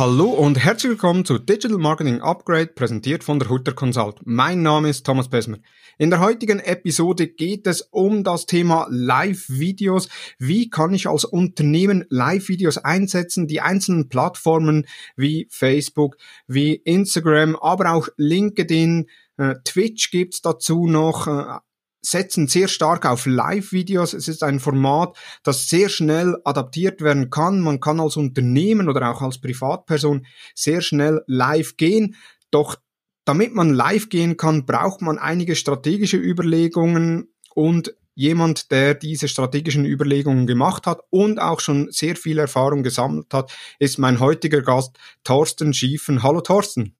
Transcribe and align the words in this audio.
Hallo 0.00 0.30
und 0.30 0.58
herzlich 0.58 0.92
willkommen 0.92 1.26
zu 1.26 1.38
Digital 1.38 1.76
Marketing 1.76 2.22
Upgrade, 2.22 2.68
präsentiert 2.68 3.22
von 3.22 3.38
der 3.38 3.50
Hutter 3.50 3.74
Consult. 3.74 4.16
Mein 4.24 4.62
Name 4.62 4.88
ist 4.88 5.04
Thomas 5.04 5.28
Besmer. 5.28 5.58
In 5.98 6.08
der 6.08 6.20
heutigen 6.20 6.58
Episode 6.58 7.28
geht 7.28 7.66
es 7.66 7.82
um 7.82 8.24
das 8.24 8.46
Thema 8.46 8.86
Live-Videos. 8.88 10.08
Wie 10.38 10.70
kann 10.70 10.94
ich 10.94 11.06
als 11.06 11.26
Unternehmen 11.26 12.06
Live-Videos 12.08 12.78
einsetzen? 12.78 13.46
Die 13.46 13.60
einzelnen 13.60 14.08
Plattformen 14.08 14.86
wie 15.16 15.46
Facebook, 15.50 16.16
wie 16.46 16.76
Instagram, 16.76 17.54
aber 17.56 17.92
auch 17.92 18.08
LinkedIn, 18.16 19.06
äh, 19.36 19.56
Twitch 19.66 20.10
gibt's 20.10 20.40
dazu 20.40 20.86
noch, 20.86 21.26
äh, 21.26 21.58
setzen 22.02 22.48
sehr 22.48 22.68
stark 22.68 23.06
auf 23.06 23.26
Live-Videos. 23.26 24.14
Es 24.14 24.28
ist 24.28 24.42
ein 24.42 24.60
Format, 24.60 25.16
das 25.42 25.68
sehr 25.68 25.88
schnell 25.88 26.36
adaptiert 26.44 27.00
werden 27.00 27.30
kann. 27.30 27.60
Man 27.60 27.80
kann 27.80 28.00
als 28.00 28.16
Unternehmen 28.16 28.88
oder 28.88 29.10
auch 29.10 29.22
als 29.22 29.40
Privatperson 29.40 30.26
sehr 30.54 30.80
schnell 30.80 31.22
live 31.26 31.76
gehen. 31.76 32.16
Doch 32.50 32.76
damit 33.24 33.54
man 33.54 33.74
live 33.74 34.08
gehen 34.08 34.36
kann, 34.36 34.66
braucht 34.66 35.02
man 35.02 35.18
einige 35.18 35.54
strategische 35.54 36.16
Überlegungen 36.16 37.32
und 37.54 37.94
jemand, 38.14 38.70
der 38.70 38.94
diese 38.94 39.28
strategischen 39.28 39.84
Überlegungen 39.84 40.46
gemacht 40.46 40.86
hat 40.86 41.00
und 41.10 41.40
auch 41.40 41.60
schon 41.60 41.88
sehr 41.90 42.16
viel 42.16 42.38
Erfahrung 42.38 42.82
gesammelt 42.82 43.32
hat, 43.32 43.52
ist 43.78 43.98
mein 43.98 44.20
heutiger 44.20 44.62
Gast 44.62 44.98
Thorsten 45.24 45.72
Schiefen. 45.72 46.22
Hallo 46.22 46.40
Thorsten. 46.40 46.96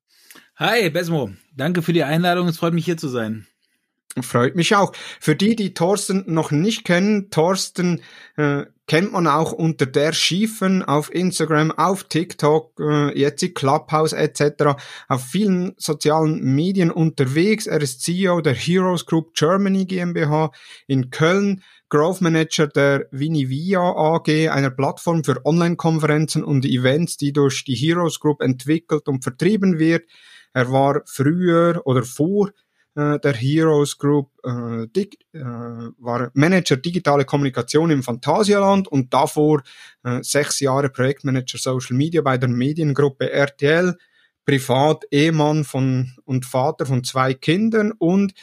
Hi 0.55 0.89
Besmo, 0.89 1.31
danke 1.55 1.81
für 1.81 1.93
die 1.93 2.03
Einladung. 2.03 2.47
Es 2.47 2.57
freut 2.57 2.73
mich 2.73 2.85
hier 2.85 2.97
zu 2.97 3.07
sein. 3.07 3.47
Freut 4.19 4.55
mich 4.57 4.75
auch. 4.75 4.91
Für 5.21 5.37
die, 5.37 5.55
die 5.55 5.73
Thorsten 5.73 6.25
noch 6.27 6.51
nicht 6.51 6.83
kennen, 6.83 7.29
Thorsten 7.29 8.01
äh, 8.35 8.65
kennt 8.85 9.13
man 9.13 9.25
auch 9.25 9.53
unter 9.53 9.85
der 9.85 10.11
Schiefen 10.11 10.83
auf 10.83 11.13
Instagram, 11.15 11.71
auf 11.71 12.03
TikTok, 12.03 12.77
äh, 12.81 13.17
jetzt 13.17 13.41
die 13.41 13.53
Clubhouse 13.53 14.11
etc. 14.11 14.75
auf 15.07 15.23
vielen 15.23 15.75
sozialen 15.77 16.43
Medien 16.43 16.91
unterwegs. 16.91 17.67
Er 17.67 17.81
ist 17.81 18.01
CEO 18.01 18.41
der 18.41 18.53
Heroes 18.53 19.05
Group 19.05 19.33
Germany 19.33 19.85
GmbH 19.85 20.51
in 20.87 21.09
Köln, 21.09 21.63
Growth 21.87 22.19
Manager 22.19 22.67
der 22.67 23.07
Vinivia 23.11 23.79
AG, 23.79 24.49
einer 24.49 24.71
Plattform 24.71 25.23
für 25.23 25.45
Online-Konferenzen 25.45 26.43
und 26.43 26.65
Events, 26.65 27.15
die 27.15 27.31
durch 27.31 27.63
die 27.63 27.75
Heroes 27.75 28.19
Group 28.19 28.41
entwickelt 28.41 29.07
und 29.07 29.23
vertrieben 29.23 29.79
wird. 29.79 30.03
Er 30.51 30.69
war 30.69 31.01
früher 31.05 31.81
oder 31.85 32.03
vor 32.03 32.49
äh, 32.95 33.19
der 33.19 33.33
Heroes 33.33 33.97
Group 33.97 34.31
äh, 34.43 34.87
dig, 34.87 35.17
äh, 35.33 35.39
war 35.39 36.31
Manager 36.33 36.77
digitale 36.77 37.25
Kommunikation 37.25 37.91
im 37.91 38.03
Phantasialand 38.03 38.87
und 38.87 39.13
davor 39.13 39.63
äh, 40.03 40.21
sechs 40.21 40.59
Jahre 40.59 40.89
Projektmanager 40.89 41.57
Social 41.57 41.95
Media 41.95 42.21
bei 42.21 42.37
der 42.37 42.49
Mediengruppe 42.49 43.31
RTL, 43.31 43.97
privat 44.45 45.03
Ehemann 45.11 45.63
von 45.63 46.13
und 46.25 46.45
Vater 46.45 46.85
von 46.85 47.03
zwei 47.03 47.33
Kindern 47.33 47.91
und 47.91 48.33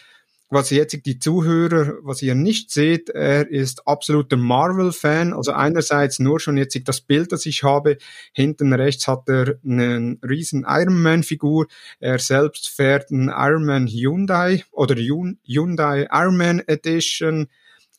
was 0.50 0.70
jetzt 0.70 1.04
die 1.04 1.18
Zuhörer, 1.18 1.98
was 2.02 2.22
ihr 2.22 2.34
nicht 2.34 2.70
seht, 2.70 3.10
er 3.10 3.50
ist 3.50 3.86
absoluter 3.86 4.38
Marvel-Fan. 4.38 5.34
Also 5.34 5.52
einerseits 5.52 6.18
nur 6.18 6.40
schon 6.40 6.56
jetzt 6.56 6.78
das 6.88 7.02
Bild, 7.02 7.32
das 7.32 7.44
ich 7.44 7.64
habe. 7.64 7.98
Hinten 8.32 8.72
rechts 8.72 9.06
hat 9.08 9.28
er 9.28 9.58
einen 9.62 10.18
riesen 10.26 10.64
Iron 10.66 11.02
Man-Figur. 11.02 11.66
Er 12.00 12.18
selbst 12.18 12.68
fährt 12.70 13.10
einen 13.10 13.28
Iron 13.28 13.66
Man 13.66 13.86
Hyundai 13.86 14.64
oder 14.70 14.94
Hyundai 14.94 16.08
Iron 16.10 16.36
Man 16.38 16.60
Edition. 16.66 17.48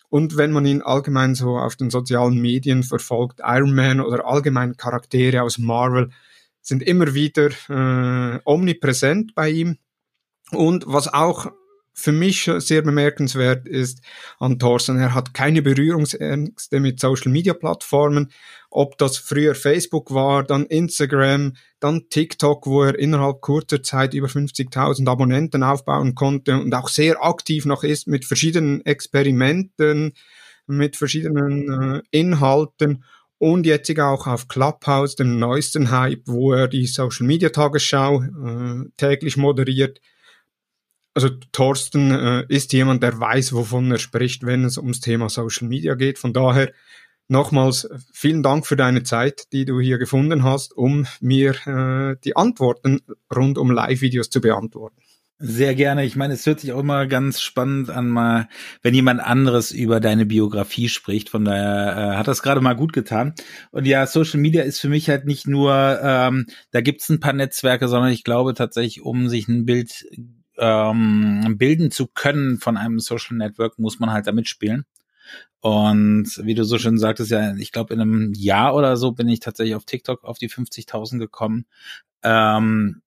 Und 0.10 0.36
wenn 0.36 0.52
man 0.52 0.66
ihn 0.66 0.82
allgemein 0.82 1.36
so 1.36 1.58
auf 1.58 1.76
den 1.76 1.92
sozialen 1.92 2.42
Medien 2.42 2.82
verfolgt, 2.82 3.42
Iron 3.44 3.76
Man 3.76 4.02
oder 4.02 4.26
allgemein 4.26 4.76
Charaktere 4.76 5.44
aus 5.44 5.60
Marvel 5.60 6.10
sind 6.62 6.82
immer 6.82 7.14
wieder 7.14 7.50
äh, 7.70 8.40
omnipräsent 8.44 9.36
bei 9.36 9.50
ihm. 9.50 9.78
Und 10.52 10.86
was 10.88 11.14
auch 11.14 11.52
für 12.00 12.12
mich 12.12 12.50
sehr 12.58 12.82
bemerkenswert 12.82 13.68
ist 13.68 14.02
an 14.40 14.58
Thorsten, 14.58 14.98
er 14.98 15.14
hat 15.14 15.34
keine 15.34 15.62
Berührungsängste 15.62 16.80
mit 16.80 17.00
Social 17.00 17.32
Media 17.32 17.54
Plattformen, 17.54 18.32
ob 18.72 18.98
das 18.98 19.18
früher 19.18 19.56
Facebook 19.56 20.14
war, 20.14 20.44
dann 20.44 20.66
Instagram, 20.66 21.54
dann 21.80 22.10
TikTok, 22.10 22.68
wo 22.68 22.84
er 22.84 22.98
innerhalb 22.98 23.42
kurzer 23.42 23.84
Zeit 23.84 24.14
über 24.14 24.28
50.000 24.28 25.08
Abonnenten 25.10 25.64
aufbauen 25.64 26.16
konnte 26.16 26.60
und 26.60 26.74
auch 26.74 26.90
sehr 26.90 27.24
aktiv 27.24 27.66
noch 27.66 27.84
ist 27.84 28.08
mit 28.08 28.26
verschiedenen 28.26 28.86
Experimenten, 28.86 30.14
mit 30.68 30.96
verschiedenen 30.96 31.96
äh, 31.96 32.02
Inhalten 32.12 33.04
und 33.40 33.66
jetzt 33.66 33.98
auch 34.00 34.28
auf 34.28 34.48
Clubhouse, 34.48 35.16
dem 35.16 35.40
neuesten 35.40 35.92
Hype, 35.92 36.24
wo 36.26 36.54
er 36.54 36.68
die 36.68 36.86
Social 36.86 37.26
Media 37.26 37.50
Tagesschau 37.50 38.22
äh, 38.22 38.90
täglich 38.98 39.38
moderiert 39.38 40.00
also 41.14 41.30
Thorsten 41.52 42.12
äh, 42.12 42.46
ist 42.50 42.74
jemand, 42.74 43.04
der 43.04 43.20
weiß, 43.20 43.54
wovon 43.54 43.92
er 43.92 43.98
spricht, 43.98 44.46
wenn 44.46 44.64
es 44.64 44.78
ums 44.78 45.00
Thema 45.00 45.30
Social 45.30 45.68
Media 45.68 45.96
geht. 45.96 46.20
Von 46.20 46.34
daher 46.34 46.72
nochmals 47.28 47.90
vielen 48.12 48.44
Dank 48.44 48.66
für 48.66 48.76
deine 48.76 49.04
Zeit, 49.04 49.52
die 49.52 49.66
du 49.66 49.80
hier 49.80 49.98
gefunden 49.98 50.44
hast, 50.44 50.76
um 50.76 51.06
mir 51.20 51.56
äh, 51.66 52.16
die 52.24 52.36
Antworten 52.36 53.02
rund 53.34 53.58
um 53.58 53.72
Live-Videos 53.72 54.30
zu 54.30 54.42
beantworten. 54.42 55.02
Sehr 55.42 55.74
gerne. 55.74 56.04
Ich 56.04 56.18
meine, 56.18 56.34
es 56.34 56.46
hört 56.46 56.60
sich 56.60 56.74
auch 56.74 56.82
immer 56.82 57.08
ganz 57.08 57.40
spannend 57.40 57.90
an, 57.90 58.10
mal, 58.10 58.50
wenn 58.82 58.94
jemand 58.94 59.22
anderes 59.22 59.72
über 59.72 60.02
deine 60.02 60.26
Biografie 60.26 60.90
spricht. 60.90 61.30
Von 61.30 61.46
daher 61.46 61.96
äh, 62.14 62.18
hat 62.18 62.28
das 62.28 62.42
gerade 62.42 62.60
mal 62.60 62.76
gut 62.76 62.92
getan. 62.92 63.36
Und 63.72 63.88
ja, 63.88 64.06
Social 64.06 64.42
Media 64.42 64.64
ist 64.64 64.82
für 64.82 64.90
mich 64.90 65.10
halt 65.10 65.24
nicht 65.24 65.48
nur, 65.48 66.00
ähm, 66.04 66.48
da 66.72 66.82
gibt's 66.82 67.08
ein 67.08 67.22
paar 67.22 67.32
Netzwerke, 67.32 67.88
sondern 67.88 68.12
ich 68.12 68.26
glaube 68.26 68.54
tatsächlich, 68.54 69.02
um 69.02 69.30
sich 69.30 69.48
ein 69.48 69.66
Bild 69.66 70.06
ähm, 70.60 71.56
bilden 71.58 71.92
zu 71.92 72.08
können 72.08 72.60
von 72.60 72.78
einem 72.78 73.00
Social 73.00 73.38
Network, 73.38 73.80
muss 73.80 74.00
man 74.00 74.12
halt 74.12 74.28
damit 74.28 74.48
spielen. 74.48 74.86
Und 75.62 76.40
wie 76.44 76.56
du 76.56 76.64
so 76.64 76.78
schön 76.78 76.98
sagtest, 76.98 77.32
ja, 77.32 77.56
ich 77.56 77.72
glaube, 77.72 77.94
in 77.94 78.02
einem 78.02 78.34
Jahr 78.34 78.76
oder 78.76 78.96
so 78.98 79.12
bin 79.12 79.28
ich 79.28 79.40
tatsächlich 79.40 79.76
auf 79.76 79.86
TikTok 79.86 80.24
auf 80.24 80.38
die 80.38 80.50
50.000 80.50 81.18
gekommen. 81.20 81.66
Ähm, 82.24 83.02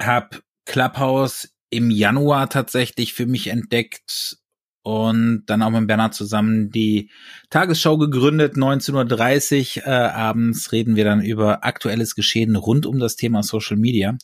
hab 0.00 0.42
Clubhouse 0.64 1.52
im 1.70 1.90
Januar 1.90 2.48
tatsächlich 2.48 3.14
für 3.14 3.26
mich 3.26 3.48
entdeckt 3.48 4.38
und 4.82 5.44
dann 5.46 5.62
auch 5.62 5.70
mit 5.70 5.88
Bernhard 5.88 6.14
zusammen 6.14 6.70
die 6.70 7.10
Tagesschau 7.50 7.98
gegründet. 7.98 8.54
19.30 8.54 9.78
Uhr 9.78 9.86
äh, 9.86 9.90
abends 9.90 10.70
reden 10.70 10.94
wir 10.94 11.04
dann 11.04 11.20
über 11.20 11.64
aktuelles 11.64 12.14
Geschehen 12.14 12.54
rund 12.54 12.86
um 12.86 12.98
das 12.98 13.16
Thema 13.16 13.42
Social 13.42 13.76
Media. 13.76 14.16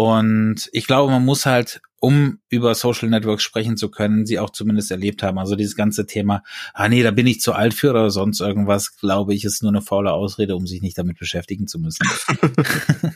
Und 0.00 0.70
ich 0.72 0.86
glaube, 0.86 1.12
man 1.12 1.26
muss 1.26 1.44
halt, 1.44 1.82
um 2.00 2.38
über 2.48 2.74
Social 2.74 3.10
Networks 3.10 3.42
sprechen 3.42 3.76
zu 3.76 3.90
können, 3.90 4.24
sie 4.24 4.38
auch 4.38 4.48
zumindest 4.48 4.90
erlebt 4.90 5.22
haben. 5.22 5.38
Also 5.38 5.56
dieses 5.56 5.76
ganze 5.76 6.06
Thema, 6.06 6.42
ah 6.72 6.88
nee, 6.88 7.02
da 7.02 7.10
bin 7.10 7.26
ich 7.26 7.42
zu 7.42 7.52
alt 7.52 7.74
für 7.74 7.90
oder 7.90 8.08
sonst 8.08 8.40
irgendwas, 8.40 8.96
glaube 8.96 9.34
ich, 9.34 9.44
ist 9.44 9.62
nur 9.62 9.72
eine 9.72 9.82
faule 9.82 10.12
Ausrede, 10.12 10.56
um 10.56 10.66
sich 10.66 10.80
nicht 10.80 10.96
damit 10.96 11.18
beschäftigen 11.18 11.66
zu 11.66 11.78
müssen. 11.78 12.08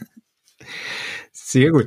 Sehr 1.32 1.70
gut. 1.70 1.86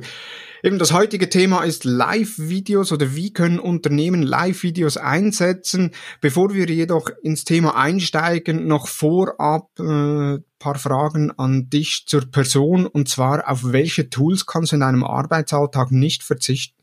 Eben 0.62 0.78
das 0.78 0.92
heutige 0.92 1.28
Thema 1.28 1.62
ist 1.62 1.84
Live-Videos 1.84 2.90
oder 2.92 3.14
wie 3.14 3.32
können 3.32 3.60
Unternehmen 3.60 4.22
Live-Videos 4.22 4.96
einsetzen. 4.96 5.92
Bevor 6.20 6.52
wir 6.52 6.66
jedoch 6.66 7.10
ins 7.22 7.44
Thema 7.44 7.76
einsteigen, 7.76 8.66
noch 8.66 8.88
vorab 8.88 9.70
äh, 9.78 10.38
paar 10.58 10.78
Fragen 10.78 11.30
an 11.38 11.70
dich 11.70 12.04
zur 12.06 12.28
Person 12.30 12.86
und 12.86 13.08
zwar 13.08 13.48
auf 13.48 13.72
welche 13.72 14.10
Tools 14.10 14.46
kannst 14.46 14.72
du 14.72 14.76
in 14.76 14.80
deinem 14.80 15.04
Arbeitsalltag 15.04 15.92
nicht 15.92 16.24
verzichten? 16.24 16.78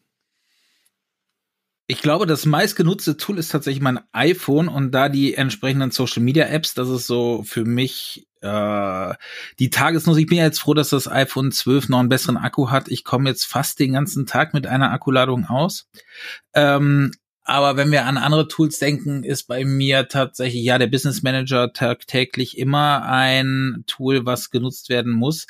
Ich 1.88 2.02
glaube, 2.02 2.26
das 2.26 2.46
meistgenutzte 2.46 3.16
Tool 3.16 3.38
ist 3.38 3.50
tatsächlich 3.50 3.84
mein 3.84 4.00
iPhone 4.12 4.70
und 4.70 4.92
da 4.92 5.08
die 5.08 5.36
entsprechenden 5.36 5.92
Social 5.92 6.24
Media 6.24 6.46
Apps, 6.46 6.74
das 6.74 6.90
ist 6.90 7.06
so 7.06 7.44
für 7.44 7.64
mich 7.64 8.28
äh, 8.46 9.16
die 9.60 9.70
Tagesnutzung. 9.70 10.22
Ich 10.22 10.28
bin 10.28 10.38
jetzt 10.38 10.60
froh, 10.60 10.74
dass 10.74 10.90
das 10.90 11.08
iPhone 11.08 11.52
12 11.52 11.90
noch 11.90 12.00
einen 12.00 12.10
besseren 12.10 12.38
Akku 12.38 12.70
hat. 12.70 12.88
Ich 12.88 13.04
komme 13.04 13.30
jetzt 13.30 13.46
fast 13.46 13.80
den 13.80 13.94
ganzen 13.94 14.26
Tag 14.26 14.54
mit 14.54 14.68
einer 14.68 14.92
Akkuladung 14.92 15.46
aus. 15.46 15.90
Ähm, 16.54 17.12
aber 17.44 17.78
wenn 17.78 17.92
wir 17.92 18.06
an 18.06 18.18
andere 18.18 18.48
Tools 18.48 18.80
denken, 18.80 19.24
ist 19.24 19.44
bei 19.44 19.66
mir 19.66 20.08
tatsächlich 20.08 20.64
ja 20.64 20.80
der 20.80 20.88
Business 20.88 21.22
Manager 21.22 21.74
tagtäglich 21.74 22.58
immer 22.58 23.04
ein 23.06 23.84
Tool, 23.86 24.26
was 24.26 24.50
genutzt 24.50 24.90
werden 24.90 25.12
muss 25.12 25.46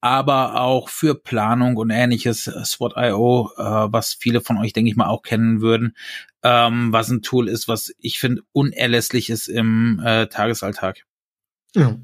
aber 0.00 0.60
auch 0.60 0.88
für 0.88 1.14
Planung 1.14 1.76
und 1.76 1.90
ähnliches, 1.90 2.46
äh, 2.46 2.64
SWOT.io, 2.64 3.50
äh, 3.56 3.62
was 3.62 4.14
viele 4.14 4.40
von 4.40 4.58
euch, 4.58 4.72
denke 4.72 4.90
ich 4.90 4.96
mal, 4.96 5.08
auch 5.08 5.22
kennen 5.22 5.60
würden, 5.60 5.96
ähm, 6.42 6.92
was 6.92 7.08
ein 7.08 7.22
Tool 7.22 7.48
ist, 7.48 7.68
was 7.68 7.92
ich 7.98 8.18
finde 8.18 8.42
unerlässlich 8.52 9.30
ist 9.30 9.48
im 9.48 10.00
äh, 10.04 10.26
Tagesalltag. 10.28 11.04
Ja, 11.74 11.96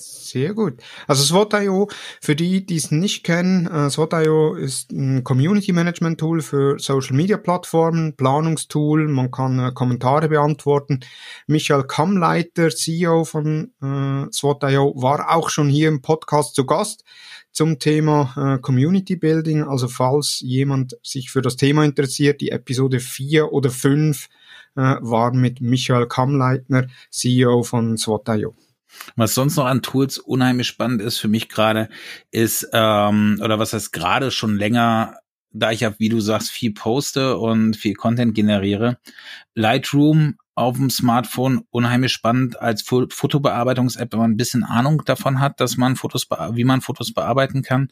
Sehr 0.00 0.54
gut. 0.54 0.74
Also 1.06 1.22
SWOT.io, 1.24 1.88
für 2.20 2.36
die, 2.36 2.64
die 2.64 2.76
es 2.76 2.90
nicht 2.90 3.24
kennen, 3.24 3.66
äh, 3.66 3.90
SWOT.io 3.90 4.54
ist 4.54 4.92
ein 4.92 5.24
Community 5.24 5.72
Management 5.72 6.20
Tool 6.20 6.40
für 6.40 6.78
Social 6.78 7.16
Media 7.16 7.36
Plattformen, 7.36 8.14
Planungstool, 8.16 9.08
man 9.08 9.30
kann 9.30 9.58
äh, 9.58 9.72
Kommentare 9.72 10.28
beantworten. 10.28 11.00
Michael 11.46 11.84
Kammleiter, 11.84 12.70
CEO 12.70 13.24
von 13.24 13.72
äh, 13.82 14.32
SWOT.io, 14.32 14.94
war 14.96 15.34
auch 15.34 15.50
schon 15.50 15.68
hier 15.68 15.88
im 15.88 16.00
Podcast 16.00 16.54
zu 16.54 16.64
Gast 16.64 17.04
zum 17.52 17.78
Thema 17.78 18.34
äh, 18.36 18.60
Community 18.60 19.16
Building. 19.16 19.64
Also 19.64 19.88
falls 19.88 20.40
jemand 20.40 20.96
sich 21.02 21.30
für 21.30 21.42
das 21.42 21.56
Thema 21.56 21.84
interessiert, 21.84 22.40
die 22.40 22.50
Episode 22.50 23.00
4 23.00 23.52
oder 23.52 23.70
5 23.70 24.28
äh, 24.76 24.80
war 25.00 25.34
mit 25.34 25.60
Michael 25.60 26.06
Kammleitner, 26.06 26.86
CEO 27.10 27.62
von 27.62 27.96
SWOT.io. 27.96 28.54
Was 29.16 29.34
sonst 29.34 29.56
noch 29.56 29.66
an 29.66 29.82
Tools 29.82 30.18
unheimlich 30.18 30.66
spannend 30.66 31.02
ist 31.02 31.18
für 31.18 31.28
mich 31.28 31.48
gerade, 31.48 31.88
ist, 32.30 32.68
ähm, 32.72 33.40
oder 33.42 33.58
was 33.58 33.72
heißt 33.72 33.92
gerade 33.92 34.30
schon 34.30 34.56
länger, 34.56 35.16
da 35.52 35.72
ich 35.72 35.80
ja, 35.80 35.98
wie 35.98 36.08
du 36.08 36.20
sagst, 36.20 36.50
viel 36.50 36.72
poste 36.72 37.36
und 37.38 37.76
viel 37.76 37.94
Content 37.94 38.34
generiere, 38.34 38.98
Lightroom 39.54 40.36
auf 40.54 40.76
dem 40.76 40.90
Smartphone 40.90 41.64
unheimlich 41.70 42.12
spannend 42.12 42.60
als 42.60 42.82
Fotobearbeitungs-App, 42.82 44.12
wenn 44.12 44.20
man 44.20 44.30
ein 44.32 44.36
bisschen 44.36 44.62
Ahnung 44.62 45.02
davon 45.06 45.40
hat, 45.40 45.58
dass 45.60 45.76
man 45.76 45.96
Fotos, 45.96 46.28
wie 46.52 46.64
man 46.64 46.82
Fotos 46.82 47.14
bearbeiten 47.14 47.62
kann. 47.62 47.88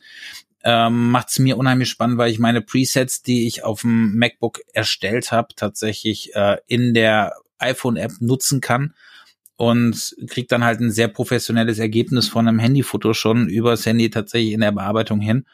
Ähm, 0.64 1.10
macht 1.10 1.30
es 1.30 1.38
mir 1.38 1.56
unheimlich 1.56 1.88
spannend, 1.88 2.18
weil 2.18 2.30
ich 2.30 2.38
meine 2.38 2.60
Presets, 2.60 3.22
die 3.22 3.46
ich 3.46 3.64
auf 3.64 3.82
dem 3.82 4.18
MacBook 4.18 4.60
erstellt 4.72 5.32
habe, 5.32 5.48
tatsächlich 5.56 6.34
äh, 6.34 6.58
in 6.66 6.94
der 6.94 7.32
iPhone-App 7.58 8.20
nutzen 8.20 8.60
kann 8.60 8.92
und 9.58 10.14
kriegt 10.28 10.52
dann 10.52 10.62
halt 10.62 10.80
ein 10.80 10.92
sehr 10.92 11.08
professionelles 11.08 11.80
Ergebnis 11.80 12.28
von 12.28 12.46
einem 12.46 12.60
Handyfoto 12.60 13.12
schon 13.12 13.48
übers 13.48 13.84
Handy 13.84 14.08
tatsächlich 14.08 14.52
in 14.52 14.60
der 14.60 14.70
Bearbeitung 14.70 15.20
hin. 15.20 15.46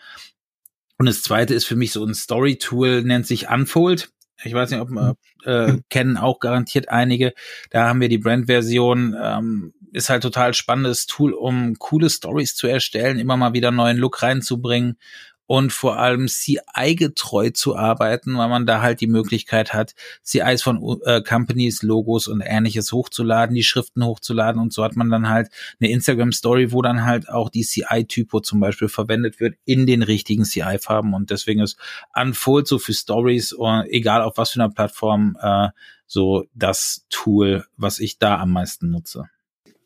Und 0.98 1.06
das 1.06 1.22
zweite 1.22 1.54
ist 1.54 1.64
für 1.64 1.74
mich 1.74 1.90
so 1.90 2.04
ein 2.04 2.14
Story-Tool, 2.14 3.02
nennt 3.02 3.26
sich 3.26 3.48
Unfold. 3.48 4.10
Ich 4.44 4.52
weiß 4.52 4.70
nicht, 4.70 4.80
ob 4.80 4.90
wir 4.90 5.16
äh, 5.44 5.68
hm. 5.68 5.84
kennen 5.90 6.16
auch 6.18 6.38
garantiert 6.38 6.90
einige. 6.90 7.32
Da 7.70 7.88
haben 7.88 8.02
wir 8.02 8.10
die 8.10 8.18
Brand-Version. 8.18 9.16
Ähm, 9.18 9.72
ist 9.92 10.10
halt 10.10 10.22
total 10.22 10.52
spannendes 10.52 11.06
Tool, 11.06 11.32
um 11.32 11.78
coole 11.78 12.10
Stories 12.10 12.56
zu 12.56 12.66
erstellen, 12.66 13.18
immer 13.18 13.38
mal 13.38 13.54
wieder 13.54 13.70
neuen 13.70 13.96
Look 13.96 14.22
reinzubringen 14.22 14.98
und 15.46 15.72
vor 15.72 15.98
allem 15.98 16.26
CI-getreu 16.26 17.50
zu 17.50 17.76
arbeiten, 17.76 18.36
weil 18.36 18.48
man 18.48 18.66
da 18.66 18.80
halt 18.80 19.00
die 19.00 19.06
Möglichkeit 19.06 19.74
hat, 19.74 19.94
CIs 20.24 20.62
von 20.62 21.00
äh, 21.04 21.22
Companies, 21.22 21.82
Logos 21.82 22.28
und 22.28 22.40
ähnliches 22.40 22.92
hochzuladen, 22.92 23.54
die 23.54 23.62
Schriften 23.62 24.04
hochzuladen. 24.04 24.60
Und 24.60 24.72
so 24.72 24.82
hat 24.82 24.96
man 24.96 25.10
dann 25.10 25.28
halt 25.28 25.48
eine 25.80 25.90
Instagram-Story, 25.90 26.72
wo 26.72 26.80
dann 26.82 27.04
halt 27.04 27.28
auch 27.28 27.50
die 27.50 27.64
CI-Typo 27.64 28.40
zum 28.40 28.60
Beispiel 28.60 28.88
verwendet 28.88 29.40
wird 29.40 29.56
in 29.64 29.86
den 29.86 30.02
richtigen 30.02 30.44
CI-Farben 30.44 31.14
und 31.14 31.30
deswegen 31.30 31.60
ist 31.60 31.76
Unfold 32.14 32.66
so 32.66 32.78
für 32.78 32.94
Stories, 32.94 33.52
äh, 33.52 33.88
egal 33.90 34.22
auf 34.22 34.36
was 34.36 34.50
für 34.50 34.60
einer 34.62 34.72
Plattform, 34.72 35.36
äh, 35.40 35.68
so 36.06 36.46
das 36.54 37.06
Tool, 37.10 37.64
was 37.76 37.98
ich 37.98 38.18
da 38.18 38.38
am 38.38 38.52
meisten 38.52 38.90
nutze 38.90 39.28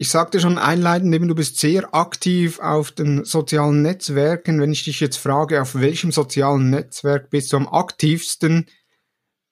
ich 0.00 0.10
sagte 0.10 0.38
schon 0.38 0.58
einleitend, 0.58 1.12
eben 1.12 1.26
du 1.26 1.34
bist 1.34 1.58
sehr 1.58 1.92
aktiv 1.92 2.60
auf 2.60 2.92
den 2.92 3.24
sozialen 3.24 3.82
Netzwerken. 3.82 4.60
Wenn 4.60 4.72
ich 4.72 4.84
dich 4.84 5.00
jetzt 5.00 5.16
frage, 5.16 5.60
auf 5.60 5.74
welchem 5.74 6.12
sozialen 6.12 6.70
Netzwerk 6.70 7.30
bist 7.30 7.52
du 7.52 7.56
am 7.56 7.68
aktivsten, 7.68 8.66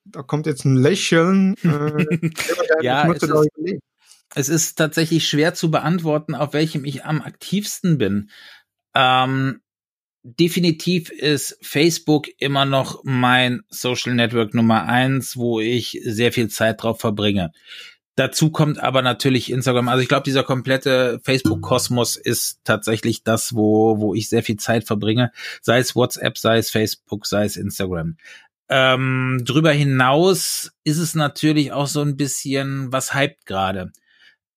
da 0.05 0.23
kommt 0.23 0.47
jetzt 0.47 0.65
ein 0.65 0.77
Lächeln. 0.77 1.57
Äh, 1.65 2.31
ja, 2.81 3.11
es 3.11 3.25
ist, 3.25 3.79
es 4.37 4.49
ist, 4.49 4.77
tatsächlich 4.77 5.29
schwer 5.29 5.55
zu 5.55 5.73
beantworten, 5.73 6.37
auf 6.37 6.53
welchem 6.53 6.85
ich 6.85 7.05
am 7.05 7.23
aktivsten 7.23 7.99
bin. 7.99 8.31
Ähm, 8.95 9.61
definitiv 10.23 11.11
ist 11.11 11.59
Facebook 11.61 12.29
immer 12.39 12.67
noch 12.67 13.03
mein 13.03 13.63
Social 13.69 14.15
Network 14.15 14.55
Nummer 14.55 14.85
eins, 14.85 15.37
wo 15.37 15.59
ich 15.59 16.01
sehr 16.05 16.33
viel 16.33 16.49
Zeit 16.49 16.85
drauf 16.85 17.01
verbringe. 17.01 17.51
Dazu 18.17 18.51
kommt 18.51 18.83
aber 18.83 19.03
natürlich 19.03 19.53
Instagram. 19.53 19.89
Also 19.89 20.03
ich 20.03 20.09
glaube, 20.09 20.25
dieser 20.25 20.43
komplette 20.43 21.21
Facebook-Kosmos 21.23 22.17
ist 22.17 22.61
tatsächlich 22.65 23.23
das, 23.25 23.55
wo, 23.55 24.01
wo 24.01 24.15
ich 24.15 24.31
sehr 24.31 24.43
viel 24.43 24.57
Zeit 24.57 24.85
verbringe. 24.85 25.33
Sei 25.61 25.79
es 25.79 25.95
WhatsApp, 25.95 26.39
sei 26.39 26.57
es 26.57 26.71
Facebook, 26.71 27.27
sei 27.27 27.45
es 27.45 27.57
Instagram. 27.57 28.17
Ähm, 28.69 29.43
drüber 29.45 29.71
hinaus 29.71 30.73
ist 30.83 30.99
es 30.99 31.15
natürlich 31.15 31.73
auch 31.73 31.87
so 31.87 32.01
ein 32.01 32.17
bisschen, 32.17 32.91
was 32.91 33.15
hypt 33.15 33.45
gerade. 33.45 33.93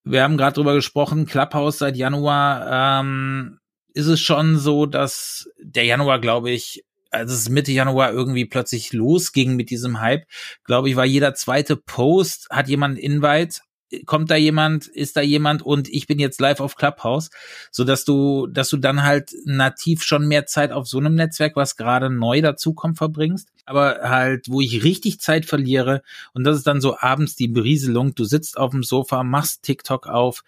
Wir 0.05 0.23
haben 0.23 0.37
gerade 0.37 0.55
drüber 0.55 0.73
gesprochen, 0.73 1.25
Clubhouse 1.25 1.79
seit 1.79 1.97
Januar 1.97 3.01
ähm, 3.01 3.59
ist 3.93 4.07
es 4.07 4.21
schon 4.21 4.57
so, 4.57 4.85
dass 4.85 5.49
der 5.59 5.83
Januar, 5.83 6.19
glaube 6.19 6.49
ich, 6.49 6.85
als 7.11 7.31
es 7.31 7.49
Mitte 7.49 7.71
Januar 7.71 8.11
irgendwie 8.11 8.45
plötzlich 8.45 8.93
losging 8.93 9.55
mit 9.55 9.69
diesem 9.69 10.01
Hype, 10.01 10.25
glaube 10.63 10.89
ich, 10.89 10.95
war 10.95 11.05
jeder 11.05 11.33
zweite 11.33 11.75
Post, 11.75 12.47
hat 12.49 12.67
jemand 12.67 12.99
Invite, 12.99 13.61
kommt 14.05 14.29
da 14.29 14.35
jemand, 14.35 14.87
ist 14.87 15.17
da 15.17 15.21
jemand? 15.21 15.61
Und 15.61 15.89
ich 15.89 16.07
bin 16.07 16.19
jetzt 16.19 16.39
live 16.39 16.59
auf 16.59 16.75
Clubhouse, 16.75 17.29
so 17.71 17.83
dass 17.83 18.05
du, 18.05 18.47
dass 18.47 18.69
du 18.69 18.77
dann 18.77 19.03
halt 19.03 19.31
nativ 19.45 20.03
schon 20.03 20.27
mehr 20.27 20.45
Zeit 20.45 20.71
auf 20.71 20.87
so 20.87 20.99
einem 20.99 21.15
Netzwerk, 21.15 21.55
was 21.55 21.75
gerade 21.75 22.09
neu 22.09 22.41
dazukommt, 22.41 22.97
verbringst, 22.97 23.49
aber 23.65 24.01
halt, 24.03 24.45
wo 24.49 24.61
ich 24.61 24.83
richtig 24.83 25.19
Zeit 25.19 25.45
verliere 25.45 26.01
und 26.33 26.43
das 26.43 26.57
ist 26.57 26.67
dann 26.67 26.81
so 26.81 26.97
abends 26.97 27.35
die 27.35 27.47
Berieselung, 27.47 28.15
du 28.15 28.23
sitzt 28.23 28.57
auf 28.57 28.71
dem 28.71 28.83
Sofa, 28.83 29.23
machst 29.23 29.63
TikTok 29.63 30.07
auf, 30.07 30.43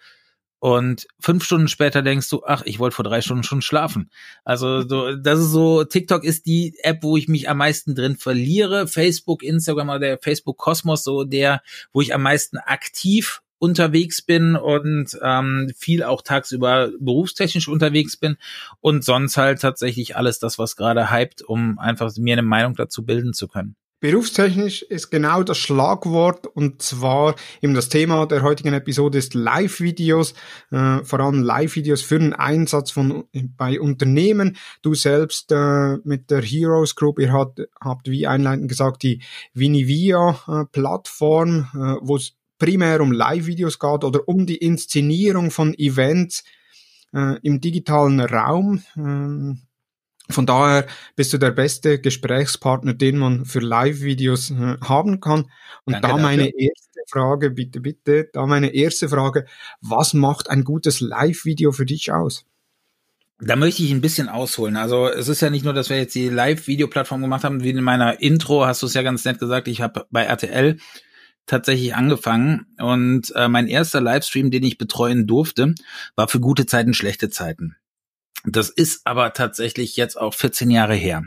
und 0.62 1.08
fünf 1.18 1.42
Stunden 1.42 1.66
später 1.66 2.02
denkst 2.02 2.30
du, 2.30 2.44
ach, 2.46 2.62
ich 2.64 2.78
wollte 2.78 2.94
vor 2.94 3.04
drei 3.04 3.20
Stunden 3.20 3.42
schon 3.42 3.62
schlafen. 3.62 4.12
Also 4.44 4.86
so, 4.86 5.16
das 5.16 5.40
ist 5.40 5.50
so, 5.50 5.82
TikTok 5.82 6.22
ist 6.22 6.46
die 6.46 6.76
App, 6.84 7.02
wo 7.02 7.16
ich 7.16 7.26
mich 7.26 7.48
am 7.48 7.56
meisten 7.56 7.96
drin 7.96 8.14
verliere. 8.14 8.86
Facebook, 8.86 9.42
Instagram 9.42 9.88
oder 9.88 9.98
der 9.98 10.18
Facebook 10.18 10.58
Kosmos, 10.58 11.02
so 11.02 11.24
der, 11.24 11.62
wo 11.92 12.00
ich 12.00 12.14
am 12.14 12.22
meisten 12.22 12.58
aktiv 12.58 13.42
unterwegs 13.58 14.22
bin 14.22 14.54
und 14.54 15.18
ähm, 15.20 15.72
viel 15.76 16.04
auch 16.04 16.22
tagsüber 16.22 16.92
berufstechnisch 17.00 17.66
unterwegs 17.66 18.16
bin 18.16 18.36
und 18.80 19.02
sonst 19.02 19.36
halt 19.36 19.60
tatsächlich 19.60 20.14
alles 20.14 20.38
das, 20.38 20.60
was 20.60 20.76
gerade 20.76 21.10
hypt, 21.10 21.42
um 21.42 21.80
einfach 21.80 22.16
mir 22.18 22.34
eine 22.34 22.42
Meinung 22.42 22.76
dazu 22.76 23.04
bilden 23.04 23.34
zu 23.34 23.48
können. 23.48 23.74
Berufstechnisch 24.02 24.82
ist 24.82 25.10
genau 25.12 25.44
das 25.44 25.58
Schlagwort 25.58 26.48
und 26.48 26.82
zwar 26.82 27.36
eben 27.60 27.72
das 27.72 27.88
Thema 27.88 28.26
der 28.26 28.42
heutigen 28.42 28.74
Episode 28.74 29.16
ist 29.16 29.34
Live-Videos, 29.34 30.34
äh, 30.72 31.04
vor 31.04 31.20
allem 31.20 31.44
Live-Videos 31.44 32.02
für 32.02 32.18
den 32.18 32.32
Einsatz 32.32 32.90
von 32.90 33.22
bei 33.56 33.80
Unternehmen. 33.80 34.56
Du 34.82 34.96
selbst 34.96 35.52
äh, 35.52 35.98
mit 36.02 36.32
der 36.32 36.42
Heroes 36.42 36.96
Group, 36.96 37.20
ihr 37.20 37.32
habt, 37.32 37.60
habt 37.80 38.10
wie 38.10 38.26
einleitend 38.26 38.68
gesagt 38.68 39.04
die 39.04 39.22
Vinivia-Plattform, 39.54 41.68
äh, 41.72 41.78
äh, 41.78 41.96
wo 42.00 42.16
es 42.16 42.32
primär 42.58 43.02
um 43.02 43.12
Live-Videos 43.12 43.78
geht 43.78 44.02
oder 44.02 44.26
um 44.26 44.46
die 44.46 44.56
Inszenierung 44.56 45.52
von 45.52 45.74
Events 45.74 46.42
äh, 47.14 47.38
im 47.42 47.60
digitalen 47.60 48.18
Raum. 48.18 48.82
Von 50.30 50.46
daher 50.46 50.86
bist 51.16 51.32
du 51.32 51.38
der 51.38 51.50
beste 51.50 52.00
Gesprächspartner, 52.00 52.94
den 52.94 53.18
man 53.18 53.44
für 53.44 53.60
Live-Videos 53.60 54.50
äh, 54.50 54.76
haben 54.82 55.20
kann. 55.20 55.50
Und 55.84 55.94
Danke 55.94 56.08
da 56.08 56.16
meine 56.16 56.44
dafür. 56.44 56.60
erste 56.60 57.00
Frage, 57.08 57.50
bitte, 57.50 57.80
bitte, 57.80 58.30
da 58.32 58.46
meine 58.46 58.72
erste 58.74 59.08
Frage, 59.08 59.46
was 59.80 60.14
macht 60.14 60.48
ein 60.48 60.64
gutes 60.64 61.00
Live-Video 61.00 61.72
für 61.72 61.86
dich 61.86 62.12
aus? 62.12 62.44
Da 63.44 63.56
möchte 63.56 63.82
ich 63.82 63.90
ein 63.90 64.00
bisschen 64.00 64.28
ausholen. 64.28 64.76
Also 64.76 65.08
es 65.08 65.28
ist 65.28 65.42
ja 65.42 65.50
nicht 65.50 65.64
nur, 65.64 65.74
dass 65.74 65.90
wir 65.90 65.96
jetzt 65.96 66.14
die 66.14 66.28
Live-Video-Plattform 66.28 67.20
gemacht 67.20 67.42
haben, 67.42 67.64
wie 67.64 67.70
in 67.70 67.82
meiner 67.82 68.20
Intro 68.20 68.64
hast 68.64 68.82
du 68.82 68.86
es 68.86 68.94
ja 68.94 69.02
ganz 69.02 69.24
nett 69.24 69.40
gesagt, 69.40 69.66
ich 69.66 69.80
habe 69.80 70.06
bei 70.10 70.22
RTL 70.22 70.76
tatsächlich 71.46 71.96
angefangen 71.96 72.66
und 72.78 73.34
äh, 73.34 73.48
mein 73.48 73.66
erster 73.66 74.00
Livestream, 74.00 74.52
den 74.52 74.62
ich 74.62 74.78
betreuen 74.78 75.26
durfte, 75.26 75.74
war 76.14 76.28
für 76.28 76.38
gute 76.38 76.66
Zeiten, 76.66 76.94
schlechte 76.94 77.30
Zeiten. 77.30 77.74
Das 78.44 78.70
ist 78.70 79.02
aber 79.04 79.32
tatsächlich 79.32 79.96
jetzt 79.96 80.18
auch 80.18 80.34
14 80.34 80.70
Jahre 80.70 80.94
her. 80.94 81.24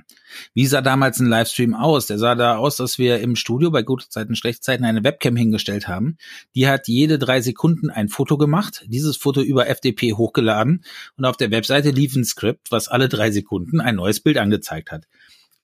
Wie 0.53 0.67
sah 0.67 0.81
damals 0.81 1.19
ein 1.19 1.27
Livestream 1.27 1.73
aus? 1.73 2.07
Der 2.07 2.17
sah 2.17 2.35
da 2.35 2.57
aus, 2.57 2.75
dass 2.75 2.97
wir 2.97 3.19
im 3.19 3.37
Studio 3.37 3.71
bei 3.71 3.83
gute 3.83 4.09
Zeiten, 4.09 4.35
schlechte 4.35 4.61
Zeiten 4.61 4.83
eine 4.83 5.03
Webcam 5.03 5.37
hingestellt 5.37 5.87
haben. 5.87 6.17
Die 6.55 6.67
hat 6.67 6.89
jede 6.89 7.17
drei 7.17 7.39
Sekunden 7.39 7.89
ein 7.89 8.09
Foto 8.09 8.37
gemacht, 8.37 8.83
dieses 8.87 9.15
Foto 9.15 9.41
über 9.41 9.69
FDP 9.69 10.13
hochgeladen 10.13 10.83
und 11.15 11.23
auf 11.23 11.37
der 11.37 11.51
Webseite 11.51 11.91
lief 11.91 12.15
ein 12.15 12.25
Skript, 12.25 12.69
was 12.69 12.89
alle 12.89 13.07
drei 13.07 13.31
Sekunden 13.31 13.79
ein 13.79 13.95
neues 13.95 14.19
Bild 14.19 14.37
angezeigt 14.37 14.91
hat. 14.91 15.07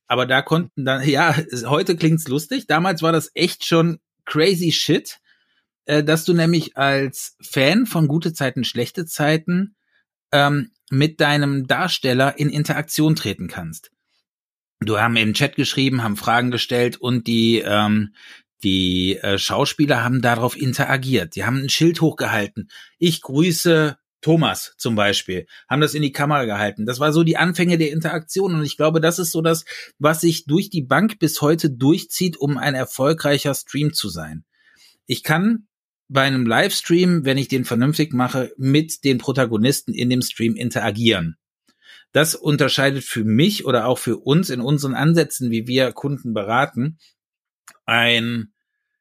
Aber 0.08 0.25
da 0.25 0.41
konnten 0.41 0.86
dann, 0.86 1.08
ja, 1.08 1.36
heute 1.65 1.98
klingt's 1.98 2.27
lustig. 2.27 2.67
Damals 2.67 3.01
war 3.01 3.12
das 3.12 3.31
echt 3.34 3.65
schon 3.65 4.00
crazy 4.25 4.72
shit, 4.72 5.20
äh, 5.86 6.03
dass 6.03 6.24
du 6.24 6.34
nämlich 6.34 6.77
als 6.77 7.36
Fan 7.41 7.86
von 7.86 8.08
gute 8.08 8.31
Zeiten, 8.34 8.63
schlechte 8.63 9.05
Zeiten 9.05 9.75
ähm, 10.31 10.72
mit 10.92 11.20
deinem 11.22 11.68
Darsteller 11.68 12.38
in 12.38 12.50
Interaktion 12.50 13.16
treten 13.16 13.48
kannst. 13.48 13.92
Du 14.80 15.00
haben 15.00 15.16
im 15.16 15.34
Chat 15.34 15.56
geschrieben, 15.56 16.04
haben 16.04 16.18
Fragen 16.18 16.52
gestellt 16.52 16.98
und 16.98 17.28
die 17.28 17.60
ähm, 17.60 18.14
die 18.64 19.18
äh, 19.18 19.38
Schauspieler 19.38 20.04
haben 20.04 20.22
darauf 20.22 20.56
interagiert. 20.56 21.36
Die 21.36 21.46
haben 21.46 21.58
ein 21.58 21.70
Schild 21.70 22.02
hochgehalten. 22.02 22.70
Ich 23.00 23.22
grüße 23.22 23.98
Thomas 24.22 24.76
zum 24.78 24.96
Beispiel, 24.96 25.48
haben 25.68 25.82
das 25.82 25.96
in 25.96 26.04
die 26.04 26.12
Kamera 26.12 26.46
gehalten. 26.46 26.86
Das 26.86 27.00
war 27.00 27.12
so 27.12 27.24
die 27.24 27.38
Anfänge 27.38 27.80
der 27.80 27.92
Interaktion 27.92 28.54
und 28.54 28.64
ich 28.64 28.78
glaube, 28.78 29.02
das 29.02 29.18
ist 29.18 29.32
so 29.32 29.42
das, 29.42 29.66
was 29.98 30.22
sich 30.22 30.46
durch 30.46 30.70
die 30.70 30.84
Bank 30.84 31.18
bis 31.18 31.42
heute 31.42 31.72
durchzieht, 31.72 32.38
um 32.38 32.58
ein 32.58 32.76
erfolgreicher 32.76 33.56
Stream 33.56 33.94
zu 33.94 34.10
sein. 34.10 34.46
Ich 35.08 35.24
kann 35.24 35.68
bei 36.12 36.24
einem 36.24 36.46
Livestream, 36.46 37.24
wenn 37.24 37.38
ich 37.38 37.48
den 37.48 37.63
vernünftig 37.63 38.13
mache, 38.13 38.53
mit 38.58 39.06
den 39.06 39.18
Protagonisten 39.18 39.94
in 39.94 40.10
dem 40.10 40.22
Stream 40.22 40.56
interagieren. 40.56 41.38
Das 42.12 42.36
unterscheidet 42.36 43.06
für 43.06 43.24
mich 43.24 43.65
oder 43.65 43.86
auch 43.88 43.98
für 43.98 44.18
uns 44.18 44.50
in 44.50 44.60
unseren 44.60 44.94
Ansätzen, 44.94 45.51
wie 45.51 45.68
wir 45.68 45.94
Kunden 45.94 46.34
beraten, 46.34 46.98
ein 47.86 48.51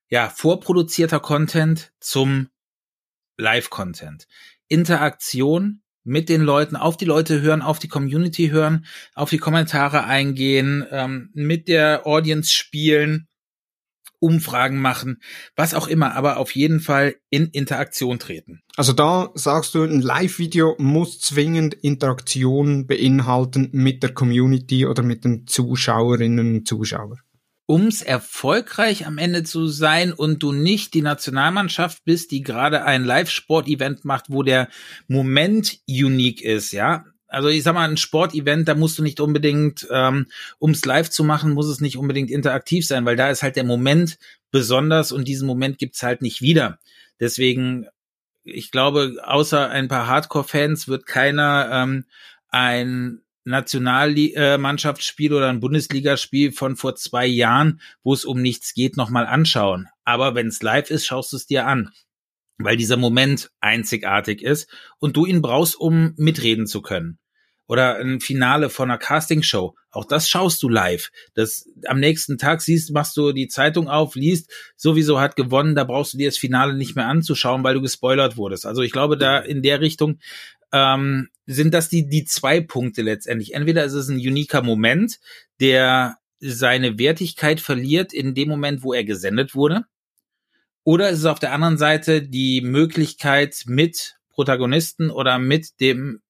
ja, 0.09 0.29
vorproduzierter 0.29 1.19
Content 1.19 1.93
zum 1.99 2.49
Live-Content. 3.37 4.29
Interaktion 4.69 5.83
mit 6.05 6.29
den 6.29 6.43
Leuten, 6.43 6.77
auf 6.77 6.97
die 6.97 7.07
Leute 7.07 7.41
hören, 7.41 7.61
auf 7.61 7.81
die 7.81 7.89
Community 7.89 8.51
hören, 8.51 8.87
auf 9.15 9.31
die 9.31 9.39
Kommentare 9.39 10.05
eingehen, 10.05 10.87
ähm, 10.93 11.31
mit 11.35 11.67
der 11.67 12.07
Audience 12.07 12.53
spielen, 12.53 13.27
Umfragen 14.21 14.79
machen, 14.81 15.21
was 15.57 15.75
auch 15.75 15.89
immer, 15.89 16.15
aber 16.15 16.37
auf 16.37 16.55
jeden 16.55 16.81
Fall 16.81 17.17
in 17.31 17.47
Interaktion 17.47 18.19
treten. 18.19 18.61
Also 18.77 18.93
da 18.93 19.31
sagst 19.35 19.75
du, 19.75 19.83
ein 19.83 20.01
Live-Video 20.01 20.77
muss 20.79 21.21
zwingend 21.21 21.75
Interaktion 21.75 22.87
beinhalten 22.87 23.71
mit 23.73 24.03
der 24.03 24.15
Community 24.15 24.87
oder 24.87 25.03
mit 25.03 25.25
den 25.25 25.47
Zuschauerinnen 25.47 26.57
und 26.57 26.69
Zuschauern 26.69 27.19
ums 27.71 28.03
erfolgreich 28.03 29.07
am 29.07 29.17
Ende 29.17 29.45
zu 29.45 29.69
sein 29.69 30.13
und 30.13 30.43
du 30.43 30.51
nicht 30.51 30.93
die 30.93 31.03
Nationalmannschaft 31.03 32.05
bist, 32.05 32.33
die 32.33 32.43
gerade 32.43 32.85
ein 32.85 33.05
Live-Sport-Event 33.05 34.05
macht, 34.05 34.25
wo 34.29 34.43
der 34.43 34.69
Moment 35.07 35.79
unique 35.89 36.43
ist, 36.43 36.73
ja. 36.73 37.05
Also 37.31 37.49
ich 37.49 37.63
sag 37.63 37.75
mal, 37.75 37.89
ein 37.89 37.97
Sportevent, 37.97 38.69
da 38.69 38.75
musst 38.75 38.99
du 38.99 39.03
nicht 39.03 39.21
unbedingt, 39.21 39.87
ähm, 39.91 40.27
ums 40.61 40.85
live 40.85 41.09
zu 41.11 41.25
machen, 41.25 41.53
muss 41.53 41.69
es 41.69 41.81
nicht 41.81 41.97
unbedingt 41.97 42.31
interaktiv 42.31 42.87
sein, 42.87 43.05
weil 43.05 43.17
da 43.17 43.31
ist 43.31 43.43
halt 43.43 43.57
der 43.57 43.65
Moment 43.65 44.19
besonders 44.51 45.13
und 45.13 45.29
diesen 45.29 45.47
Moment 45.47 45.79
gibt's 45.79 46.03
halt 46.03 46.23
nicht 46.23 46.43
wieder. 46.43 46.81
Deswegen, 47.21 47.87
ich 48.43 48.71
glaube, 48.71 49.17
außer 49.23 49.71
ein 49.71 49.89
paar 49.89 50.09
Hardcore-Fans 50.09 50.89
wird 50.89 51.07
keiner 51.07 51.69
ähm, 51.73 52.05
ein 52.49 53.23
Nationalmannschaftsspiel 53.45 55.33
oder 55.33 55.49
ein 55.49 55.61
Bundesligaspiel 55.61 56.53
von 56.53 56.77
vor 56.77 56.97
zwei 56.97 57.27
Jahren, 57.27 57.81
wo 58.03 58.13
es 58.13 58.25
um 58.25 58.43
nichts 58.43 58.75
geht, 58.75 58.97
nochmal 58.97 59.27
anschauen. 59.27 59.89
Aber 60.05 60.35
wenn 60.35 60.49
es 60.49 60.63
live 60.63 60.91
ist, 60.91 61.07
schaust 61.07 61.33
du 61.33 61.37
es 61.37 61.47
dir 61.47 61.67
an, 61.67 61.91
weil 62.63 62.77
dieser 62.77 62.97
Moment 62.97 63.51
einzigartig 63.61 64.43
ist 64.43 64.71
und 64.99 65.17
du 65.17 65.27
ihn 65.27 65.43
brauchst, 65.43 65.79
um 65.79 66.15
mitreden 66.17 66.67
zu 66.67 66.83
können. 66.83 67.19
Oder 67.67 67.97
ein 67.99 68.21
Finale 68.21 68.69
von 68.69 68.91
einer 68.91 68.99
Castingshow. 68.99 69.77
Auch 69.93 70.05
das 70.05 70.29
schaust 70.29 70.61
du 70.63 70.69
live. 70.69 71.11
Das 71.35 71.69
am 71.87 72.01
nächsten 72.01 72.37
Tag 72.37 72.63
siehst, 72.63 72.93
machst 72.93 73.17
du 73.17 73.33
die 73.33 73.47
Zeitung 73.47 73.89
auf, 73.89 74.17
liest, 74.17 74.53
sowieso 74.77 75.21
hat 75.21 75.37
gewonnen, 75.37 75.77
da 75.77 75.85
brauchst 75.85 76.15
du 76.15 76.19
dir 76.19 76.29
das 76.29 76.37
Finale 76.37 76.75
nicht 76.75 76.97
mehr 76.97 77.07
anzuschauen, 77.07 77.63
weil 77.63 77.75
du 77.75 77.81
gespoilert 77.81 78.37
wurdest. 78.37 78.67
Also 78.67 78.83
ich 78.83 78.91
glaube, 78.91 79.17
da 79.17 79.39
in 79.39 79.63
der 79.63 79.81
Richtung 79.81 80.19
ähm, 80.73 81.29
sind 81.47 81.73
das 81.73 81.89
die, 81.89 82.09
die 82.09 82.25
zwei 82.25 82.61
Punkte 82.61 83.03
letztendlich. 83.03 83.55
Entweder 83.55 83.85
ist 83.85 83.95
es 83.95 84.09
ein 84.09 84.17
uniker 84.17 84.63
Moment, 84.63 85.19
der 85.61 86.17
seine 86.41 86.99
Wertigkeit 86.99 87.61
verliert 87.61 88.13
in 88.13 88.35
dem 88.35 88.49
Moment, 88.49 88.83
wo 88.83 88.93
er 88.95 89.05
gesendet 89.05 89.55
wurde. 89.55 89.85
Oder 90.85 91.11
ist 91.11 91.21
es 91.21 91.25
auf 91.27 91.39
der 91.39 91.53
anderen 91.53 91.79
Seite 91.79 92.23
die 92.23 92.61
Möglichkeit, 92.61 93.65
mit 93.67 94.17
Protagonisten 94.31 95.11
oder 95.11 95.39
mit 95.39 95.81
dem 95.81 96.23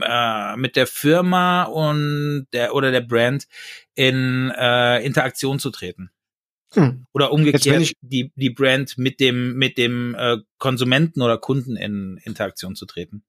äh, 0.00 0.56
mit 0.56 0.76
der 0.76 0.86
Firma 0.86 1.64
und 1.64 2.46
der 2.52 2.74
oder 2.74 2.90
der 2.90 3.00
Brand 3.00 3.46
in 3.94 4.50
äh, 4.56 5.04
Interaktion 5.04 5.58
zu 5.58 5.70
treten. 5.70 6.10
Hm. 6.72 7.06
Oder 7.12 7.32
umgekehrt 7.32 7.92
die 8.00 8.32
die 8.34 8.50
Brand 8.50 8.98
mit 8.98 9.20
dem 9.20 9.54
mit 9.54 9.78
dem 9.78 10.14
äh, 10.16 10.38
Konsumenten 10.58 11.22
oder 11.22 11.38
Kunden 11.38 11.76
in 11.76 12.20
Interaktion 12.24 12.74
zu 12.74 12.86
treten 12.86 13.24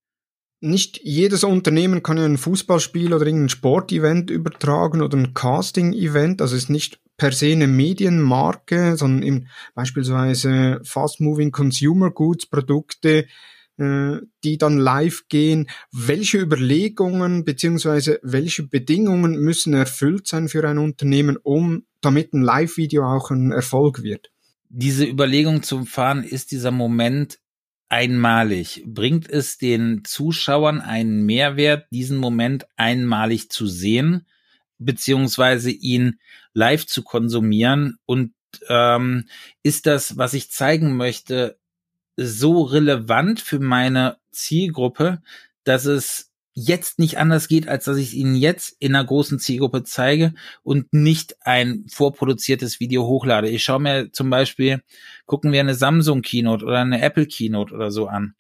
nicht 0.65 0.99
jedes 1.03 1.43
Unternehmen 1.43 2.03
kann 2.03 2.17
ja 2.17 2.25
ein 2.25 2.37
Fußballspiel 2.37 3.13
oder 3.13 3.25
irgendein 3.25 3.49
Sportevent 3.49 4.29
übertragen 4.29 5.01
oder 5.01 5.17
ein 5.17 5.33
Casting-Event. 5.33 6.41
Also 6.41 6.55
ist 6.55 6.69
nicht 6.69 6.99
per 7.17 7.31
se 7.31 7.51
eine 7.51 7.67
Medienmarke, 7.67 8.97
sondern 8.97 9.23
eben 9.23 9.47
beispielsweise 9.73 10.81
Fast-Moving 10.83 11.51
Consumer 11.51 12.11
Goods 12.11 12.45
Produkte, 12.45 13.27
äh, 13.77 14.17
die 14.43 14.57
dann 14.57 14.77
live 14.77 15.23
gehen. 15.29 15.67
Welche 15.91 16.39
Überlegungen 16.39 17.45
beziehungsweise 17.45 18.19
welche 18.23 18.63
Bedingungen 18.63 19.39
müssen 19.39 19.73
erfüllt 19.73 20.27
sein 20.27 20.49
für 20.49 20.67
ein 20.67 20.77
Unternehmen, 20.77 21.37
um 21.41 21.85
damit 22.01 22.33
ein 22.33 22.41
Live-Video 22.41 23.03
auch 23.05 23.31
ein 23.31 23.51
Erfolg 23.51 24.03
wird? 24.03 24.31
Diese 24.69 25.05
Überlegung 25.05 25.63
zum 25.63 25.85
Fahren 25.85 26.23
ist 26.23 26.51
dieser 26.51 26.71
Moment, 26.71 27.39
einmalig? 27.89 28.83
Bringt 28.85 29.29
es 29.29 29.57
den 29.57 30.03
Zuschauern 30.03 30.81
einen 30.81 31.25
Mehrwert, 31.25 31.87
diesen 31.91 32.17
Moment 32.17 32.65
einmalig 32.75 33.49
zu 33.49 33.67
sehen, 33.67 34.25
beziehungsweise 34.77 35.71
ihn 35.71 36.19
live 36.53 36.85
zu 36.85 37.03
konsumieren? 37.03 37.97
Und 38.05 38.33
ähm, 38.69 39.27
ist 39.63 39.85
das, 39.85 40.17
was 40.17 40.33
ich 40.33 40.51
zeigen 40.51 40.95
möchte, 40.97 41.57
so 42.17 42.61
relevant 42.63 43.41
für 43.41 43.59
meine 43.59 44.17
Zielgruppe, 44.31 45.21
dass 45.63 45.85
es 45.85 46.31
jetzt 46.53 46.99
nicht 46.99 47.17
anders 47.17 47.49
geht, 47.49 47.67
als 47.67 47.83
dass 47.83 47.97
ich 47.97 48.07
es 48.07 48.13
Ihnen 48.13 48.35
jetzt 48.35 48.77
in 48.79 48.95
einer 48.95 49.05
großen 49.05 49.39
Zielgruppe 49.39 49.83
zeige 49.83 50.33
und 50.63 50.93
nicht 50.93 51.35
ein 51.41 51.85
vorproduziertes 51.91 52.79
Video 52.79 53.05
hochlade. 53.05 53.49
Ich 53.49 53.63
schaue 53.63 53.81
mir 53.81 54.11
zum 54.13 54.29
Beispiel, 54.29 54.81
gucken 55.25 55.51
wir 55.51 55.59
eine 55.59 55.75
Samsung 55.75 56.21
Keynote 56.21 56.65
oder 56.65 56.79
eine 56.79 57.01
Apple 57.01 57.27
Keynote 57.27 57.73
oder 57.73 57.91
so 57.91 58.07
an. 58.07 58.35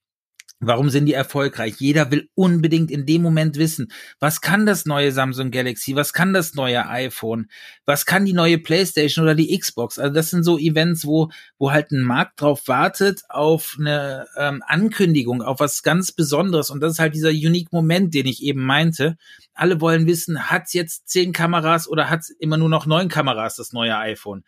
Warum 0.61 0.89
sind 0.89 1.05
die 1.05 1.13
erfolgreich? 1.13 1.75
Jeder 1.79 2.11
will 2.11 2.29
unbedingt 2.33 2.89
in 2.89 3.05
dem 3.05 3.21
Moment 3.21 3.57
wissen, 3.57 3.91
was 4.19 4.39
kann 4.39 4.65
das 4.65 4.85
neue 4.85 5.11
Samsung 5.11 5.51
Galaxy, 5.51 5.97
was 5.97 6.13
kann 6.13 6.31
das 6.31 6.53
neue 6.53 6.87
iPhone, 6.87 7.49
was 7.85 8.05
kann 8.05 8.23
die 8.23 8.31
neue 8.31 8.57
PlayStation 8.57 9.25
oder 9.25 9.35
die 9.35 9.57
Xbox. 9.57 9.99
Also 9.99 10.13
das 10.13 10.29
sind 10.29 10.43
so 10.43 10.57
Events, 10.57 11.05
wo 11.05 11.29
wo 11.57 11.71
halt 11.71 11.91
ein 11.91 12.01
Markt 12.01 12.39
drauf 12.39 12.69
wartet 12.69 13.23
auf 13.27 13.75
eine 13.77 14.27
ähm, 14.37 14.63
Ankündigung, 14.65 15.41
auf 15.41 15.59
was 15.59 15.83
ganz 15.83 16.13
Besonderes. 16.13 16.69
Und 16.69 16.79
das 16.79 16.93
ist 16.93 16.99
halt 16.99 17.15
dieser 17.15 17.29
unique 17.29 17.73
Moment, 17.73 18.13
den 18.13 18.25
ich 18.25 18.41
eben 18.41 18.63
meinte. 18.63 19.17
Alle 19.53 19.81
wollen 19.81 20.07
wissen, 20.07 20.49
hat's 20.49 20.71
jetzt 20.71 21.09
zehn 21.09 21.33
Kameras 21.33 21.87
oder 21.87 22.09
hat's 22.09 22.29
immer 22.29 22.55
nur 22.55 22.69
noch 22.69 22.85
neun 22.85 23.09
Kameras 23.09 23.57
das 23.57 23.73
neue 23.73 23.97
iPhone? 23.97 24.45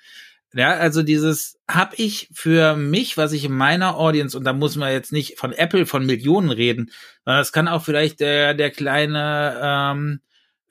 Ja, 0.58 0.72
also 0.72 1.04
dieses 1.04 1.60
habe 1.70 1.96
ich 1.98 2.30
für 2.34 2.76
mich, 2.76 3.16
was 3.16 3.32
ich 3.32 3.46
in 3.46 3.52
meiner 3.52 3.96
Audience, 3.96 4.36
und 4.36 4.44
da 4.44 4.54
muss 4.54 4.76
man 4.76 4.92
jetzt 4.92 5.12
nicht 5.12 5.38
von 5.38 5.54
Apple 5.54 5.86
von 5.86 6.04
Millionen 6.04 6.50
reden, 6.50 6.90
sondern 7.24 7.42
das 7.42 7.52
kann 7.52 7.68
auch 7.68 7.84
vielleicht 7.84 8.20
der, 8.22 8.56
der 8.56 8.72
kleine 8.72 9.60
ähm, 9.62 10.20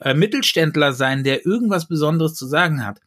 äh, 0.01 0.13
Mittelständler 0.13 0.93
sein, 0.93 1.23
der 1.23 1.47
irgendwas 1.47 1.87
Besonderes 1.87 2.35
zu 2.35 2.49
sagen 2.49 2.85
hat. 2.85 2.99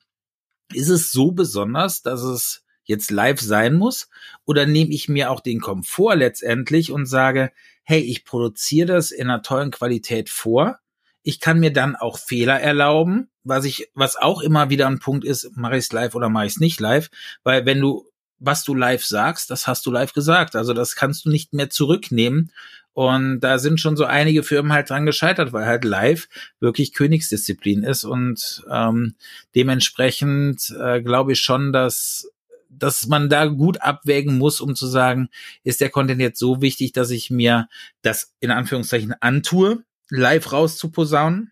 Ist 0.74 0.88
es 0.88 1.12
so 1.12 1.34
besonders, 1.34 2.02
dass 2.02 2.22
es 2.22 2.64
jetzt 2.86 3.12
live 3.12 3.42
sein 3.42 3.76
muss? 3.76 4.08
Oder 4.46 4.66
nehme 4.66 4.92
ich 4.92 5.10
mir 5.10 5.32
auch 5.32 5.42
den 5.42 5.60
Komfort 5.60 6.16
letztendlich 6.16 6.94
und 6.94 7.08
sage, 7.08 7.52
hey, 7.84 8.00
ich 8.00 8.24
produziere 8.24 8.88
das 8.88 9.12
in 9.12 9.30
einer 9.30 9.42
tollen 9.42 9.72
Qualität 9.72 10.30
vor. 10.30 10.80
Ich 11.24 11.40
kann 11.40 11.60
mir 11.60 11.74
dann 11.74 11.96
auch 11.96 12.18
Fehler 12.18 12.60
erlauben 12.60 13.30
was 13.50 13.66
ich, 13.66 13.90
was 13.96 14.16
auch 14.16 14.42
immer 14.42 14.70
wieder 14.70 14.88
ein 14.88 15.00
Punkt 15.00 15.26
ist, 15.26 15.58
mache 15.58 15.76
ich 15.76 15.86
es 15.86 15.92
live 15.92 16.16
oder 16.16 16.30
mache 16.30 16.46
ich 16.46 16.54
es 16.54 16.60
nicht 16.60 16.80
live, 16.80 17.10
weil 17.44 17.66
wenn 17.66 17.82
du 17.82 18.06
was 18.42 18.64
du 18.64 18.74
live 18.74 19.06
sagst, 19.06 19.50
das 19.50 19.68
hast 19.68 19.86
du 19.86 19.92
live 19.92 20.14
gesagt. 20.14 20.56
Also 20.56 20.74
das 20.74 20.96
kannst 20.96 21.26
du 21.26 21.30
nicht 21.30 21.52
mehr 21.52 21.70
zurücknehmen. 21.70 22.54
Und 22.94 23.42
da 23.42 23.60
sind 23.60 23.82
schon 23.82 23.98
so 23.98 24.06
einige 24.06 24.44
Firmen 24.44 24.72
halt 24.72 24.90
dran 24.90 25.06
gescheitert, 25.06 25.52
weil 25.52 25.66
halt 25.66 25.84
live 25.84 26.30
wirklich 26.62 26.94
Königsdisziplin 26.94 27.84
ist. 27.84 28.06
Und 28.06 28.64
ähm, 28.72 29.16
dementsprechend 29.56 30.74
äh, 30.80 31.02
glaube 31.02 31.34
ich 31.34 31.42
schon, 31.42 31.74
dass 31.74 32.32
dass 32.70 33.08
man 33.08 33.30
da 33.30 33.48
gut 33.48 33.82
abwägen 33.82 34.38
muss, 34.38 34.62
um 34.62 34.76
zu 34.76 34.88
sagen, 34.88 35.30
ist 35.64 35.82
der 35.82 35.90
Content 35.90 36.22
jetzt 36.22 36.40
so 36.40 36.62
wichtig, 36.62 36.94
dass 36.94 37.10
ich 37.10 37.30
mir 37.32 37.68
das 38.04 38.36
in 38.40 38.52
Anführungszeichen 38.52 39.16
antue, 39.20 39.84
live 40.10 40.52
rauszuposaunen 40.52 41.52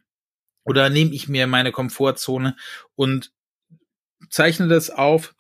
oder 0.63 0.89
nehme 0.89 1.13
ich 1.13 1.27
mir 1.27 1.47
meine 1.47 1.71
Komfortzone 1.71 2.55
und 2.95 3.31
zeichne 4.29 4.67
das 4.67 4.89
auf 4.89 5.35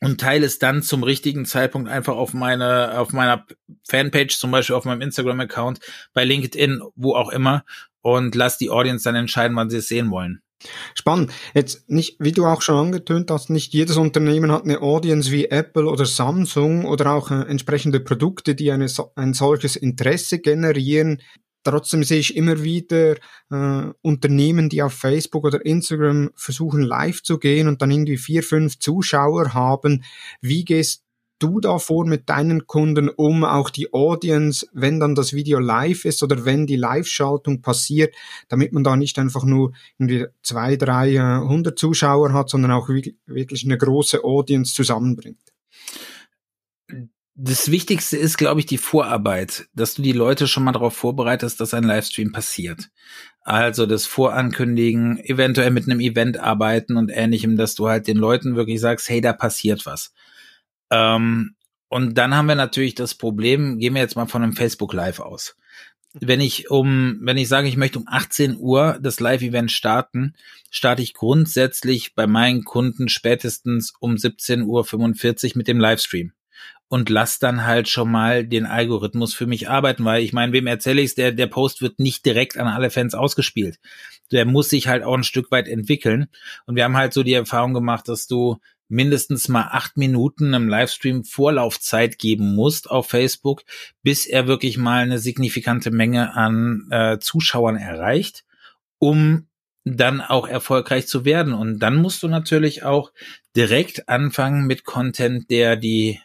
und 0.00 0.20
teile 0.20 0.46
es 0.46 0.58
dann 0.58 0.82
zum 0.82 1.02
richtigen 1.02 1.44
Zeitpunkt 1.44 1.88
einfach 1.88 2.16
auf 2.16 2.32
meine, 2.32 2.98
auf 2.98 3.12
meiner 3.12 3.46
Fanpage, 3.88 4.38
zum 4.38 4.50
Beispiel 4.50 4.76
auf 4.76 4.84
meinem 4.84 5.00
Instagram-Account, 5.02 5.80
bei 6.12 6.24
LinkedIn, 6.24 6.82
wo 6.94 7.14
auch 7.14 7.30
immer, 7.30 7.64
und 8.00 8.34
lass 8.34 8.58
die 8.58 8.70
Audience 8.70 9.04
dann 9.04 9.16
entscheiden, 9.16 9.56
wann 9.56 9.70
sie 9.70 9.78
es 9.78 9.88
sehen 9.88 10.10
wollen. 10.10 10.40
Spannend. 10.94 11.32
Jetzt 11.54 11.88
nicht, 11.88 12.16
wie 12.18 12.32
du 12.32 12.44
auch 12.44 12.62
schon 12.62 12.86
angetönt 12.86 13.30
hast, 13.30 13.48
nicht 13.48 13.72
jedes 13.72 13.96
Unternehmen 13.96 14.50
hat 14.50 14.64
eine 14.64 14.80
Audience 14.80 15.30
wie 15.30 15.46
Apple 15.46 15.86
oder 15.86 16.04
Samsung 16.04 16.84
oder 16.84 17.12
auch 17.12 17.30
äh, 17.30 17.42
entsprechende 17.42 18.00
Produkte, 18.00 18.56
die 18.56 18.72
eine, 18.72 18.88
ein 19.14 19.34
solches 19.34 19.76
Interesse 19.76 20.40
generieren. 20.40 21.22
Trotzdem 21.64 22.04
sehe 22.04 22.20
ich 22.20 22.36
immer 22.36 22.62
wieder 22.62 23.16
äh, 23.50 23.92
Unternehmen, 24.02 24.68
die 24.68 24.82
auf 24.82 24.94
Facebook 24.94 25.44
oder 25.44 25.64
Instagram 25.64 26.30
versuchen 26.34 26.82
live 26.82 27.22
zu 27.22 27.38
gehen 27.38 27.68
und 27.68 27.82
dann 27.82 27.90
irgendwie 27.90 28.16
vier, 28.16 28.42
fünf 28.42 28.78
Zuschauer 28.78 29.54
haben. 29.54 30.04
Wie 30.40 30.64
gehst 30.64 31.04
du 31.38 31.60
da 31.60 31.78
vor 31.78 32.06
mit 32.06 32.28
deinen 32.28 32.66
Kunden, 32.66 33.08
um 33.08 33.44
auch 33.44 33.70
die 33.70 33.92
Audience, 33.92 34.66
wenn 34.72 35.00
dann 35.00 35.14
das 35.14 35.32
Video 35.32 35.58
live 35.58 36.04
ist 36.04 36.22
oder 36.22 36.44
wenn 36.44 36.66
die 36.66 36.76
Live-Schaltung 36.76 37.62
passiert, 37.62 38.14
damit 38.48 38.72
man 38.72 38.84
da 38.84 38.96
nicht 38.96 39.18
einfach 39.18 39.44
nur 39.44 39.72
irgendwie 39.98 40.26
zwei, 40.42 40.76
drei, 40.76 41.14
äh, 41.14 41.38
hundert 41.38 41.78
Zuschauer 41.78 42.32
hat, 42.32 42.50
sondern 42.50 42.72
auch 42.72 42.88
wirklich 42.88 43.64
eine 43.64 43.78
große 43.78 44.24
Audience 44.24 44.74
zusammenbringt? 44.74 45.38
Das 47.40 47.70
Wichtigste 47.70 48.16
ist, 48.16 48.36
glaube 48.36 48.58
ich, 48.58 48.66
die 48.66 48.78
Vorarbeit, 48.78 49.68
dass 49.72 49.94
du 49.94 50.02
die 50.02 50.10
Leute 50.10 50.48
schon 50.48 50.64
mal 50.64 50.72
darauf 50.72 50.96
vorbereitest, 50.96 51.60
dass 51.60 51.72
ein 51.72 51.84
Livestream 51.84 52.32
passiert. 52.32 52.90
Also 53.42 53.86
das 53.86 54.06
Vorankündigen, 54.06 55.20
eventuell 55.20 55.70
mit 55.70 55.84
einem 55.84 56.00
Event 56.00 56.38
arbeiten 56.38 56.96
und 56.96 57.12
ähnlichem, 57.14 57.56
dass 57.56 57.76
du 57.76 57.88
halt 57.88 58.08
den 58.08 58.16
Leuten 58.16 58.56
wirklich 58.56 58.80
sagst, 58.80 59.08
hey, 59.08 59.20
da 59.20 59.32
passiert 59.32 59.86
was. 59.86 60.12
Ähm, 60.90 61.54
und 61.88 62.18
dann 62.18 62.34
haben 62.34 62.48
wir 62.48 62.56
natürlich 62.56 62.96
das 62.96 63.14
Problem, 63.14 63.78
gehen 63.78 63.94
wir 63.94 64.02
jetzt 64.02 64.16
mal 64.16 64.26
von 64.26 64.42
einem 64.42 64.54
Facebook 64.54 64.92
Live 64.92 65.20
aus. 65.20 65.54
Wenn 66.14 66.40
ich 66.40 66.72
um, 66.72 67.20
wenn 67.22 67.36
ich 67.36 67.46
sage, 67.46 67.68
ich 67.68 67.76
möchte 67.76 68.00
um 68.00 68.08
18 68.08 68.56
Uhr 68.58 68.98
das 69.00 69.20
Live-Event 69.20 69.70
starten, 69.70 70.34
starte 70.72 71.02
ich 71.02 71.14
grundsätzlich 71.14 72.16
bei 72.16 72.26
meinen 72.26 72.64
Kunden 72.64 73.08
spätestens 73.08 73.92
um 74.00 74.16
17.45 74.16 74.64
Uhr 74.64 75.52
mit 75.54 75.68
dem 75.68 75.78
Livestream 75.78 76.32
und 76.88 77.10
lass 77.10 77.38
dann 77.38 77.66
halt 77.66 77.88
schon 77.88 78.10
mal 78.10 78.46
den 78.46 78.66
Algorithmus 78.66 79.34
für 79.34 79.46
mich 79.46 79.68
arbeiten, 79.68 80.04
weil 80.04 80.22
ich 80.22 80.32
meine, 80.32 80.52
wem 80.52 80.66
erzähle 80.66 81.02
ich's, 81.02 81.14
der, 81.14 81.32
der 81.32 81.46
Post 81.46 81.82
wird 81.82 81.98
nicht 81.98 82.24
direkt 82.24 82.56
an 82.56 82.66
alle 82.66 82.90
Fans 82.90 83.14
ausgespielt. 83.14 83.78
Der 84.32 84.46
muss 84.46 84.70
sich 84.70 84.88
halt 84.88 85.04
auch 85.04 85.14
ein 85.14 85.24
Stück 85.24 85.50
weit 85.50 85.68
entwickeln. 85.68 86.28
Und 86.66 86.76
wir 86.76 86.84
haben 86.84 86.96
halt 86.96 87.12
so 87.12 87.22
die 87.22 87.34
Erfahrung 87.34 87.74
gemacht, 87.74 88.08
dass 88.08 88.26
du 88.26 88.58
mindestens 88.88 89.48
mal 89.48 89.68
acht 89.70 89.98
Minuten 89.98 90.54
im 90.54 90.68
Livestream 90.68 91.24
Vorlaufzeit 91.24 92.18
geben 92.18 92.54
musst 92.54 92.90
auf 92.90 93.08
Facebook, 93.08 93.62
bis 94.02 94.26
er 94.26 94.46
wirklich 94.46 94.78
mal 94.78 95.02
eine 95.02 95.18
signifikante 95.18 95.90
Menge 95.90 96.34
an 96.34 96.88
äh, 96.90 97.18
Zuschauern 97.18 97.76
erreicht, 97.76 98.44
um 98.98 99.46
dann 99.84 100.20
auch 100.20 100.48
erfolgreich 100.48 101.06
zu 101.06 101.26
werden. 101.26 101.52
Und 101.52 101.80
dann 101.80 101.96
musst 101.96 102.22
du 102.22 102.28
natürlich 102.28 102.82
auch 102.82 103.12
direkt 103.54 104.08
anfangen 104.08 104.66
mit 104.66 104.84
Content, 104.84 105.50
der 105.50 105.76
die 105.76 106.18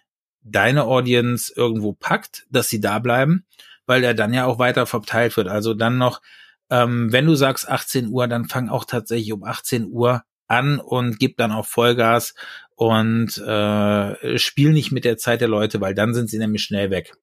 deine 0.44 0.86
Audience 0.86 1.54
irgendwo 1.56 1.94
packt, 1.94 2.46
dass 2.50 2.70
sie 2.70 2.80
da 2.80 3.00
bleiben, 3.00 3.46
weil 3.86 4.04
er 4.04 4.14
dann 4.14 4.34
ja 4.34 4.46
auch 4.46 4.60
weiter 4.60 4.86
verteilt 4.86 5.36
wird. 5.38 5.48
Also 5.48 5.74
dann 5.74 5.98
noch, 5.98 6.22
ähm, 6.70 7.12
wenn 7.12 7.26
du 7.26 7.36
sagst 7.36 7.68
18 7.68 8.08
Uhr, 8.08 8.28
dann 8.28 8.46
fang 8.46 8.70
auch 8.70 8.86
tatsächlich 8.86 9.34
um 9.34 9.44
18 9.44 9.88
Uhr 9.90 10.24
an 10.48 10.80
und 10.80 11.20
gib 11.20 11.38
dann 11.38 11.52
auch 11.52 11.66
Vollgas 11.66 12.34
und 12.76 13.38
äh, 13.38 14.38
spiel 14.38 14.74
nicht 14.74 14.92
mit 14.92 15.06
der 15.06 15.18
Zeit 15.18 15.42
der 15.42 15.48
Leute, 15.48 15.82
weil 15.82 15.96
dann 15.96 16.14
sind 16.14 16.30
sie 16.30 16.38
nämlich 16.38 16.64
schnell 16.64 16.90
weg. 16.90 17.14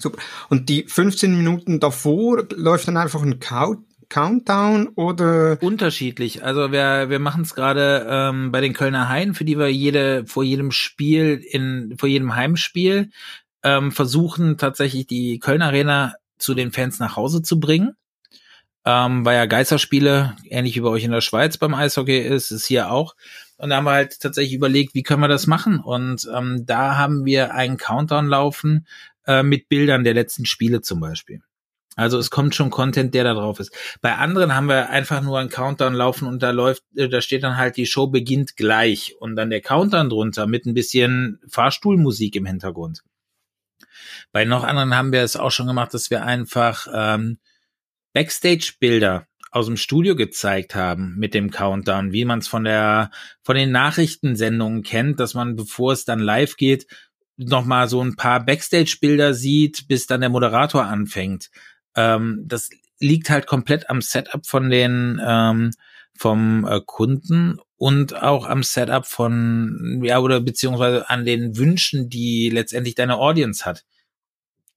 Super. 0.00 0.18
Und 0.48 0.68
die 0.68 0.84
15 0.84 1.36
Minuten 1.36 1.80
davor 1.80 2.46
läuft 2.54 2.86
dann 2.86 2.96
einfach 2.96 3.22
ein 3.22 3.40
Countdown 4.08 4.88
oder? 4.94 5.58
Unterschiedlich. 5.60 6.44
Also 6.44 6.72
wir, 6.72 7.10
wir 7.10 7.18
machen 7.18 7.42
es 7.42 7.54
gerade 7.54 8.06
ähm, 8.08 8.52
bei 8.52 8.60
den 8.60 8.72
Kölner 8.72 9.08
Haien, 9.08 9.34
für 9.34 9.44
die 9.44 9.58
wir 9.58 9.68
jede 9.72 10.26
vor 10.26 10.44
jedem 10.44 10.70
Spiel 10.70 11.42
in 11.42 11.94
vor 11.98 12.08
jedem 12.08 12.34
Heimspiel 12.34 13.10
ähm, 13.62 13.92
versuchen 13.92 14.56
tatsächlich 14.56 15.06
die 15.06 15.38
Kölner 15.38 15.66
Arena 15.66 16.14
zu 16.38 16.54
den 16.54 16.72
Fans 16.72 16.98
nach 16.98 17.16
Hause 17.16 17.42
zu 17.42 17.60
bringen 17.60 17.96
ähm, 18.88 19.26
weil 19.26 19.36
ja 19.36 19.44
Geisterspiele, 19.44 20.34
ähnlich 20.44 20.74
wie 20.76 20.80
bei 20.80 20.88
euch 20.88 21.04
in 21.04 21.10
der 21.10 21.20
Schweiz 21.20 21.58
beim 21.58 21.74
Eishockey 21.74 22.20
ist, 22.20 22.50
ist 22.50 22.64
hier 22.64 22.90
auch. 22.90 23.16
Und 23.58 23.68
da 23.68 23.76
haben 23.76 23.84
wir 23.84 23.92
halt 23.92 24.18
tatsächlich 24.18 24.54
überlegt, 24.54 24.94
wie 24.94 25.02
können 25.02 25.20
wir 25.20 25.28
das 25.28 25.46
machen? 25.46 25.78
Und 25.80 26.26
ähm, 26.34 26.64
da 26.64 26.96
haben 26.96 27.26
wir 27.26 27.54
einen 27.54 27.76
Countdown 27.76 28.28
laufen 28.28 28.86
äh, 29.26 29.42
mit 29.42 29.68
Bildern 29.68 30.04
der 30.04 30.14
letzten 30.14 30.46
Spiele 30.46 30.80
zum 30.80 31.00
Beispiel. 31.00 31.42
Also 31.98 32.16
es 32.16 32.30
kommt 32.30 32.54
schon 32.54 32.70
Content, 32.70 33.12
der 33.12 33.24
da 33.24 33.34
drauf 33.34 33.58
ist. 33.58 33.72
Bei 34.00 34.14
anderen 34.14 34.54
haben 34.54 34.68
wir 34.68 34.88
einfach 34.88 35.20
nur 35.20 35.40
einen 35.40 35.48
Countdown 35.48 35.94
laufen 35.94 36.28
und 36.28 36.44
da 36.44 36.50
läuft, 36.50 36.84
äh, 36.94 37.08
da 37.08 37.20
steht 37.20 37.42
dann 37.42 37.56
halt, 37.56 37.76
die 37.76 37.86
Show 37.86 38.06
beginnt 38.06 38.56
gleich 38.56 39.16
und 39.18 39.34
dann 39.34 39.50
der 39.50 39.60
Countdown 39.60 40.08
drunter 40.08 40.46
mit 40.46 40.64
ein 40.64 40.74
bisschen 40.74 41.40
Fahrstuhlmusik 41.48 42.36
im 42.36 42.46
Hintergrund. 42.46 43.02
Bei 44.30 44.44
noch 44.44 44.62
anderen 44.62 44.96
haben 44.96 45.10
wir 45.10 45.22
es 45.22 45.34
auch 45.34 45.50
schon 45.50 45.66
gemacht, 45.66 45.92
dass 45.92 46.08
wir 46.08 46.22
einfach 46.22 46.86
ähm, 46.94 47.38
Backstage-Bilder 48.12 49.26
aus 49.50 49.66
dem 49.66 49.76
Studio 49.76 50.14
gezeigt 50.14 50.76
haben 50.76 51.16
mit 51.16 51.34
dem 51.34 51.50
Countdown, 51.50 52.12
wie 52.12 52.24
man 52.24 52.38
es 52.38 52.46
von 52.46 52.62
der 52.62 53.10
von 53.42 53.56
den 53.56 53.72
Nachrichtensendungen 53.72 54.84
kennt, 54.84 55.18
dass 55.18 55.34
man 55.34 55.56
bevor 55.56 55.94
es 55.94 56.04
dann 56.04 56.20
live 56.20 56.54
geht, 56.54 56.86
noch 57.38 57.64
mal 57.64 57.88
so 57.88 58.00
ein 58.02 58.14
paar 58.14 58.44
Backstage-Bilder 58.44 59.34
sieht, 59.34 59.88
bis 59.88 60.06
dann 60.06 60.20
der 60.20 60.30
Moderator 60.30 60.84
anfängt. 60.84 61.50
Ähm, 61.94 62.44
das 62.46 62.70
liegt 63.00 63.30
halt 63.30 63.46
komplett 63.46 63.90
am 63.90 64.00
Setup 64.02 64.46
von 64.46 64.70
den 64.70 65.20
ähm, 65.24 65.70
vom 66.16 66.66
äh, 66.66 66.80
Kunden 66.84 67.58
und 67.76 68.20
auch 68.22 68.46
am 68.46 68.62
Setup 68.62 69.06
von 69.06 70.00
ja 70.02 70.18
oder 70.18 70.40
beziehungsweise 70.40 71.08
an 71.08 71.24
den 71.24 71.56
Wünschen, 71.56 72.08
die 72.08 72.50
letztendlich 72.50 72.96
deine 72.96 73.18
Audience 73.18 73.64
hat. 73.64 73.84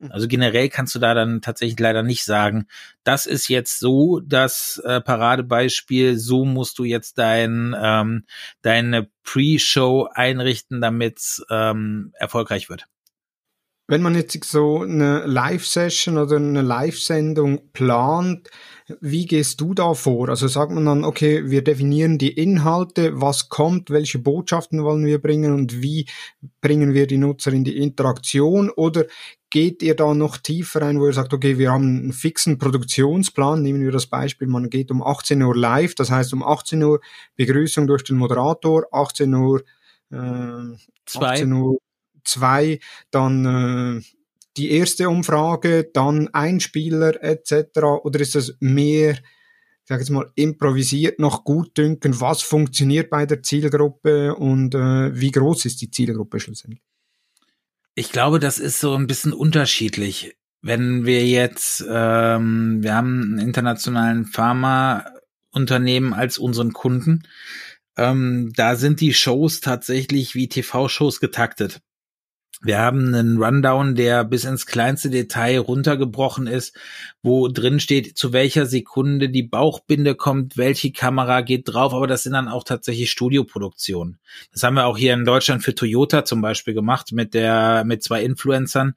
Mhm. 0.01 0.11
Also 0.11 0.27
generell 0.27 0.69
kannst 0.69 0.95
du 0.95 0.99
da 0.99 1.13
dann 1.13 1.41
tatsächlich 1.41 1.79
leider 1.79 2.03
nicht 2.03 2.23
sagen, 2.23 2.67
das 3.03 3.25
ist 3.25 3.47
jetzt 3.47 3.79
so 3.79 4.19
das 4.19 4.81
äh, 4.85 5.01
Paradebeispiel, 5.01 6.17
so 6.17 6.45
musst 6.45 6.79
du 6.79 6.83
jetzt 6.83 7.17
dein, 7.17 7.75
ähm, 7.79 8.25
deine 8.61 9.09
Pre-Show 9.23 10.09
einrichten, 10.13 10.81
damit 10.81 11.41
ähm, 11.49 12.13
erfolgreich 12.17 12.69
wird. 12.69 12.87
Wenn 13.91 14.03
man 14.03 14.15
jetzt 14.15 14.41
so 14.45 14.83
eine 14.83 15.25
Live-Session 15.25 16.17
oder 16.17 16.37
eine 16.37 16.61
Live-Sendung 16.61 17.73
plant, 17.73 18.49
wie 19.01 19.25
gehst 19.25 19.59
du 19.59 19.73
da 19.73 19.95
vor? 19.95 20.29
Also 20.29 20.47
sagt 20.47 20.71
man 20.71 20.85
dann, 20.85 21.03
okay, 21.03 21.49
wir 21.49 21.61
definieren 21.61 22.17
die 22.17 22.31
Inhalte, 22.31 23.19
was 23.19 23.49
kommt, 23.49 23.89
welche 23.89 24.17
Botschaften 24.17 24.85
wollen 24.85 25.05
wir 25.05 25.21
bringen 25.21 25.53
und 25.53 25.81
wie 25.81 26.05
bringen 26.61 26.93
wir 26.93 27.05
die 27.05 27.17
Nutzer 27.17 27.51
in 27.51 27.65
die 27.65 27.79
Interaktion? 27.79 28.69
Oder 28.69 29.07
geht 29.49 29.83
ihr 29.83 29.97
da 29.97 30.13
noch 30.13 30.37
tiefer 30.37 30.83
ein, 30.83 30.97
wo 30.97 31.07
ihr 31.07 31.13
sagt, 31.13 31.33
okay, 31.33 31.57
wir 31.57 31.73
haben 31.73 31.83
einen 31.83 32.13
fixen 32.13 32.57
Produktionsplan, 32.59 33.61
nehmen 33.61 33.83
wir 33.83 33.91
das 33.91 34.07
Beispiel, 34.07 34.47
man 34.47 34.69
geht 34.69 34.89
um 34.89 35.03
18 35.03 35.41
Uhr 35.41 35.53
live, 35.53 35.95
das 35.95 36.09
heißt 36.09 36.31
um 36.31 36.43
18 36.43 36.81
Uhr 36.81 37.01
Begrüßung 37.35 37.87
durch 37.87 38.05
den 38.05 38.15
Moderator, 38.15 38.85
18 38.93 39.33
Uhr, 39.33 39.63
äh, 40.13 40.77
18 41.13 41.51
Uhr 41.51 41.77
2, 42.23 42.79
dann 43.11 43.99
äh, 43.99 44.01
die 44.57 44.71
erste 44.71 45.09
Umfrage, 45.09 45.89
dann 45.93 46.27
Einspieler 46.29 47.23
etc. 47.23 47.79
Oder 48.03 48.19
ist 48.19 48.35
das 48.35 48.55
mehr, 48.59 49.13
ich 49.13 49.19
sage 49.85 50.01
jetzt 50.01 50.09
mal, 50.09 50.29
improvisiert 50.35 51.19
noch 51.19 51.43
gut 51.43 51.77
dünken, 51.77 52.19
was 52.19 52.41
funktioniert 52.41 53.09
bei 53.09 53.25
der 53.25 53.43
Zielgruppe 53.43 54.35
und 54.35 54.75
äh, 54.75 55.19
wie 55.19 55.31
groß 55.31 55.65
ist 55.65 55.81
die 55.81 55.91
Zielgruppe 55.91 56.39
schlussendlich? 56.39 56.81
Ich 57.95 58.11
glaube, 58.11 58.39
das 58.39 58.57
ist 58.57 58.79
so 58.79 58.95
ein 58.95 59.07
bisschen 59.07 59.33
unterschiedlich. 59.33 60.35
Wenn 60.61 61.05
wir 61.05 61.25
jetzt, 61.25 61.83
ähm, 61.89 62.83
wir 62.83 62.95
haben 62.95 63.21
einen 63.21 63.39
internationalen 63.39 64.25
Pharmaunternehmen 64.25 66.13
als 66.13 66.37
unseren 66.37 66.71
Kunden, 66.71 67.23
ähm, 67.97 68.53
da 68.55 68.75
sind 68.75 69.01
die 69.01 69.13
Shows 69.13 69.59
tatsächlich 69.59 70.35
wie 70.35 70.47
TV-Shows 70.47 71.19
getaktet. 71.19 71.81
Wir 72.63 72.77
haben 72.77 73.15
einen 73.15 73.41
Rundown, 73.41 73.95
der 73.95 74.23
bis 74.23 74.43
ins 74.43 74.67
kleinste 74.67 75.09
Detail 75.09 75.59
runtergebrochen 75.59 76.45
ist, 76.45 76.77
wo 77.23 77.47
drin 77.47 77.79
steht, 77.79 78.17
zu 78.17 78.33
welcher 78.33 78.67
Sekunde 78.67 79.29
die 79.29 79.41
Bauchbinde 79.43 80.13
kommt, 80.13 80.57
welche 80.57 80.91
Kamera 80.91 81.41
geht 81.41 81.63
drauf, 81.65 81.93
aber 81.93 82.05
das 82.05 82.23
sind 82.23 82.33
dann 82.33 82.47
auch 82.47 82.63
tatsächlich 82.63 83.09
Studioproduktionen. 83.09 84.19
Das 84.53 84.61
haben 84.61 84.75
wir 84.75 84.85
auch 84.85 84.97
hier 84.97 85.13
in 85.13 85.25
Deutschland 85.25 85.63
für 85.63 85.73
Toyota 85.73 86.23
zum 86.23 86.41
Beispiel 86.41 86.75
gemacht 86.75 87.11
mit 87.13 87.33
der, 87.33 87.83
mit 87.83 88.03
zwei 88.03 88.23
Influencern. 88.23 88.93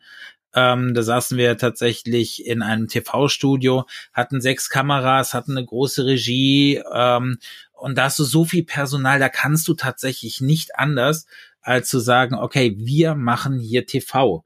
Ähm, 0.55 0.95
da 0.95 1.03
saßen 1.03 1.37
wir 1.37 1.57
tatsächlich 1.57 2.47
in 2.47 2.63
einem 2.63 2.87
TV-Studio, 2.87 3.87
hatten 4.13 4.41
sechs 4.41 4.69
Kameras, 4.69 5.35
hatten 5.35 5.57
eine 5.57 5.67
große 5.67 6.05
Regie, 6.07 6.81
ähm, 6.93 7.39
und 7.73 7.99
da 7.99 8.05
hast 8.05 8.19
du 8.19 8.25
so 8.25 8.45
viel 8.45 8.65
Personal, 8.65 9.19
da 9.19 9.29
kannst 9.29 9.69
du 9.69 9.75
tatsächlich 9.75 10.41
nicht 10.41 10.79
anders, 10.79 11.27
als 11.65 11.89
zu 11.89 11.99
sagen, 11.99 12.35
okay, 12.35 12.75
wir 12.79 13.15
machen 13.15 13.59
hier 13.59 13.87
TV. 13.87 14.45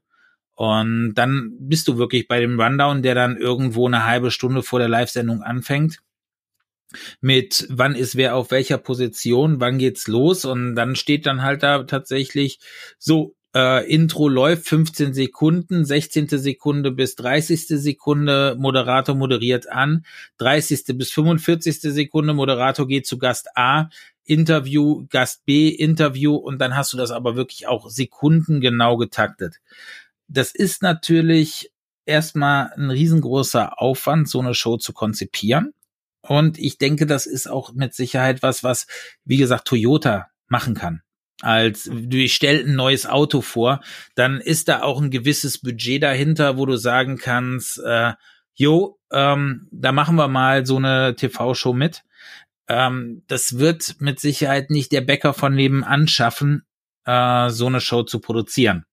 Und 0.55 1.13
dann 1.13 1.51
bist 1.59 1.87
du 1.87 1.97
wirklich 1.97 2.27
bei 2.27 2.39
dem 2.39 2.59
Rundown, 2.59 3.01
der 3.01 3.15
dann 3.15 3.37
irgendwo 3.37 3.87
eine 3.87 4.05
halbe 4.05 4.31
Stunde 4.31 4.63
vor 4.63 4.79
der 4.79 4.89
Live-Sendung 4.89 5.41
anfängt. 5.41 5.99
mit 7.21 7.67
wann 7.69 7.95
ist 7.95 8.15
wer 8.15 8.35
auf 8.35 8.51
welcher 8.51 8.77
Position, 8.79 9.59
wann 9.59 9.77
geht's 9.77 10.07
los 10.07 10.43
und 10.45 10.75
dann 10.75 10.95
steht 10.95 11.25
dann 11.27 11.43
halt 11.43 11.61
da 11.63 11.83
tatsächlich 11.83 12.59
so 12.97 13.35
äh, 13.55 13.91
Intro 13.91 14.27
läuft 14.27 14.67
15 14.67 15.13
Sekunden, 15.13 15.85
16. 15.85 16.27
Sekunde 16.29 16.91
bis 16.91 17.15
30. 17.15 17.67
Sekunde, 17.67 18.55
Moderator 18.59 19.15
moderiert 19.15 19.71
an, 19.71 20.05
30. 20.37 20.97
bis 20.97 21.11
45. 21.11 21.81
Sekunde, 21.81 22.33
Moderator 22.33 22.87
geht 22.87 23.07
zu 23.07 23.17
Gast 23.17 23.47
A, 23.55 23.89
Interview, 24.29 25.07
Gast 25.09 25.43
B, 25.45 25.69
Interview 25.69 26.35
und 26.35 26.59
dann 26.59 26.75
hast 26.75 26.93
du 26.93 26.97
das 26.97 27.09
aber 27.09 27.35
wirklich 27.35 27.67
auch 27.67 27.89
sekundengenau 27.89 28.97
getaktet. 28.97 29.59
Das 30.27 30.51
ist 30.51 30.83
natürlich 30.83 31.71
erstmal 32.05 32.71
ein 32.75 32.91
riesengroßer 32.91 33.81
Aufwand, 33.81 34.29
so 34.29 34.39
eine 34.39 34.53
Show 34.53 34.77
zu 34.77 34.93
konzipieren. 34.93 35.73
Und 36.21 36.59
ich 36.59 36.77
denke, 36.77 37.07
das 37.07 37.25
ist 37.25 37.49
auch 37.49 37.73
mit 37.73 37.95
Sicherheit 37.95 38.43
was, 38.43 38.63
was, 38.63 38.85
wie 39.25 39.37
gesagt, 39.37 39.67
Toyota 39.67 40.27
machen 40.47 40.75
kann. 40.75 41.01
Als 41.41 41.89
du 41.91 42.27
stellst 42.27 42.67
ein 42.67 42.75
neues 42.75 43.07
Auto 43.07 43.41
vor, 43.41 43.81
dann 44.13 44.41
ist 44.41 44.67
da 44.67 44.83
auch 44.83 45.01
ein 45.01 45.09
gewisses 45.09 45.59
Budget 45.59 46.03
dahinter, 46.03 46.57
wo 46.57 46.67
du 46.67 46.75
sagen 46.75 47.17
kannst, 47.17 47.79
äh, 47.79 48.13
jo, 48.53 48.99
ähm, 49.11 49.67
da 49.71 49.91
machen 49.91 50.17
wir 50.17 50.27
mal 50.27 50.65
so 50.67 50.75
eine 50.75 51.15
TV-Show 51.15 51.73
mit. 51.73 52.03
Ähm, 52.69 53.23
das 53.27 53.57
wird 53.57 53.95
mit 53.99 54.19
Sicherheit 54.19 54.69
nicht 54.69 54.91
der 54.91 55.01
Bäcker 55.01 55.33
von 55.33 55.55
nebenan 55.55 56.07
schaffen, 56.07 56.67
äh, 57.05 57.49
so 57.49 57.65
eine 57.65 57.81
Show 57.81 58.03
zu 58.03 58.19
produzieren. 58.19 58.85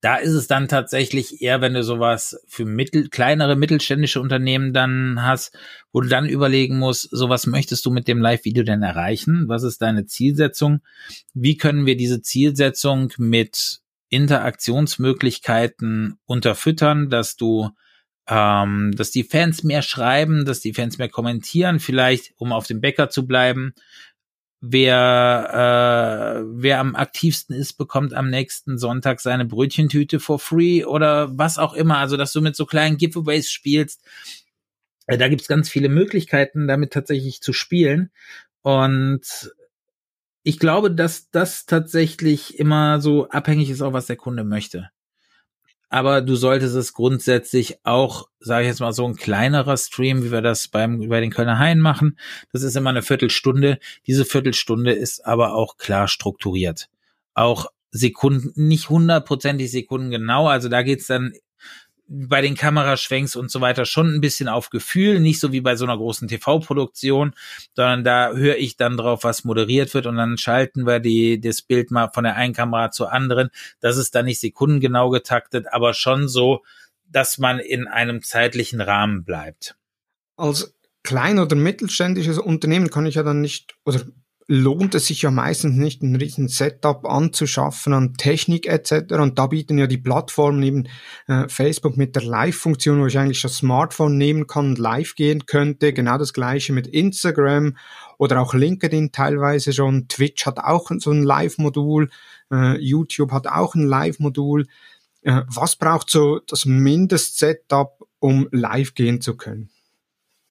Da 0.00 0.16
ist 0.16 0.32
es 0.32 0.46
dann 0.46 0.68
tatsächlich 0.68 1.42
eher, 1.42 1.60
wenn 1.60 1.74
du 1.74 1.82
sowas 1.82 2.40
für 2.46 2.64
mittel, 2.64 3.08
kleinere 3.08 3.56
mittelständische 3.56 4.20
Unternehmen 4.20 4.72
dann 4.72 5.22
hast, 5.22 5.58
wo 5.92 6.00
du 6.00 6.08
dann 6.08 6.28
überlegen 6.28 6.78
musst, 6.78 7.08
so 7.10 7.28
was 7.28 7.46
möchtest 7.46 7.84
du 7.84 7.90
mit 7.90 8.08
dem 8.08 8.20
Live-Video 8.20 8.64
denn 8.64 8.82
erreichen? 8.82 9.48
Was 9.48 9.64
ist 9.64 9.82
deine 9.82 10.06
Zielsetzung? 10.06 10.80
Wie 11.34 11.56
können 11.56 11.84
wir 11.84 11.96
diese 11.96 12.22
Zielsetzung 12.22 13.12
mit 13.18 13.80
Interaktionsmöglichkeiten 14.08 16.18
unterfüttern, 16.24 17.10
dass 17.10 17.36
du 17.36 17.70
ähm, 18.28 18.92
dass 18.96 19.10
die 19.10 19.24
Fans 19.24 19.62
mehr 19.62 19.82
schreiben, 19.82 20.44
dass 20.44 20.60
die 20.60 20.74
Fans 20.74 20.98
mehr 20.98 21.08
kommentieren, 21.08 21.80
vielleicht 21.80 22.32
um 22.36 22.52
auf 22.52 22.66
dem 22.66 22.80
Bäcker 22.80 23.08
zu 23.08 23.26
bleiben, 23.26 23.74
wer, 24.60 26.40
äh, 26.40 26.44
wer 26.52 26.80
am 26.80 26.96
aktivsten 26.96 27.54
ist, 27.54 27.74
bekommt 27.74 28.14
am 28.14 28.28
nächsten 28.30 28.78
Sonntag 28.78 29.20
seine 29.20 29.44
Brötchentüte 29.44 30.20
for 30.20 30.38
free 30.38 30.84
oder 30.84 31.36
was 31.38 31.58
auch 31.58 31.74
immer. 31.74 31.98
Also, 31.98 32.16
dass 32.16 32.32
du 32.32 32.40
mit 32.40 32.56
so 32.56 32.66
kleinen 32.66 32.96
Giveaways 32.96 33.50
spielst. 33.50 34.02
Äh, 35.06 35.18
da 35.18 35.28
gibt's 35.28 35.48
ganz 35.48 35.68
viele 35.68 35.88
Möglichkeiten, 35.88 36.66
damit 36.66 36.92
tatsächlich 36.92 37.40
zu 37.40 37.52
spielen. 37.52 38.10
Und 38.62 39.52
ich 40.42 40.58
glaube, 40.58 40.90
dass 40.90 41.30
das 41.30 41.66
tatsächlich 41.66 42.58
immer 42.58 43.00
so 43.00 43.28
abhängig 43.28 43.70
ist, 43.70 43.82
auch 43.82 43.92
was 43.92 44.06
der 44.06 44.16
Kunde 44.16 44.44
möchte 44.44 44.90
aber 45.88 46.20
du 46.20 46.34
solltest 46.34 46.74
es 46.74 46.92
grundsätzlich 46.92 47.78
auch, 47.84 48.28
sage 48.40 48.64
ich 48.64 48.68
jetzt 48.68 48.80
mal, 48.80 48.92
so 48.92 49.06
ein 49.06 49.16
kleinerer 49.16 49.76
Stream, 49.76 50.24
wie 50.24 50.32
wir 50.32 50.42
das 50.42 50.68
beim 50.68 51.08
bei 51.08 51.20
den 51.20 51.30
Kölner 51.30 51.58
Haien 51.58 51.80
machen. 51.80 52.18
Das 52.52 52.62
ist 52.62 52.76
immer 52.76 52.90
eine 52.90 53.02
Viertelstunde. 53.02 53.78
Diese 54.06 54.24
Viertelstunde 54.24 54.92
ist 54.92 55.24
aber 55.24 55.54
auch 55.54 55.76
klar 55.76 56.08
strukturiert. 56.08 56.88
Auch 57.34 57.66
Sekunden, 57.90 58.52
nicht 58.56 58.90
hundertprozentig 58.90 59.70
Sekunden 59.70 60.10
genau. 60.10 60.48
Also 60.48 60.68
da 60.68 60.82
geht's 60.82 61.06
dann 61.06 61.32
bei 62.08 62.40
den 62.40 62.54
Kameraschwenks 62.54 63.34
und 63.34 63.50
so 63.50 63.60
weiter 63.60 63.84
schon 63.84 64.14
ein 64.14 64.20
bisschen 64.20 64.48
auf 64.48 64.70
Gefühl, 64.70 65.18
nicht 65.18 65.40
so 65.40 65.52
wie 65.52 65.60
bei 65.60 65.76
so 65.76 65.84
einer 65.84 65.96
großen 65.96 66.28
TV-Produktion, 66.28 67.34
sondern 67.74 68.04
da 68.04 68.32
höre 68.32 68.56
ich 68.56 68.76
dann 68.76 68.96
drauf, 68.96 69.24
was 69.24 69.44
moderiert 69.44 69.92
wird 69.92 70.06
und 70.06 70.16
dann 70.16 70.38
schalten 70.38 70.86
wir 70.86 71.00
die, 71.00 71.40
das 71.40 71.62
Bild 71.62 71.90
mal 71.90 72.10
von 72.12 72.24
der 72.24 72.36
einen 72.36 72.54
Kamera 72.54 72.90
zur 72.90 73.12
anderen. 73.12 73.50
Das 73.80 73.96
ist 73.96 74.14
dann 74.14 74.26
nicht 74.26 74.40
sekundengenau 74.40 75.10
getaktet, 75.10 75.66
aber 75.72 75.94
schon 75.94 76.28
so, 76.28 76.62
dass 77.08 77.38
man 77.38 77.58
in 77.58 77.88
einem 77.88 78.22
zeitlichen 78.22 78.80
Rahmen 78.80 79.24
bleibt. 79.24 79.76
Als 80.36 80.74
klein- 81.02 81.38
oder 81.38 81.56
mittelständisches 81.56 82.38
Unternehmen 82.38 82.90
kann 82.90 83.06
ich 83.06 83.16
ja 83.16 83.22
dann 83.22 83.40
nicht, 83.40 83.76
oder 83.84 84.02
lohnt 84.48 84.94
es 84.94 85.06
sich 85.06 85.22
ja 85.22 85.30
meistens 85.30 85.76
nicht, 85.76 86.02
ein 86.02 86.14
riesen 86.14 86.48
Setup 86.48 87.04
anzuschaffen 87.04 87.92
an 87.92 88.14
Technik 88.14 88.66
etc. 88.66 89.14
Und 89.14 89.38
da 89.38 89.48
bieten 89.48 89.76
ja 89.78 89.86
die 89.88 89.98
Plattformen 89.98 90.62
eben 90.62 90.88
äh, 91.26 91.48
Facebook 91.48 91.96
mit 91.96 92.14
der 92.14 92.22
Live-Funktion, 92.22 93.00
wo 93.00 93.06
ich 93.06 93.18
eigentlich 93.18 93.42
das 93.42 93.56
Smartphone 93.56 94.16
nehmen 94.16 94.46
kann 94.46 94.66
und 94.66 94.78
live 94.78 95.16
gehen 95.16 95.46
könnte. 95.46 95.92
Genau 95.92 96.16
das 96.16 96.32
gleiche 96.32 96.72
mit 96.72 96.86
Instagram 96.86 97.76
oder 98.18 98.40
auch 98.40 98.54
LinkedIn 98.54 99.10
teilweise 99.10 99.72
schon. 99.72 100.06
Twitch 100.06 100.46
hat 100.46 100.60
auch 100.60 100.90
so 100.98 101.10
ein 101.10 101.24
Live-Modul, 101.24 102.10
äh, 102.52 102.78
YouTube 102.78 103.32
hat 103.32 103.48
auch 103.48 103.74
ein 103.74 103.86
Live-Modul. 103.86 104.66
Äh, 105.22 105.42
was 105.48 105.74
braucht 105.74 106.08
so 106.08 106.38
das 106.46 106.66
Mindest-Setup, 106.66 108.06
um 108.20 108.48
live 108.52 108.94
gehen 108.94 109.20
zu 109.20 109.36
können? 109.36 109.70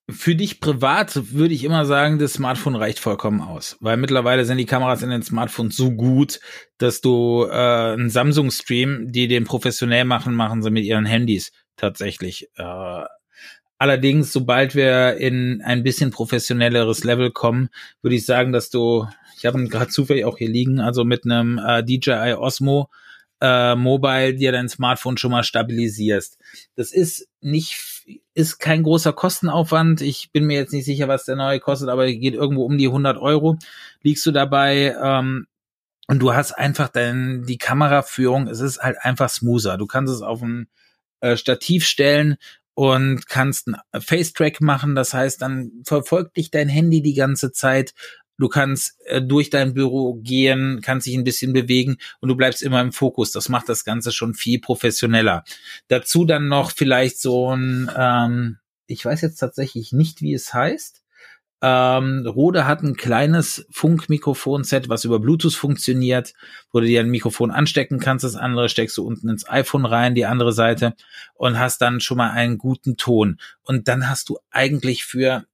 Für 0.08 0.36
dich 0.36 0.60
privat 0.60 1.34
würde 1.34 1.56
ich 1.56 1.64
immer 1.64 1.86
sagen, 1.86 2.20
das 2.20 2.34
Smartphone 2.34 2.76
reicht 2.76 3.00
vollkommen 3.00 3.42
aus, 3.42 3.76
weil 3.80 3.98
mittlerweile 3.98 4.46
sind 4.46 4.60
die 4.60 4.68
Kameras 4.68 5.02
in 5.02 5.10
den 5.10 5.24
Smartphones 5.24 5.76
so 5.76 5.92
gut, 5.92 6.40
dass 6.78 7.02
du 7.02 7.48
äh, 7.50 7.94
einen 7.94 8.12
Samsung-Stream, 8.12 9.12
die 9.12 9.28
den 9.28 9.46
professionell 9.46 10.06
machen, 10.06 10.36
machen 10.36 10.62
sie 10.62 10.70
mit 10.70 10.86
ihren 10.86 11.08
Handys 11.08 11.52
tatsächlich. 11.76 12.50
Äh, 12.56 13.04
allerdings, 13.80 14.32
sobald 14.32 14.76
wir 14.76 15.18
in 15.18 15.64
ein 15.64 15.82
bisschen 15.82 16.12
professionelleres 16.12 17.04
Level 17.04 17.32
kommen, 17.32 17.70
würde 18.04 18.16
ich 18.16 18.28
sagen, 18.28 18.52
dass 18.52 18.70
du, 18.70 19.08
ich 19.38 19.48
habe 19.48 19.60
ihn 19.60 19.70
gerade 19.70 19.90
zufällig 19.90 20.26
auch 20.26 20.38
hier 20.38 20.50
liegen, 20.50 20.80
also 20.80 21.04
mit 21.04 21.26
einem 21.26 21.58
äh, 21.58 21.84
DJI 21.84 22.36
Osmo 22.38 22.90
äh, 23.42 23.76
Mobile 23.76 24.36
dir 24.36 24.52
dein 24.52 24.70
Smartphone 24.70 25.18
schon 25.18 25.32
mal 25.32 25.44
stabilisierst. 25.44 26.38
Das 26.76 26.92
ist 26.92 27.28
nicht, 27.42 27.95
ist 28.34 28.60
kein 28.60 28.84
großer 28.84 29.14
Kostenaufwand. 29.14 30.02
Ich 30.02 30.32
bin 30.32 30.46
mir 30.46 30.58
jetzt 30.58 30.74
nicht 30.74 30.86
sicher, 30.86 31.08
was 31.08 31.26
der 31.26 31.36
neue 31.36 31.60
kostet, 31.60 31.90
aber 31.90 32.06
geht 32.12 32.34
irgendwo 32.34 32.66
um 32.66 32.78
die 32.78 32.88
100 32.88 33.18
Euro. 33.18 33.58
Liegst 34.02 34.26
du 34.26 34.32
dabei, 34.32 34.96
ähm, 35.02 35.48
und 36.08 36.20
du 36.20 36.34
hast 36.34 36.52
einfach 36.52 36.90
dein, 36.90 37.44
die 37.46 37.58
Kameraführung, 37.58 38.48
es 38.48 38.60
ist 38.60 38.80
halt 38.80 38.98
einfach 39.02 39.30
smoother. 39.30 39.78
Du 39.78 39.88
kannst 39.88 40.14
es 40.14 40.22
auf 40.22 40.42
ein 40.42 40.68
äh, 41.22 41.36
Stativ 41.36 41.86
stellen 41.86 42.38
und 42.76 43.28
kannst 43.28 43.68
ein 43.68 44.02
Face-Track 44.02 44.62
machen. 44.62 44.96
Das 44.96 45.14
heißt, 45.14 45.42
dann 45.42 45.72
verfolgt 45.84 46.38
dich 46.38 46.52
dein 46.52 46.70
Handy 46.70 47.02
die 47.02 47.16
ganze 47.16 47.52
Zeit 47.52 47.94
Du 48.38 48.50
kannst 48.50 49.00
äh, 49.06 49.22
durch 49.22 49.50
dein 49.50 49.74
Büro 49.74 50.16
gehen, 50.16 50.82
kannst 50.82 51.08
dich 51.08 51.16
ein 51.16 51.24
bisschen 51.24 51.54
bewegen 51.54 51.98
und 52.20 52.30
du 52.30 52.36
bleibst 52.36 52.62
immer 52.62 52.82
im 52.82 52.92
Fokus. 52.92 53.32
Das 53.32 53.50
macht 53.50 53.70
das 53.70 53.86
Ganze 53.86 54.12
schon 54.12 54.34
viel 54.34 54.60
professioneller. 54.60 55.44
Dazu 55.88 56.26
dann 56.26 56.48
noch 56.48 56.72
vielleicht 56.72 57.20
so 57.20 57.56
ein, 57.56 57.90
ähm, 57.96 58.58
ich 58.88 59.06
weiß 59.06 59.22
jetzt 59.22 59.38
tatsächlich 59.38 59.94
nicht, 59.94 60.22
wie 60.22 60.34
es 60.34 60.54
heißt. 60.54 61.06
Ähm, 61.62 62.28
Rode 62.28 62.68
hat 62.68 62.84
ein 62.84 62.96
kleines 62.96 63.66
Funkmikrofon-Set, 63.72 64.90
was 64.90 65.06
über 65.06 65.20
Bluetooth 65.20 65.56
funktioniert, 65.56 66.34
wo 66.72 66.80
du 66.82 66.86
dir 66.86 67.00
ein 67.00 67.10
Mikrofon 67.10 67.50
anstecken 67.50 68.00
kannst. 68.00 68.26
Das 68.26 68.36
andere 68.36 68.68
steckst 68.70 68.98
du 68.98 69.06
unten 69.06 69.30
ins 69.30 69.50
iPhone 69.50 69.86
rein, 69.86 70.16
die 70.16 70.26
andere 70.26 70.52
Seite, 70.52 70.94
und 71.34 71.58
hast 71.58 71.82
dann 71.82 72.02
schon 72.02 72.18
mal 72.18 72.32
einen 72.32 72.58
guten 72.58 72.98
Ton. 72.98 73.40
Und 73.64 73.88
dann 73.88 74.10
hast 74.10 74.30
du 74.30 74.38
eigentlich 74.52 75.06
für 75.06 75.46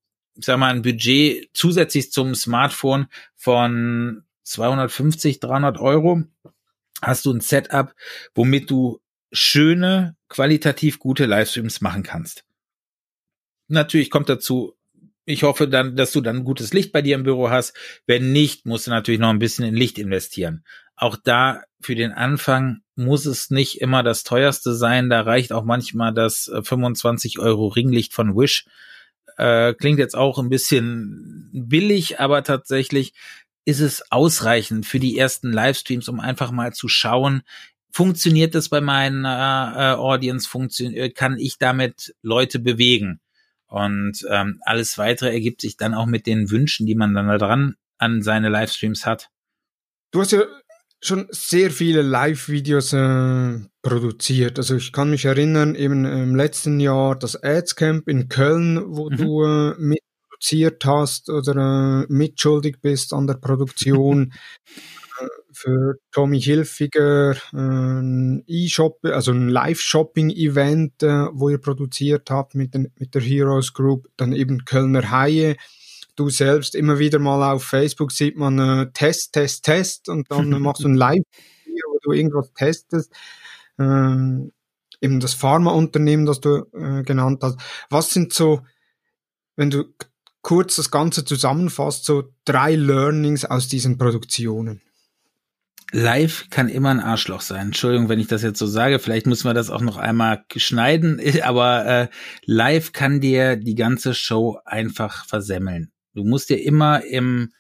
sag 0.45 0.57
mal, 0.57 0.73
ein 0.73 0.81
Budget 0.81 1.49
zusätzlich 1.53 2.11
zum 2.11 2.35
Smartphone 2.35 3.07
von 3.35 4.23
250, 4.43 5.39
300 5.39 5.79
Euro 5.79 6.23
hast 7.01 7.25
du 7.25 7.33
ein 7.33 7.41
Setup, 7.41 7.93
womit 8.35 8.69
du 8.69 9.01
schöne, 9.31 10.15
qualitativ 10.29 10.99
gute 10.99 11.25
Livestreams 11.25 11.81
machen 11.81 12.03
kannst. 12.03 12.43
Natürlich 13.67 14.11
kommt 14.11 14.29
dazu, 14.29 14.75
ich 15.25 15.43
hoffe 15.43 15.67
dann, 15.67 15.95
dass 15.95 16.11
du 16.11 16.21
dann 16.21 16.43
gutes 16.43 16.73
Licht 16.73 16.91
bei 16.91 17.01
dir 17.01 17.15
im 17.15 17.23
Büro 17.23 17.49
hast. 17.49 17.73
Wenn 18.05 18.31
nicht, 18.31 18.65
musst 18.65 18.87
du 18.87 18.91
natürlich 18.91 19.21
noch 19.21 19.29
ein 19.29 19.39
bisschen 19.39 19.65
in 19.65 19.75
Licht 19.75 19.97
investieren. 19.97 20.65
Auch 20.95 21.15
da 21.15 21.63
für 21.79 21.95
den 21.95 22.11
Anfang 22.11 22.81
muss 22.95 23.25
es 23.25 23.49
nicht 23.49 23.81
immer 23.81 24.03
das 24.03 24.23
teuerste 24.23 24.73
sein. 24.73 25.09
Da 25.09 25.21
reicht 25.21 25.53
auch 25.53 25.63
manchmal 25.63 26.13
das 26.13 26.51
25 26.63 27.35
äh, 27.35 27.39
Euro 27.39 27.67
Ringlicht 27.67 28.13
von 28.13 28.35
Wish 28.35 28.65
äh, 29.37 29.73
klingt 29.73 29.99
jetzt 29.99 30.15
auch 30.15 30.39
ein 30.39 30.49
bisschen 30.49 31.49
billig, 31.53 32.19
aber 32.19 32.43
tatsächlich 32.43 33.13
ist 33.65 33.79
es 33.79 34.11
ausreichend 34.11 34.85
für 34.85 34.99
die 34.99 35.17
ersten 35.17 35.51
Livestreams, 35.51 36.09
um 36.09 36.19
einfach 36.19 36.51
mal 36.51 36.73
zu 36.73 36.87
schauen, 36.87 37.43
funktioniert 37.91 38.55
das 38.55 38.69
bei 38.69 38.81
meinen 38.81 39.25
äh, 39.25 39.95
Audience, 39.97 40.47
funktioniert, 40.47 41.15
kann 41.15 41.37
ich 41.37 41.57
damit 41.57 42.15
Leute 42.21 42.59
bewegen? 42.59 43.19
Und 43.67 44.25
ähm, 44.29 44.59
alles 44.65 44.97
weitere 44.97 45.31
ergibt 45.31 45.61
sich 45.61 45.77
dann 45.77 45.93
auch 45.93 46.05
mit 46.05 46.25
den 46.25 46.49
Wünschen, 46.49 46.85
die 46.85 46.95
man 46.95 47.13
dann 47.13 47.27
da 47.27 47.37
dran 47.37 47.75
an 47.97 48.21
seine 48.21 48.49
Livestreams 48.49 49.05
hat. 49.05 49.29
Du 50.11 50.19
hast 50.19 50.31
ja 50.31 50.43
schon 51.03 51.27
sehr 51.31 51.71
viele 51.71 52.01
Live-Videos 52.01 52.93
äh, 52.93 53.59
produziert. 53.81 54.57
Also 54.57 54.75
ich 54.75 54.93
kann 54.93 55.09
mich 55.09 55.25
erinnern, 55.25 55.75
eben 55.75 56.05
im 56.05 56.35
letzten 56.35 56.79
Jahr 56.79 57.17
das 57.17 57.41
Ads 57.41 57.75
Camp 57.75 58.07
in 58.07 58.29
Köln, 58.29 58.81
wo 58.85 59.09
mhm. 59.09 59.17
du 59.17 59.43
äh, 59.43 59.75
mit 59.77 59.99
produziert 60.41 60.83
hast 60.85 61.29
oder 61.29 62.03
äh, 62.09 62.13
mitschuldig 62.13 62.81
bist 62.81 63.13
an 63.13 63.27
der 63.27 63.35
Produktion. 63.35 64.33
Äh, 65.19 65.27
für 65.51 65.95
Tommy 66.13 66.41
Hilfiger 66.41 67.31
äh, 67.31 67.57
ein 67.57 68.43
E-Shop, 68.47 68.99
also 69.03 69.33
ein 69.33 69.49
Live-Shopping-Event, 69.49 71.03
äh, 71.03 71.25
wo 71.33 71.49
ihr 71.49 71.57
produziert 71.57 72.31
habt 72.31 72.55
mit, 72.55 72.73
den, 72.73 72.91
mit 72.97 73.13
der 73.13 73.21
Heroes 73.21 73.73
Group, 73.73 74.07
dann 74.15 74.31
eben 74.31 74.63
Kölner 74.63 75.11
Haie. 75.11 75.57
Du 76.21 76.29
selbst 76.29 76.75
immer 76.75 76.99
wieder 76.99 77.17
mal 77.17 77.51
auf 77.51 77.63
Facebook 77.63 78.11
sieht 78.11 78.37
man 78.37 78.59
äh, 78.59 78.91
Test, 78.93 79.33
Test, 79.33 79.65
Test 79.65 80.07
und 80.07 80.29
dann 80.29 80.51
machst 80.61 80.83
du 80.83 80.87
ein 80.87 80.93
Live, 81.07 81.23
wo 81.65 81.97
du 82.03 82.11
irgendwas 82.11 82.53
testest. 82.53 83.11
Ähm, 83.79 84.51
eben 85.01 85.19
das 85.19 85.33
Pharmaunternehmen, 85.33 86.27
das 86.27 86.39
du 86.39 86.67
äh, 86.73 87.01
genannt 87.01 87.39
hast. 87.41 87.57
Was 87.89 88.11
sind 88.11 88.33
so, 88.33 88.61
wenn 89.55 89.71
du 89.71 89.85
kurz 90.43 90.75
das 90.75 90.91
Ganze 90.91 91.25
zusammenfasst, 91.25 92.05
so 92.05 92.25
drei 92.45 92.75
Learnings 92.75 93.43
aus 93.43 93.67
diesen 93.67 93.97
Produktionen? 93.97 94.83
Live 95.91 96.51
kann 96.51 96.69
immer 96.69 96.89
ein 96.89 96.99
Arschloch 96.99 97.41
sein. 97.41 97.67
Entschuldigung, 97.67 98.09
wenn 98.09 98.19
ich 98.19 98.27
das 98.27 98.43
jetzt 98.43 98.59
so 98.59 98.67
sage. 98.67 98.99
Vielleicht 98.99 99.25
müssen 99.25 99.49
wir 99.49 99.55
das 99.55 99.71
auch 99.71 99.81
noch 99.81 99.97
einmal 99.97 100.45
schneiden. 100.55 101.19
Aber 101.41 101.85
äh, 101.87 102.07
live 102.45 102.91
kann 102.91 103.21
dir 103.21 103.55
die 103.55 103.75
ganze 103.75 104.13
Show 104.13 104.59
einfach 104.65 105.25
versemmeln. 105.25 105.91
Du 106.13 106.23
musst 106.23 106.49
dir 106.49 106.61
immer 106.61 107.03
im 107.03 107.53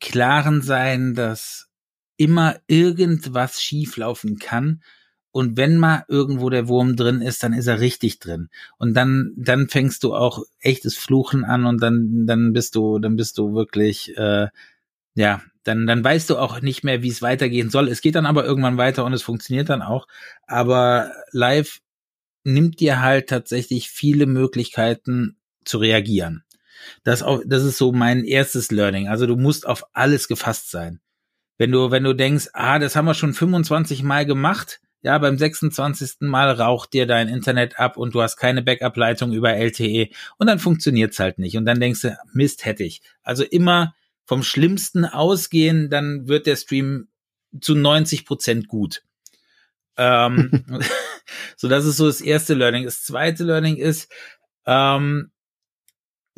Klaren 0.00 0.62
sein, 0.62 1.14
dass 1.14 1.68
immer 2.16 2.56
irgendwas 2.66 3.62
schieflaufen 3.62 4.38
kann 4.38 4.82
und 5.30 5.56
wenn 5.56 5.76
mal 5.76 6.04
irgendwo 6.08 6.50
der 6.50 6.68
Wurm 6.68 6.96
drin 6.96 7.20
ist, 7.20 7.42
dann 7.42 7.52
ist 7.52 7.66
er 7.66 7.80
richtig 7.80 8.18
drin. 8.18 8.48
Und 8.78 8.94
dann, 8.94 9.34
dann 9.36 9.68
fängst 9.68 10.02
du 10.02 10.14
auch 10.14 10.42
echtes 10.60 10.96
Fluchen 10.96 11.44
an 11.44 11.66
und 11.66 11.82
dann, 11.82 12.26
dann 12.26 12.52
bist 12.52 12.74
du, 12.74 12.98
dann 12.98 13.16
bist 13.16 13.38
du 13.38 13.54
wirklich, 13.54 14.16
äh, 14.16 14.48
ja, 15.14 15.42
dann, 15.64 15.86
dann 15.86 16.02
weißt 16.02 16.30
du 16.30 16.38
auch 16.38 16.60
nicht 16.62 16.82
mehr, 16.82 17.02
wie 17.02 17.08
es 17.10 17.22
weitergehen 17.22 17.70
soll. 17.70 17.88
Es 17.88 18.00
geht 18.00 18.14
dann 18.14 18.26
aber 18.26 18.44
irgendwann 18.44 18.78
weiter 18.78 19.04
und 19.04 19.12
es 19.12 19.22
funktioniert 19.22 19.68
dann 19.68 19.82
auch. 19.82 20.08
Aber 20.46 21.12
live 21.30 21.80
nimmt 22.44 22.80
dir 22.80 23.00
halt 23.00 23.28
tatsächlich 23.28 23.90
viele 23.90 24.26
Möglichkeiten 24.26 25.36
zu 25.64 25.78
reagieren. 25.78 26.42
Das, 27.04 27.22
auch, 27.22 27.40
das 27.44 27.64
ist 27.64 27.78
so 27.78 27.92
mein 27.92 28.24
erstes 28.24 28.70
Learning. 28.70 29.08
Also 29.08 29.26
du 29.26 29.36
musst 29.36 29.66
auf 29.66 29.84
alles 29.92 30.28
gefasst 30.28 30.70
sein. 30.70 31.00
Wenn 31.58 31.72
du, 31.72 31.90
wenn 31.90 32.04
du 32.04 32.14
denkst, 32.14 32.48
ah, 32.52 32.78
das 32.78 32.94
haben 32.96 33.06
wir 33.06 33.14
schon 33.14 33.34
25 33.34 34.02
Mal 34.02 34.26
gemacht, 34.26 34.80
ja, 35.02 35.16
beim 35.18 35.38
26. 35.38 36.16
Mal 36.20 36.50
raucht 36.50 36.92
dir 36.92 37.06
dein 37.06 37.28
Internet 37.28 37.78
ab 37.78 37.96
und 37.96 38.14
du 38.14 38.22
hast 38.22 38.36
keine 38.36 38.62
Backup-Leitung 38.62 39.32
über 39.32 39.54
LTE 39.54 40.08
und 40.38 40.46
dann 40.46 40.58
funktioniert's 40.58 41.18
halt 41.18 41.38
nicht. 41.38 41.56
Und 41.56 41.66
dann 41.66 41.80
denkst 41.80 42.02
du, 42.02 42.16
Mist 42.32 42.64
hätte 42.64 42.84
ich. 42.84 43.00
Also 43.22 43.44
immer 43.44 43.94
vom 44.24 44.42
Schlimmsten 44.42 45.04
ausgehen, 45.04 45.88
dann 45.88 46.28
wird 46.28 46.46
der 46.46 46.56
Stream 46.56 47.08
zu 47.60 47.74
90 47.74 48.26
Prozent 48.26 48.68
gut. 48.68 49.02
Ähm, 49.96 50.64
so, 51.56 51.68
das 51.68 51.84
ist 51.84 51.96
so 51.96 52.06
das 52.06 52.20
erste 52.20 52.54
Learning. 52.54 52.84
Das 52.84 53.04
zweite 53.04 53.44
Learning 53.44 53.76
ist, 53.76 54.10
ähm, 54.66 55.30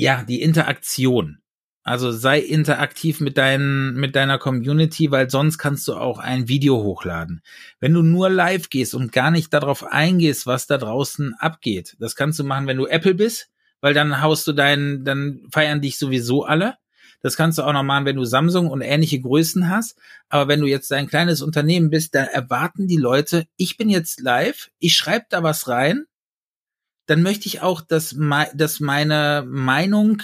ja, 0.01 0.25
die 0.25 0.41
Interaktion. 0.41 1.39
Also 1.83 2.11
sei 2.11 2.41
interaktiv 2.41 3.21
mit 3.21 3.39
deinen, 3.39 3.95
mit 3.95 4.15
deiner 4.15 4.39
Community, 4.39 5.11
weil 5.11 5.31
sonst 5.31 5.59
kannst 5.59 5.89
du 5.89 5.95
auch 5.95 6.19
ein 6.19 6.47
Video 6.47 6.83
hochladen. 6.83 7.43
Wenn 7.81 7.95
du 7.95 8.03
nur 8.03 8.29
live 8.29 8.69
gehst 8.69 8.95
und 8.95 9.13
gar 9.13 9.31
nicht 9.31 9.53
darauf 9.53 9.85
eingehst, 9.85 10.47
was 10.47 10.67
da 10.67 10.79
draußen 10.79 11.35
abgeht, 11.35 11.97
das 11.99 12.17
kannst 12.17 12.39
du 12.39 12.45
machen, 12.45 12.67
wenn 12.67 12.77
du 12.77 12.87
Apple 12.87 13.15
bist, 13.15 13.51
weil 13.81 13.95
dann 13.95 14.21
haust 14.21 14.47
du 14.47 14.53
deinen, 14.53 15.05
dann 15.05 15.41
feiern 15.51 15.81
dich 15.81 15.99
sowieso 15.99 16.45
alle. 16.45 16.75
Das 17.23 17.37
kannst 17.37 17.59
du 17.59 17.63
auch 17.63 17.73
noch 17.73 17.83
machen, 17.83 18.07
wenn 18.07 18.17
du 18.17 18.25
Samsung 18.25 18.69
und 18.69 18.81
ähnliche 18.81 19.21
Größen 19.21 19.69
hast. 19.69 19.99
Aber 20.29 20.49
wenn 20.49 20.61
du 20.61 20.67
jetzt 20.67 20.93
ein 20.93 21.09
kleines 21.09 21.43
Unternehmen 21.43 21.91
bist, 21.91 22.15
dann 22.15 22.27
erwarten 22.27 22.89
die 22.89 22.97
Leute, 22.97 23.47
ich 23.57 23.77
bin 23.77 23.91
jetzt 23.91 24.21
live, 24.21 24.71
ich 24.79 24.97
schreibe 24.97 25.27
da 25.29 25.43
was 25.43 25.69
rein, 25.69 26.07
dann 27.11 27.23
möchte 27.23 27.49
ich 27.49 27.61
auch, 27.61 27.81
dass, 27.81 28.15
dass 28.55 28.79
meine 28.79 29.45
Meinung 29.45 30.23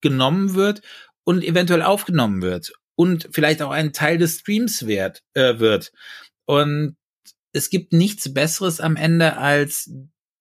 genommen 0.00 0.54
wird 0.54 0.82
und 1.24 1.42
eventuell 1.42 1.82
aufgenommen 1.82 2.42
wird 2.42 2.72
und 2.94 3.28
vielleicht 3.32 3.60
auch 3.60 3.72
ein 3.72 3.92
Teil 3.92 4.18
des 4.18 4.38
Streams 4.38 4.86
wird, 4.86 5.24
äh, 5.34 5.58
wird. 5.58 5.90
Und 6.44 6.96
es 7.50 7.70
gibt 7.70 7.92
nichts 7.92 8.32
Besseres 8.32 8.78
am 8.78 8.94
Ende, 8.94 9.36
als 9.36 9.90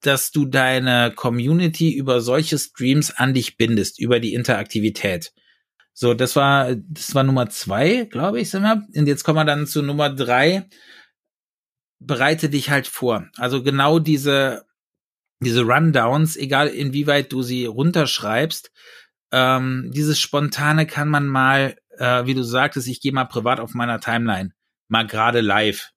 dass 0.01 0.29
du 0.29 0.45
deine 0.45 1.13
Community 1.15 1.91
über 1.95 2.21
solche 2.21 2.60
Streams 2.60 3.10
an 3.10 3.33
dich 3.33 3.57
bindest, 3.57 3.99
über 3.99 4.19
die 4.19 4.36
Interaktivität. 4.36 5.33
So, 5.93 6.13
das 6.13 6.36
war, 6.36 6.75
das 6.75 7.15
war 7.15 7.23
Nummer 7.23 7.49
zwei, 7.49 8.05
glaube 8.05 8.39
ich, 8.39 8.51
sind 8.51 8.62
wir. 8.62 8.86
Und 8.95 9.07
jetzt 9.07 9.23
kommen 9.23 9.39
wir 9.39 9.45
dann 9.45 9.65
zu 9.65 9.81
Nummer 9.81 10.12
drei. 10.13 10.69
Bereite 11.97 12.49
dich 12.49 12.69
halt 12.69 12.86
vor. 12.86 13.27
Also 13.38 13.63
genau 13.63 13.97
diese, 13.97 14.66
diese 15.39 15.63
Rundowns, 15.63 16.36
egal 16.36 16.67
inwieweit 16.67 17.32
du 17.32 17.41
sie 17.41 17.65
runterschreibst, 17.65 18.71
ähm, 19.32 19.91
dieses 19.93 20.19
Spontane 20.19 20.88
kann 20.88 21.10
man 21.10 21.28
mal, 21.28 21.78
äh, 21.97 22.26
wie 22.26 22.34
du 22.34 22.43
sagtest, 22.43 22.88
ich 22.88 23.02
gehe 23.02 23.12
mal 23.12 23.26
privat 23.26 23.60
auf 23.60 23.73
meiner 23.73 24.00
Timeline, 24.00 24.54
mal 24.88 25.06
gerade 25.06 25.41
live. 25.41 25.91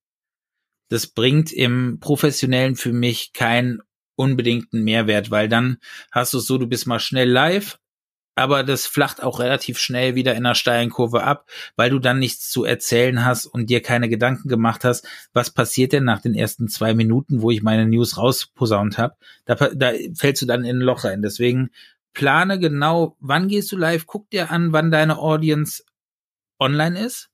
Das 0.88 1.06
bringt 1.06 1.52
im 1.52 2.00
Professionellen 2.00 2.74
für 2.74 2.92
mich 2.92 3.32
keinen 3.32 3.80
unbedingten 4.16 4.82
Mehrwert, 4.82 5.30
weil 5.30 5.48
dann 5.48 5.78
hast 6.10 6.34
du 6.34 6.38
es 6.38 6.46
so, 6.46 6.58
du 6.58 6.66
bist 6.66 6.86
mal 6.86 6.98
schnell 6.98 7.30
live, 7.30 7.78
aber 8.34 8.64
das 8.64 8.86
flacht 8.86 9.22
auch 9.22 9.40
relativ 9.40 9.78
schnell 9.78 10.14
wieder 10.14 10.32
in 10.32 10.46
einer 10.46 10.54
steilen 10.54 10.90
Kurve 10.90 11.24
ab, 11.24 11.46
weil 11.76 11.90
du 11.90 11.98
dann 11.98 12.18
nichts 12.18 12.50
zu 12.50 12.64
erzählen 12.64 13.24
hast 13.24 13.46
und 13.46 13.70
dir 13.70 13.82
keine 13.82 14.08
Gedanken 14.08 14.48
gemacht 14.48 14.84
hast, 14.84 15.06
was 15.32 15.50
passiert 15.50 15.92
denn 15.92 16.04
nach 16.04 16.20
den 16.20 16.34
ersten 16.34 16.68
zwei 16.68 16.94
Minuten, 16.94 17.42
wo 17.42 17.50
ich 17.50 17.62
meine 17.62 17.86
News 17.86 18.16
rausposaunt 18.16 18.98
habe. 18.98 19.16
Da, 19.44 19.54
da 19.54 19.92
fällst 20.14 20.42
du 20.42 20.46
dann 20.46 20.64
in 20.64 20.78
ein 20.78 20.82
Loch 20.82 21.04
rein. 21.04 21.22
Deswegen 21.22 21.70
plane 22.12 22.58
genau, 22.58 23.16
wann 23.20 23.48
gehst 23.48 23.72
du 23.72 23.76
live, 23.76 24.06
guck 24.06 24.30
dir 24.30 24.50
an, 24.50 24.72
wann 24.72 24.90
deine 24.90 25.18
Audience 25.18 25.84
online 26.58 26.98
ist. 26.98 27.29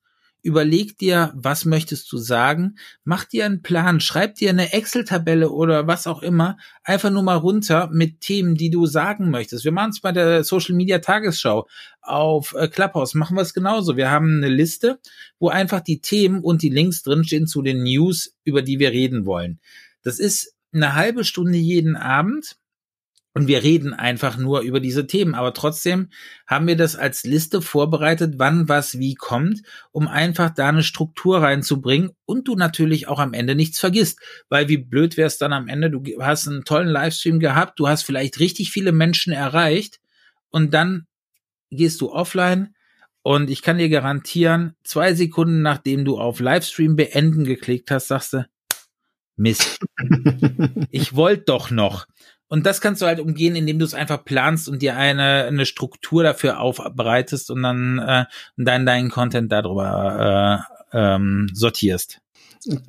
Überleg 0.47 0.97
dir, 0.97 1.33
was 1.35 1.65
möchtest 1.65 2.09
du 2.09 2.17
sagen, 2.17 2.77
mach 3.03 3.25
dir 3.25 3.45
einen 3.45 3.63
Plan, 3.63 3.99
schreib 3.99 4.35
dir 4.35 4.49
eine 4.49 4.71
Excel-Tabelle 4.71 5.49
oder 5.49 5.87
was 5.87 6.07
auch 6.07 6.21
immer, 6.21 6.57
einfach 6.85 7.09
nur 7.09 7.23
mal 7.23 7.35
runter 7.35 7.89
mit 7.91 8.21
Themen, 8.21 8.55
die 8.55 8.69
du 8.69 8.85
sagen 8.85 9.29
möchtest. 9.29 9.65
Wir 9.65 9.73
machen 9.73 9.89
es 9.89 9.99
bei 9.99 10.13
der 10.13 10.45
Social 10.45 10.73
Media 10.73 10.99
Tagesschau 10.99 11.67
auf 12.01 12.53
äh, 12.53 12.69
Clubhouse, 12.69 13.13
machen 13.13 13.35
wir 13.35 13.41
es 13.41 13.53
genauso. 13.53 13.97
Wir 13.97 14.09
haben 14.09 14.37
eine 14.37 14.47
Liste, 14.47 15.01
wo 15.37 15.49
einfach 15.49 15.81
die 15.81 15.99
Themen 15.99 16.39
und 16.39 16.61
die 16.61 16.69
Links 16.69 17.03
drinstehen 17.03 17.45
zu 17.45 17.61
den 17.61 17.83
News, 17.83 18.33
über 18.45 18.61
die 18.61 18.79
wir 18.79 18.91
reden 18.91 19.25
wollen. 19.25 19.59
Das 20.01 20.17
ist 20.17 20.55
eine 20.71 20.95
halbe 20.95 21.25
Stunde 21.25 21.57
jeden 21.57 21.97
Abend 21.97 22.55
und 23.37 23.45
wir 23.45 23.61
reden 23.61 23.93
einfach 23.93 24.35
nur 24.35 24.61
über 24.61 24.79
diese 24.79 25.05
Themen. 25.05 25.35
Aber 25.35 25.53
trotzdem 25.53 26.09
haben 26.47 26.65
wir 26.65 26.75
das 26.75 26.95
als 26.95 27.23
Liste 27.23 27.61
vorbereitet, 27.61 28.33
wann 28.37 28.67
was 28.67 28.97
wie 28.97 29.13
kommt, 29.13 29.61
um 29.91 30.07
einfach 30.07 30.49
da 30.49 30.69
eine 30.69 30.81
Struktur 30.81 31.43
reinzubringen 31.43 32.09
und 32.25 32.47
du 32.47 32.55
natürlich 32.55 33.07
auch 33.07 33.19
am 33.19 33.33
Ende 33.33 33.53
nichts 33.53 33.79
vergisst. 33.79 34.19
Weil 34.49 34.69
wie 34.69 34.77
blöd 34.77 35.17
wäre 35.17 35.27
es 35.27 35.37
dann 35.37 35.53
am 35.53 35.67
Ende, 35.67 35.91
du 35.91 36.01
hast 36.19 36.47
einen 36.47 36.63
tollen 36.63 36.87
Livestream 36.87 37.39
gehabt, 37.39 37.79
du 37.79 37.87
hast 37.87 38.01
vielleicht 38.01 38.39
richtig 38.39 38.71
viele 38.71 38.91
Menschen 38.91 39.31
erreicht 39.33 39.99
und 40.49 40.73
dann 40.73 41.05
gehst 41.69 42.01
du 42.01 42.11
offline 42.11 42.73
und 43.21 43.51
ich 43.51 43.61
kann 43.61 43.77
dir 43.77 43.89
garantieren, 43.89 44.73
zwei 44.83 45.13
Sekunden 45.13 45.61
nachdem 45.61 46.05
du 46.05 46.17
auf 46.17 46.39
Livestream 46.39 46.95
beenden 46.95 47.43
geklickt 47.43 47.91
hast, 47.91 48.07
sagst 48.07 48.33
du, 48.33 48.47
Mist. 49.35 49.77
ich 50.89 51.15
wollte 51.15 51.43
doch 51.43 51.69
noch. 51.69 52.07
Und 52.49 52.65
das 52.65 52.79
kannst 52.79 53.01
du 53.01 53.05
halt 53.05 53.19
umgehen, 53.19 53.55
indem 53.55 53.79
du 53.79 53.85
es 53.85 53.93
einfach 53.93 54.23
planst 54.23 54.69
und 54.69 54.81
dir 54.81 54.95
eine, 54.95 55.45
eine 55.45 55.65
Struktur 55.65 56.23
dafür 56.23 56.59
aufbereitest 56.59 57.51
und 57.51 57.63
dann, 57.63 57.99
äh, 57.99 58.25
dann 58.55 58.85
deinen 58.85 59.09
Content 59.09 59.51
darüber 59.51 60.65
äh, 60.93 60.97
ähm, 60.97 61.49
sortierst. 61.53 62.21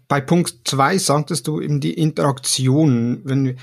Bei 0.06 0.20
Punkt 0.20 0.68
zwei 0.68 0.98
sagtest 0.98 1.46
du 1.46 1.60
eben 1.60 1.80
die 1.80 1.94
Interaktion. 1.94 3.22
Wenn, 3.24 3.58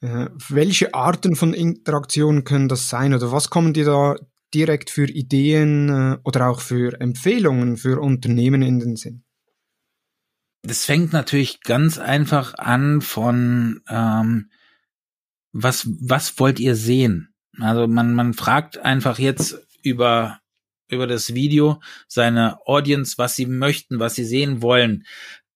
äh, 0.00 0.28
welche 0.48 0.94
Arten 0.94 1.36
von 1.36 1.54
Interaktionen 1.54 2.44
können 2.44 2.68
das 2.68 2.88
sein 2.88 3.14
oder 3.14 3.32
was 3.32 3.50
kommen 3.50 3.72
dir 3.72 3.84
da 3.84 4.16
direkt 4.54 4.90
für 4.90 5.06
Ideen 5.06 5.88
äh, 5.88 6.18
oder 6.24 6.48
auch 6.48 6.60
für 6.60 7.00
Empfehlungen 7.00 7.76
für 7.76 8.00
Unternehmen 8.00 8.62
in 8.62 8.80
den 8.80 8.96
Sinn? 8.96 9.24
Das 10.62 10.84
fängt 10.84 11.12
natürlich 11.12 11.60
ganz 11.60 11.98
einfach 11.98 12.54
an 12.54 13.00
von 13.00 13.80
ähm, 13.88 14.50
was, 15.52 15.88
was 16.00 16.38
wollt 16.38 16.60
ihr 16.60 16.76
sehen? 16.76 17.34
Also 17.58 17.86
man, 17.86 18.14
man 18.14 18.34
fragt 18.34 18.78
einfach 18.78 19.18
jetzt 19.18 19.58
über, 19.82 20.40
über 20.88 21.06
das 21.06 21.34
Video 21.34 21.80
seine 22.06 22.58
Audience, 22.66 23.18
was 23.18 23.36
sie 23.36 23.46
möchten, 23.46 23.98
was 23.98 24.14
sie 24.14 24.24
sehen 24.24 24.62
wollen. 24.62 25.04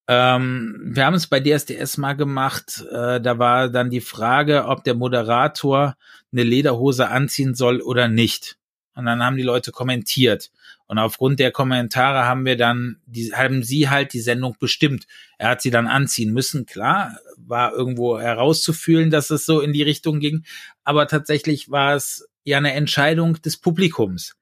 Ähm, 0.08 0.80
wir 0.84 1.06
haben 1.06 1.14
es 1.14 1.28
bei 1.28 1.40
DSDS 1.40 1.96
mal 1.98 2.14
gemacht. 2.14 2.84
Äh, 2.90 3.20
da 3.20 3.38
war 3.38 3.68
dann 3.68 3.90
die 3.90 4.00
Frage, 4.00 4.66
ob 4.66 4.84
der 4.84 4.94
Moderator 4.94 5.96
eine 6.32 6.42
Lederhose 6.42 7.08
anziehen 7.08 7.54
soll 7.54 7.80
oder 7.80 8.08
nicht. 8.08 8.56
Und 8.94 9.06
dann 9.06 9.22
haben 9.22 9.36
die 9.36 9.42
Leute 9.42 9.70
kommentiert. 9.70 10.50
Und 10.86 10.98
aufgrund 10.98 11.40
der 11.40 11.52
Kommentare 11.52 12.26
haben 12.26 12.44
wir 12.44 12.56
dann, 12.56 13.00
die, 13.06 13.32
haben 13.32 13.62
sie 13.62 13.88
halt 13.88 14.12
die 14.12 14.20
Sendung 14.20 14.56
bestimmt. 14.58 15.06
Er 15.38 15.50
hat 15.50 15.62
sie 15.62 15.70
dann 15.70 15.86
anziehen 15.86 16.32
müssen. 16.32 16.66
Klar, 16.66 17.16
war 17.46 17.72
irgendwo 17.72 18.18
herauszufühlen, 18.18 19.10
dass 19.10 19.30
es 19.30 19.44
so 19.44 19.60
in 19.60 19.72
die 19.72 19.82
Richtung 19.82 20.20
ging. 20.20 20.44
Aber 20.84 21.06
tatsächlich 21.06 21.70
war 21.70 21.94
es 21.94 22.28
ja 22.44 22.58
eine 22.58 22.72
Entscheidung 22.72 23.40
des 23.42 23.56
Publikums. 23.56 24.36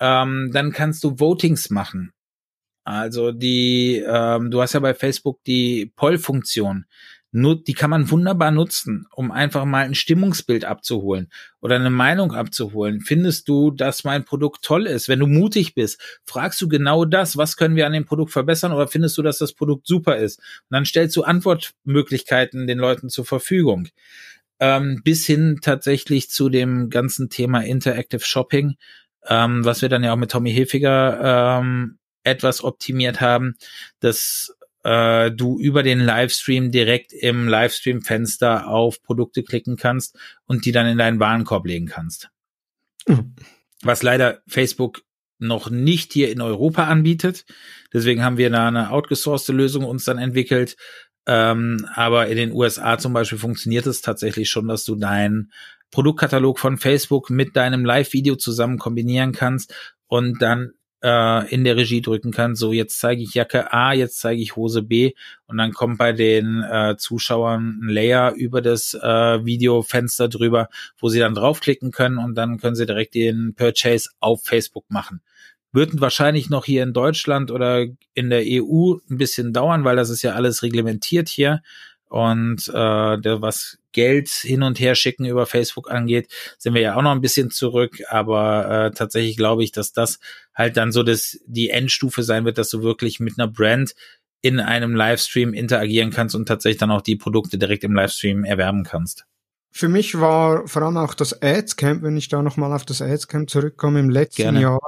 Ähm, 0.00 0.50
dann 0.52 0.72
kannst 0.72 1.04
du 1.04 1.18
Votings 1.18 1.70
machen. 1.70 2.12
Also 2.84 3.32
die, 3.32 4.04
ähm, 4.06 4.50
du 4.50 4.60
hast 4.60 4.74
ja 4.74 4.80
bei 4.80 4.94
Facebook 4.94 5.42
die 5.44 5.92
Poll-Funktion 5.96 6.84
die 7.34 7.74
kann 7.74 7.90
man 7.90 8.10
wunderbar 8.10 8.52
nutzen, 8.52 9.06
um 9.12 9.32
einfach 9.32 9.64
mal 9.64 9.84
ein 9.84 9.96
Stimmungsbild 9.96 10.64
abzuholen 10.64 11.30
oder 11.60 11.74
eine 11.74 11.90
Meinung 11.90 12.32
abzuholen. 12.32 13.00
Findest 13.00 13.48
du, 13.48 13.72
dass 13.72 14.04
mein 14.04 14.24
Produkt 14.24 14.62
toll 14.64 14.86
ist? 14.86 15.08
Wenn 15.08 15.18
du 15.18 15.26
mutig 15.26 15.74
bist, 15.74 16.00
fragst 16.24 16.60
du 16.62 16.68
genau 16.68 17.04
das, 17.04 17.36
was 17.36 17.56
können 17.56 17.74
wir 17.74 17.86
an 17.88 17.92
dem 17.92 18.04
Produkt 18.04 18.30
verbessern 18.30 18.72
oder 18.72 18.86
findest 18.86 19.18
du, 19.18 19.22
dass 19.22 19.38
das 19.38 19.52
Produkt 19.52 19.88
super 19.88 20.16
ist? 20.16 20.38
Und 20.38 20.70
dann 20.70 20.84
stellst 20.84 21.16
du 21.16 21.24
Antwortmöglichkeiten 21.24 22.68
den 22.68 22.78
Leuten 22.78 23.08
zur 23.08 23.24
Verfügung. 23.24 23.88
Ähm, 24.60 25.00
bis 25.02 25.26
hin 25.26 25.58
tatsächlich 25.60 26.30
zu 26.30 26.48
dem 26.48 26.88
ganzen 26.88 27.30
Thema 27.30 27.64
Interactive 27.64 28.24
Shopping, 28.24 28.76
ähm, 29.26 29.64
was 29.64 29.82
wir 29.82 29.88
dann 29.88 30.04
ja 30.04 30.12
auch 30.12 30.16
mit 30.16 30.30
Tommy 30.30 30.52
Hilfiger 30.52 31.58
ähm, 31.60 31.98
etwas 32.22 32.62
optimiert 32.62 33.20
haben. 33.20 33.56
Das 33.98 34.54
äh, 34.84 35.30
du 35.32 35.58
über 35.58 35.82
den 35.82 36.00
Livestream 36.00 36.70
direkt 36.70 37.12
im 37.12 37.48
Livestream-Fenster 37.48 38.68
auf 38.68 39.02
Produkte 39.02 39.42
klicken 39.42 39.76
kannst 39.76 40.16
und 40.46 40.64
die 40.64 40.72
dann 40.72 40.86
in 40.86 40.98
deinen 40.98 41.18
Warenkorb 41.18 41.66
legen 41.66 41.86
kannst. 41.86 42.30
Mhm. 43.08 43.34
Was 43.82 44.02
leider 44.02 44.42
Facebook 44.46 45.02
noch 45.38 45.68
nicht 45.68 46.12
hier 46.12 46.30
in 46.30 46.40
Europa 46.40 46.84
anbietet. 46.84 47.44
Deswegen 47.92 48.22
haben 48.22 48.38
wir 48.38 48.50
da 48.50 48.68
eine 48.68 48.90
outgesourcete 48.90 49.52
Lösung 49.52 49.84
uns 49.84 50.04
dann 50.04 50.18
entwickelt. 50.18 50.76
Ähm, 51.26 51.86
aber 51.94 52.28
in 52.28 52.36
den 52.36 52.52
USA 52.52 52.98
zum 52.98 53.12
Beispiel 53.12 53.38
funktioniert 53.38 53.86
es 53.86 54.02
tatsächlich 54.02 54.50
schon, 54.50 54.68
dass 54.68 54.84
du 54.84 54.94
deinen 54.94 55.50
Produktkatalog 55.90 56.58
von 56.58 56.76
Facebook 56.76 57.30
mit 57.30 57.56
deinem 57.56 57.84
Live-Video 57.84 58.36
zusammen 58.36 58.78
kombinieren 58.78 59.32
kannst 59.32 59.74
und 60.06 60.42
dann 60.42 60.72
äh, 61.04 61.54
in 61.54 61.64
der 61.64 61.76
Regie 61.76 62.00
drücken 62.00 62.32
kann, 62.32 62.54
so 62.54 62.72
jetzt 62.72 62.98
zeige 62.98 63.22
ich 63.22 63.34
Jacke 63.34 63.74
A, 63.74 63.92
jetzt 63.92 64.20
zeige 64.20 64.40
ich 64.40 64.56
Hose 64.56 64.82
B. 64.82 65.12
Und 65.46 65.58
dann 65.58 65.72
kommt 65.72 65.98
bei 65.98 66.12
den 66.12 66.62
äh, 66.62 66.96
Zuschauern 66.96 67.78
ein 67.82 67.88
Layer 67.90 68.32
über 68.32 68.62
das 68.62 68.94
äh, 68.94 69.44
Videofenster 69.44 70.28
drüber, 70.28 70.70
wo 70.98 71.10
sie 71.10 71.18
dann 71.18 71.34
draufklicken 71.34 71.90
können. 71.90 72.16
Und 72.16 72.36
dann 72.36 72.58
können 72.58 72.74
sie 72.74 72.86
direkt 72.86 73.14
den 73.14 73.54
Purchase 73.54 74.08
auf 74.18 74.44
Facebook 74.44 74.86
machen. 74.88 75.20
Würden 75.72 76.00
wahrscheinlich 76.00 76.48
noch 76.48 76.64
hier 76.64 76.82
in 76.82 76.94
Deutschland 76.94 77.50
oder 77.50 77.84
in 78.14 78.30
der 78.30 78.44
EU 78.46 78.94
ein 79.10 79.18
bisschen 79.18 79.52
dauern, 79.52 79.84
weil 79.84 79.96
das 79.96 80.08
ist 80.08 80.22
ja 80.22 80.32
alles 80.32 80.62
reglementiert 80.62 81.28
hier 81.28 81.60
und 82.14 82.68
äh, 82.68 83.18
der 83.18 83.42
was 83.42 83.76
Geld 83.90 84.28
hin 84.28 84.62
und 84.62 84.78
her 84.78 84.94
schicken 84.94 85.24
über 85.24 85.46
Facebook 85.46 85.90
angeht, 85.90 86.28
sind 86.58 86.74
wir 86.74 86.80
ja 86.80 86.94
auch 86.94 87.02
noch 87.02 87.10
ein 87.10 87.20
bisschen 87.20 87.50
zurück. 87.50 88.02
Aber 88.08 88.70
äh, 88.70 88.90
tatsächlich 88.92 89.36
glaube 89.36 89.64
ich, 89.64 89.72
dass 89.72 89.92
das 89.92 90.20
halt 90.54 90.76
dann 90.76 90.92
so 90.92 91.02
das, 91.02 91.40
die 91.46 91.70
Endstufe 91.70 92.22
sein 92.22 92.44
wird, 92.44 92.56
dass 92.56 92.70
du 92.70 92.84
wirklich 92.84 93.18
mit 93.18 93.36
einer 93.36 93.48
Brand 93.48 93.96
in 94.42 94.60
einem 94.60 94.94
Livestream 94.94 95.54
interagieren 95.54 96.10
kannst 96.10 96.36
und 96.36 96.46
tatsächlich 96.46 96.78
dann 96.78 96.92
auch 96.92 97.02
die 97.02 97.16
Produkte 97.16 97.58
direkt 97.58 97.82
im 97.82 97.94
Livestream 97.94 98.44
erwerben 98.44 98.84
kannst. 98.84 99.26
Für 99.72 99.88
mich 99.88 100.20
war 100.20 100.68
vor 100.68 100.82
allem 100.82 100.98
auch 100.98 101.14
das 101.14 101.42
Ads-Camp, 101.42 102.04
wenn 102.04 102.16
ich 102.16 102.28
da 102.28 102.42
nochmal 102.42 102.72
auf 102.72 102.84
das 102.84 103.02
Ads-Camp 103.02 103.50
zurückkomme, 103.50 103.98
im 103.98 104.10
letzten 104.10 104.42
Gerne. 104.42 104.60
Jahr. 104.60 104.78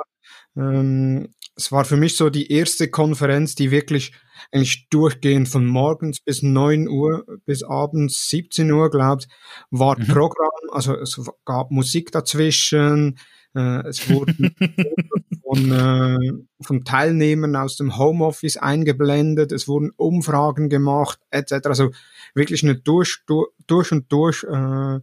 Ähm, 0.57 1.29
es 1.57 1.73
war 1.73 1.85
für 1.85 1.97
mich 1.97 2.17
so 2.17 2.29
die 2.29 2.53
erste 2.53 2.89
Konferenz, 2.89 3.55
die 3.55 3.71
wirklich 3.71 4.13
eigentlich 4.53 4.89
durchgehend 4.91 5.49
von 5.49 5.67
morgens 5.67 6.21
bis 6.21 6.43
neun 6.43 6.89
Uhr 6.89 7.25
bis 7.47 7.63
abends 7.63 8.29
17 8.29 8.71
Uhr, 8.71 8.91
glaubt, 8.91 9.27
war 9.71 9.99
mhm. 9.99 10.07
Programm, 10.07 10.51
also 10.71 10.95
es 10.95 11.21
gab 11.45 11.71
Musik 11.71 12.13
dazwischen, 12.13 13.19
äh, 13.55 13.87
es 13.89 14.09
wurden 14.11 14.55
von, 15.43 15.73
äh, 15.73 16.33
von 16.63 16.85
Teilnehmern 16.85 17.57
aus 17.57 17.77
dem 17.77 17.97
Homeoffice 17.97 18.59
eingeblendet, 18.59 19.53
es 19.53 19.67
wurden 19.67 19.91
Umfragen 19.97 20.69
gemacht, 20.69 21.19
etc. 21.31 21.67
Also 21.67 21.91
wirklich 22.35 22.63
eine 22.63 22.77
durch, 22.77 23.21
durch, 23.27 23.49
durch 23.67 23.93
und 23.93 24.13
durch 24.13 24.45
äh, 24.45 25.01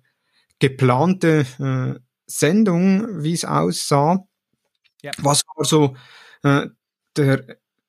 geplante 0.59 1.45
äh, 1.59 1.99
Sendung, 2.27 3.23
wie 3.23 3.33
es 3.33 3.43
aussah. 3.43 4.25
Ja. 5.03 5.11
Was 5.17 5.43
war 5.55 5.65
so 5.65 5.95
äh, 6.43 6.67
der 7.15 7.45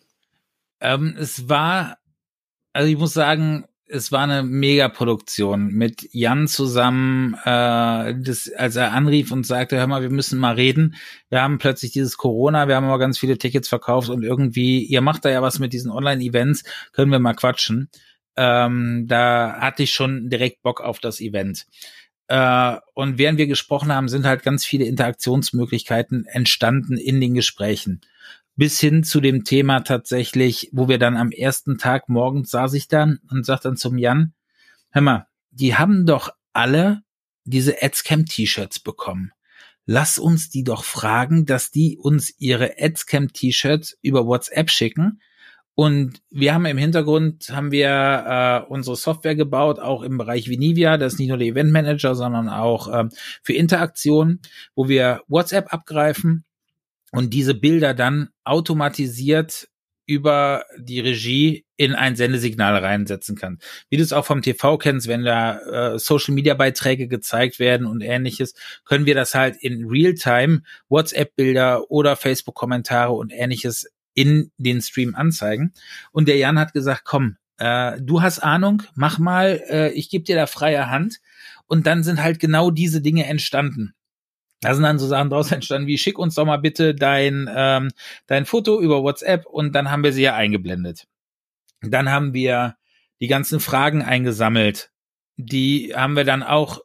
Ähm, 0.81 1.15
es 1.17 1.49
war, 1.49 1.99
also 2.79 2.93
ich 2.93 2.97
muss 2.97 3.13
sagen, 3.13 3.65
es 3.89 4.13
war 4.13 4.21
eine 4.21 4.45
Megaproduktion 4.45 5.73
mit 5.73 6.09
Jan 6.13 6.47
zusammen, 6.47 7.35
äh, 7.45 8.15
das, 8.17 8.53
als 8.57 8.77
er 8.77 8.93
anrief 8.93 9.33
und 9.33 9.45
sagte, 9.45 9.77
hör 9.77 9.89
mal, 9.89 10.03
wir 10.03 10.11
müssen 10.11 10.39
mal 10.39 10.55
reden. 10.55 10.95
Wir 11.29 11.43
haben 11.43 11.59
plötzlich 11.59 11.91
dieses 11.91 12.17
Corona, 12.19 12.69
wir 12.69 12.77
haben 12.77 12.87
aber 12.87 13.01
ganz 13.01 13.19
viele 13.19 13.37
Tickets 13.37 13.69
verkauft 13.69 14.11
und 14.11 14.23
irgendwie, 14.23 14.85
ihr 14.85 15.01
macht 15.01 15.25
da 15.25 15.31
ja 15.31 15.43
was 15.43 15.59
mit 15.59 15.73
diesen 15.73 15.91
Online-Events, 15.91 16.63
können 16.93 17.11
wir 17.11 17.19
mal 17.19 17.35
quatschen. 17.35 17.91
Ähm, 18.37 19.07
da 19.09 19.57
hatte 19.59 19.83
ich 19.83 19.91
schon 19.91 20.31
direkt 20.31 20.63
Bock 20.63 20.81
auf 20.81 21.01
das 21.01 21.21
Event. 21.21 21.67
Äh, 22.29 22.77
und 22.95 23.19
während 23.19 23.39
wir 23.39 23.49
gesprochen 23.49 23.93
haben, 23.93 24.07
sind 24.07 24.25
halt 24.25 24.45
ganz 24.45 24.65
viele 24.65 24.85
Interaktionsmöglichkeiten 24.85 26.27
entstanden 26.27 26.97
in 26.97 27.21
den 27.21 27.35
Gesprächen 27.35 28.03
bis 28.59 28.81
hin 28.81 29.05
zu 29.05 29.21
dem 29.21 29.45
Thema 29.45 29.81
tatsächlich, 29.81 30.69
wo 30.73 30.89
wir 30.89 30.99
dann 30.99 31.17
am 31.17 31.31
ersten 31.31 31.79
Tag 31.79 32.09
morgens 32.09 32.51
saß 32.51 32.75
ich 32.75 32.89
dann 32.89 33.21
und 33.31 33.47
sagte 33.47 33.69
dann 33.69 33.77
zum 33.77 33.97
Jan, 33.99 34.35
hör 34.91 35.01
mal, 35.01 35.27
die 35.53 35.77
haben 35.77 36.07
doch 36.07 36.31
alle 36.53 37.03
diese 37.45 37.81
Adscamp-T-Shirts 37.81 38.81
bekommen. 38.81 39.31
Lass 39.87 40.19
uns 40.19 40.51
die 40.51 40.65
doch 40.65 40.83
fragen, 40.83 41.47
dass 41.47 41.71
die 41.71 41.99
uns 41.99 42.35
ihre 42.39 42.75
Adscamp-T-Shirts 42.81 43.97
über 44.03 44.27
WhatsApp 44.27 44.71
schicken. 44.71 45.23
Und 45.77 46.21
wir 46.29 46.53
haben 46.53 46.67
im 46.67 46.79
Hintergrund 46.79 47.51
haben 47.51 47.71
wir 47.71 48.65
äh, 48.67 48.69
unsere 48.69 48.97
Software 48.97 49.37
gebaut, 49.37 49.79
auch 49.79 50.03
im 50.03 50.19
Bereich 50.19 50.49
Vinivia. 50.49 50.99
Das 50.99 51.13
ist 51.13 51.19
nicht 51.21 51.29
nur 51.29 51.39
der 51.39 51.47
Event 51.47 51.71
Manager, 51.71 52.17
sondern 52.17 52.49
auch 52.49 52.93
ähm, 52.93 53.11
für 53.45 53.53
Interaktion, 53.53 54.41
wo 54.75 54.89
wir 54.89 55.23
WhatsApp 55.29 55.73
abgreifen 55.73 56.45
und 57.13 57.33
diese 57.33 57.55
Bilder 57.55 57.95
dann 57.95 58.29
automatisiert 58.45 59.69
über 60.09 60.65
die 60.79 61.01
Regie 61.01 61.67
in 61.77 61.95
ein 61.95 62.17
Sendesignal 62.17 62.77
reinsetzen 62.83 63.37
kann. 63.37 63.59
Wie 63.91 63.99
du 63.99 64.03
es 64.03 64.15
auch 64.15 64.25
vom 64.25 64.41
TV 64.41 64.79
kennst, 64.79 65.07
wenn 65.07 65.23
da 65.23 65.59
äh, 65.95 65.99
Social 65.99 66.35
Media 66.35 66.55
Beiträge 66.55 67.09
gezeigt 67.09 67.59
werden 67.59 67.87
und 67.87 68.01
ähnliches, 68.01 68.55
können 68.87 69.05
wir 69.05 69.15
das 69.15 69.35
halt 69.35 69.57
in 69.61 69.87
Realtime 69.87 70.63
WhatsApp 70.89 71.37
Bilder 71.37 71.91
oder 71.91 72.17
Facebook 72.17 72.55
Kommentare 72.55 73.13
und 73.13 73.33
ähnliches 73.35 73.87
in 74.15 74.51
den 74.57 74.81
Stream 74.81 75.15
anzeigen. 75.15 75.75
Und 76.11 76.27
der 76.27 76.39
Jan 76.39 76.59
hat 76.59 76.73
gesagt, 76.73 77.03
komm, 77.05 77.37
äh, 77.59 78.01
du 78.01 78.23
hast 78.23 78.39
Ahnung, 78.39 78.83
mach 78.95 79.19
mal, 79.19 79.63
äh, 79.69 79.91
ich 79.93 80.09
gebe 80.09 80.25
dir 80.25 80.37
da 80.37 80.47
freie 80.47 80.89
Hand. 80.89 81.21
Und 81.67 81.87
dann 81.87 82.03
sind 82.03 82.23
halt 82.23 82.41
genau 82.41 82.71
diese 82.71 83.03
Dinge 83.03 83.27
entstanden. 83.27 83.95
Da 84.61 84.75
sind 84.75 84.83
dann 84.83 84.99
so 84.99 85.07
Sachen 85.07 85.31
draus 85.31 85.53
entstanden 85.53 85.87
wie 85.87 85.99
schick 85.99 86.19
uns 86.19 86.35
doch 86.35 86.45
mal 86.45 86.57
bitte 86.59 86.95
dein, 86.95 87.49
ähm, 87.55 87.91
dein 88.27 88.47
Foto 88.47 88.81
über 88.81 89.03
WhatsApp 89.03 89.47
und 89.47 89.73
dann 89.75 89.91
haben 89.91 90.03
wir 90.03 90.13
sie 90.13 90.23
ja 90.23 90.35
eingeblendet. 90.35 91.07
Dann 91.81 92.11
haben 92.11 92.35
wir 92.35 92.77
die 93.21 93.29
ganzen 93.29 93.61
Fragen 93.61 94.03
eingesammelt. 94.03 94.91
Die 95.37 95.93
haben 95.95 96.17
wir 96.17 96.25
dann 96.25 96.43
auch, 96.43 96.81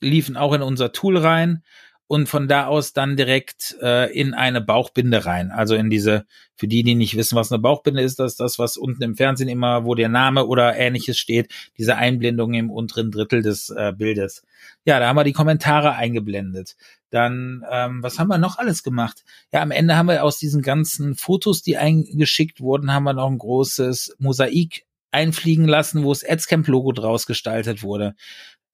liefen 0.00 0.36
auch 0.36 0.52
in 0.52 0.62
unser 0.62 0.92
Tool 0.92 1.16
rein 1.16 1.62
und 2.06 2.28
von 2.28 2.48
da 2.48 2.66
aus 2.66 2.92
dann 2.92 3.16
direkt 3.16 3.76
äh, 3.80 4.12
in 4.12 4.34
eine 4.34 4.60
Bauchbinde 4.60 5.24
rein. 5.24 5.50
Also 5.50 5.74
in 5.74 5.88
diese, 5.88 6.26
für 6.54 6.68
die, 6.68 6.82
die 6.82 6.94
nicht 6.94 7.16
wissen, 7.16 7.36
was 7.36 7.50
eine 7.50 7.60
Bauchbinde 7.60 8.02
ist, 8.02 8.18
das 8.18 8.32
ist 8.32 8.40
das, 8.40 8.58
was 8.58 8.76
unten 8.76 9.02
im 9.02 9.16
Fernsehen 9.16 9.48
immer, 9.48 9.84
wo 9.84 9.94
der 9.94 10.10
Name 10.10 10.46
oder 10.46 10.76
ähnliches 10.76 11.18
steht, 11.18 11.52
diese 11.78 11.96
Einblendung 11.96 12.52
im 12.54 12.70
unteren 12.70 13.10
Drittel 13.10 13.42
des 13.42 13.70
äh, 13.70 13.92
Bildes. 13.96 14.42
Ja, 14.84 14.98
da 14.98 15.08
haben 15.08 15.16
wir 15.16 15.24
die 15.24 15.32
Kommentare 15.32 15.94
eingeblendet. 15.94 16.76
Dann, 17.08 17.64
ähm, 17.70 18.02
was 18.02 18.18
haben 18.18 18.28
wir 18.28 18.38
noch 18.38 18.58
alles 18.58 18.82
gemacht? 18.82 19.24
Ja, 19.52 19.62
am 19.62 19.70
Ende 19.70 19.96
haben 19.96 20.08
wir 20.08 20.24
aus 20.24 20.38
diesen 20.38 20.62
ganzen 20.62 21.14
Fotos, 21.14 21.62
die 21.62 21.78
eingeschickt 21.78 22.60
wurden, 22.60 22.92
haben 22.92 23.04
wir 23.04 23.14
noch 23.14 23.30
ein 23.30 23.38
großes 23.38 24.16
Mosaik 24.18 24.84
einfliegen 25.14 25.66
lassen, 25.66 26.02
wo 26.02 26.12
das 26.12 26.28
Adscamp-Logo 26.28 26.92
draus 26.92 27.26
gestaltet 27.26 27.82
wurde. 27.82 28.14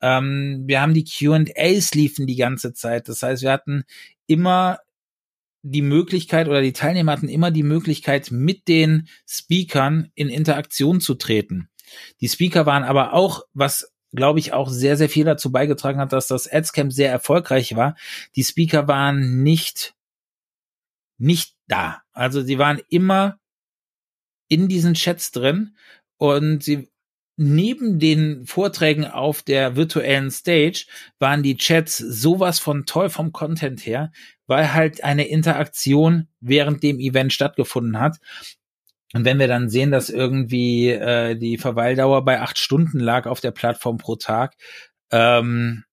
Ähm, 0.00 0.62
wir 0.66 0.80
haben 0.80 0.94
die 0.94 1.04
QAs 1.04 1.94
liefen 1.94 2.26
die 2.26 2.36
ganze 2.36 2.72
Zeit. 2.72 3.08
Das 3.08 3.22
heißt, 3.22 3.42
wir 3.42 3.52
hatten 3.52 3.84
immer 4.26 4.78
die 5.62 5.82
Möglichkeit 5.82 6.48
oder 6.48 6.62
die 6.62 6.72
Teilnehmer 6.72 7.12
hatten 7.12 7.28
immer 7.28 7.50
die 7.50 7.62
Möglichkeit, 7.62 8.30
mit 8.30 8.68
den 8.68 9.08
Speakern 9.26 10.10
in 10.14 10.28
Interaktion 10.28 11.00
zu 11.00 11.14
treten. 11.14 11.68
Die 12.20 12.28
Speaker 12.28 12.66
waren 12.66 12.84
aber 12.84 13.12
auch, 13.12 13.42
was 13.52 13.92
glaube 14.12 14.38
ich 14.38 14.52
auch 14.52 14.68
sehr, 14.68 14.96
sehr 14.96 15.08
viel 15.08 15.24
dazu 15.24 15.52
beigetragen 15.52 16.00
hat, 16.00 16.12
dass 16.12 16.26
das 16.26 16.50
Adscamp 16.50 16.92
sehr 16.92 17.10
erfolgreich 17.10 17.76
war. 17.76 17.96
Die 18.36 18.44
Speaker 18.44 18.88
waren 18.88 19.42
nicht, 19.42 19.94
nicht 21.18 21.56
da. 21.68 22.02
Also 22.12 22.42
sie 22.42 22.58
waren 22.58 22.80
immer 22.88 23.38
in 24.48 24.68
diesen 24.68 24.94
Chats 24.94 25.30
drin 25.30 25.76
und 26.16 26.64
sie 26.64 26.90
neben 27.36 27.98
den 27.98 28.44
Vorträgen 28.46 29.06
auf 29.06 29.42
der 29.42 29.76
virtuellen 29.76 30.30
Stage 30.30 30.86
waren 31.18 31.42
die 31.42 31.56
Chats 31.56 31.96
sowas 31.96 32.58
von 32.58 32.86
toll 32.86 33.08
vom 33.08 33.32
Content 33.32 33.86
her, 33.86 34.12
weil 34.46 34.74
halt 34.74 35.02
eine 35.04 35.26
Interaktion 35.26 36.28
während 36.40 36.82
dem 36.82 36.98
Event 36.98 37.32
stattgefunden 37.32 37.98
hat. 37.98 38.18
Und 39.12 39.24
wenn 39.24 39.38
wir 39.38 39.48
dann 39.48 39.68
sehen, 39.68 39.90
dass 39.90 40.10
irgendwie 40.10 40.90
äh, 40.90 41.34
die 41.34 41.58
Verweildauer 41.58 42.24
bei 42.24 42.40
acht 42.40 42.58
Stunden 42.58 43.00
lag 43.00 43.26
auf 43.26 43.40
der 43.40 43.50
Plattform 43.50 43.98
pro 43.98 44.16
Tag, 44.16 44.54
ähm, 45.10 45.84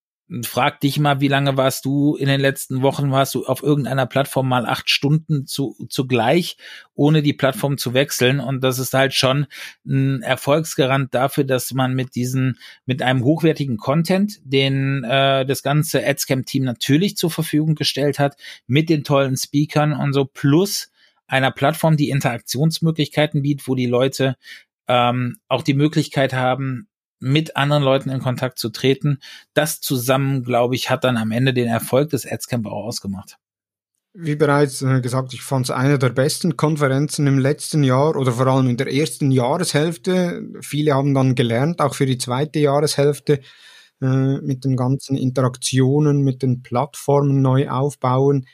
frag 0.44 0.82
dich 0.82 1.00
mal, 1.00 1.22
wie 1.22 1.30
lange 1.30 1.56
warst 1.56 1.86
du 1.86 2.16
in 2.16 2.28
den 2.28 2.42
letzten 2.42 2.82
Wochen, 2.82 3.12
warst 3.12 3.34
du 3.34 3.46
auf 3.46 3.64
irgendeiner 3.64 4.06
Plattform 4.06 4.50
mal 4.50 4.66
acht 4.66 4.90
Stunden 4.90 5.48
zu, 5.48 5.76
zugleich, 5.90 6.58
ohne 6.96 7.22
die 7.22 7.34
Plattform 7.34 7.78
zu 7.78 7.94
wechseln. 7.94 8.40
Und 8.40 8.62
das 8.62 8.78
ist 8.78 8.94
halt 8.94 9.14
schon 9.14 9.48
ein 9.86 10.22
Erfolgsgarant 10.22 11.14
dafür, 11.14 11.46
dass 11.46 11.74
man 11.74 11.94
mit 11.94 12.16
diesen, 12.16 12.60
mit 12.86 13.02
einem 13.02 13.24
hochwertigen 13.24 13.78
Content, 13.78 14.40
den 14.44 15.06
äh, 15.06 15.46
das 15.46 15.64
ganze 15.64 16.06
Adscam-Team 16.06 16.64
natürlich 16.64 17.16
zur 17.16 17.32
Verfügung 17.32 17.76
gestellt 17.76 18.20
hat, 18.20 18.36
mit 18.68 18.90
den 18.90 19.06
tollen 19.06 19.38
Speakern 19.38 19.94
und 19.94 20.12
so, 20.12 20.26
plus 20.26 20.92
einer 21.28 21.52
Plattform, 21.52 21.98
die 21.98 22.10
Interaktionsmöglichkeiten 22.10 23.42
bietet, 23.42 23.68
wo 23.68 23.76
die 23.76 23.86
Leute 23.86 24.36
ähm, 24.88 25.38
auch 25.48 25.62
die 25.62 25.74
Möglichkeit 25.74 26.34
haben, 26.34 26.87
mit 27.20 27.55
anderen 27.55 27.84
Leuten 27.84 28.09
in 28.09 28.20
Kontakt 28.20 28.59
zu 28.59 28.70
treten. 28.70 29.20
Das 29.53 29.82
zusammen, 29.82 30.43
glaube 30.43 30.76
ich, 30.76 30.89
hat 30.89 31.03
dann 31.03 31.18
am 31.18 31.32
Ende 31.32 31.53
den 31.53 31.68
Erfolg 31.68 32.09
des 32.09 32.26
Adscamp 32.30 32.68
auch 32.68 32.86
ausgemacht. 32.86 33.38
Wie 34.20 34.36
bereits 34.36 34.82
äh, 34.82 34.99
gesagt, 34.99 35.34
ich 35.34 35.43
fand 35.43 35.65
es 35.65 35.72
eine 35.72 35.99
der 35.99 36.09
besten 36.09 36.57
Konferenzen 36.57 37.28
im 37.28 37.38
letzten 37.38 37.84
Jahr 37.84 38.15
oder 38.15 38.32
vor 38.32 38.47
allem 38.47 38.68
in 38.68 38.78
der 38.78 38.91
ersten 38.91 39.30
Jahreshälfte. 39.30 40.43
Viele 40.61 40.95
haben 40.95 41.13
dann 41.13 41.36
gelernt, 41.36 41.82
auch 41.82 41.93
für 41.93 42.07
die 42.07 42.18
zweite 42.18 42.57
Jahreshälfte 42.57 43.41
äh, 44.01 44.38
mit 44.41 44.65
den 44.65 44.76
ganzen 44.76 45.18
Interaktionen, 45.18 46.24
mit 46.24 46.41
den 46.41 46.63
Plattformen 46.63 47.43
neu 47.43 47.70
aufbauen. 47.70 48.47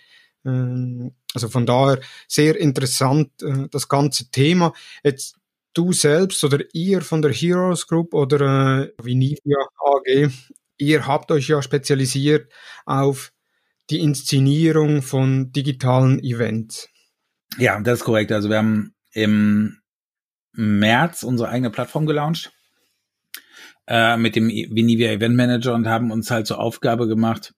Äh, 0.45 1.11
also 1.34 1.47
von 1.49 1.66
daher 1.66 1.99
sehr 2.28 2.59
interessant 2.59 3.30
äh, 3.41 3.68
das 3.72 3.88
ganze 3.88 4.32
Thema. 4.32 4.74
Jetzt 5.03 5.38
du 5.74 5.92
selbst 5.92 6.44
oder 6.44 6.60
ihr 6.74 7.02
von 7.02 7.22
der 7.22 7.32
Heroes 7.32 7.88
Group 7.88 8.14
oder 8.14 8.84
äh, 8.84 8.94
Vinivia 9.02 9.58
AG, 9.78 10.30
ihr 10.78 11.08
habt 11.08 11.32
euch 11.32 11.48
ja 11.48 11.62
spezialisiert 11.62 12.52
auf 12.86 13.32
die 13.90 14.00
Inszenierung 14.00 15.02
von 15.02 15.52
digitalen 15.52 16.24
Events. 16.24 16.90
Ja, 17.58 17.80
das 17.82 18.00
ist 18.00 18.06
korrekt. 18.06 18.32
Also 18.32 18.50
wir 18.50 18.58
haben 18.58 18.96
im 19.12 19.80
März 20.54 21.24
unsere 21.24 21.50
eigene 21.50 21.70
Plattform 21.70 22.06
gelauncht 22.06 22.52
äh, 23.88 24.18
mit 24.18 24.36
dem 24.36 24.48
Vinivia 24.48 25.12
Event 25.12 25.36
Manager 25.36 25.74
und 25.74 25.88
haben 25.88 26.12
uns 26.12 26.32
halt 26.32 26.48
zur 26.48 26.60
Aufgabe 26.60 27.08
gemacht, 27.08 27.54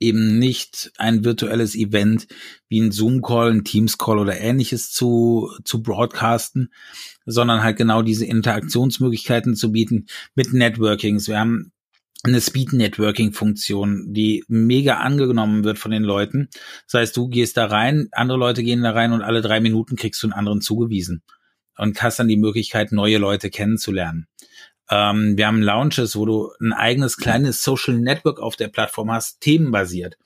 eben 0.00 0.38
nicht 0.38 0.92
ein 0.98 1.24
virtuelles 1.24 1.74
Event 1.74 2.26
wie 2.68 2.80
ein 2.80 2.92
Zoom-Call, 2.92 3.52
ein 3.52 3.64
Teams-Call 3.64 4.18
oder 4.18 4.40
ähnliches 4.40 4.92
zu, 4.92 5.50
zu 5.64 5.82
broadcasten, 5.82 6.72
sondern 7.26 7.62
halt 7.62 7.76
genau 7.76 8.02
diese 8.02 8.24
Interaktionsmöglichkeiten 8.24 9.56
zu 9.56 9.72
bieten 9.72 10.06
mit 10.34 10.52
Networkings. 10.52 11.28
Wir 11.28 11.40
haben 11.40 11.72
eine 12.24 12.40
Speed-Networking-Funktion, 12.40 14.12
die 14.12 14.44
mega 14.48 14.98
angenommen 14.98 15.64
wird 15.64 15.78
von 15.78 15.90
den 15.90 16.02
Leuten. 16.02 16.48
Das 16.86 17.00
heißt, 17.00 17.16
du 17.16 17.28
gehst 17.28 17.56
da 17.56 17.66
rein, 17.66 18.08
andere 18.12 18.38
Leute 18.38 18.62
gehen 18.62 18.82
da 18.82 18.90
rein 18.90 19.12
und 19.12 19.22
alle 19.22 19.40
drei 19.40 19.60
Minuten 19.60 19.96
kriegst 19.96 20.22
du 20.22 20.26
einen 20.26 20.34
anderen 20.34 20.60
zugewiesen 20.60 21.22
und 21.76 22.02
hast 22.02 22.18
dann 22.18 22.28
die 22.28 22.36
Möglichkeit, 22.36 22.92
neue 22.92 23.18
Leute 23.18 23.50
kennenzulernen. 23.50 24.26
Ähm, 24.90 25.36
wir 25.36 25.46
haben 25.46 25.62
Launches, 25.62 26.16
wo 26.16 26.26
du 26.26 26.52
ein 26.60 26.72
eigenes 26.72 27.16
kleines 27.16 27.62
Social 27.62 27.98
Network 27.98 28.40
auf 28.40 28.56
der 28.56 28.68
Plattform 28.68 29.10
hast, 29.10 29.40
themenbasiert. 29.40 30.16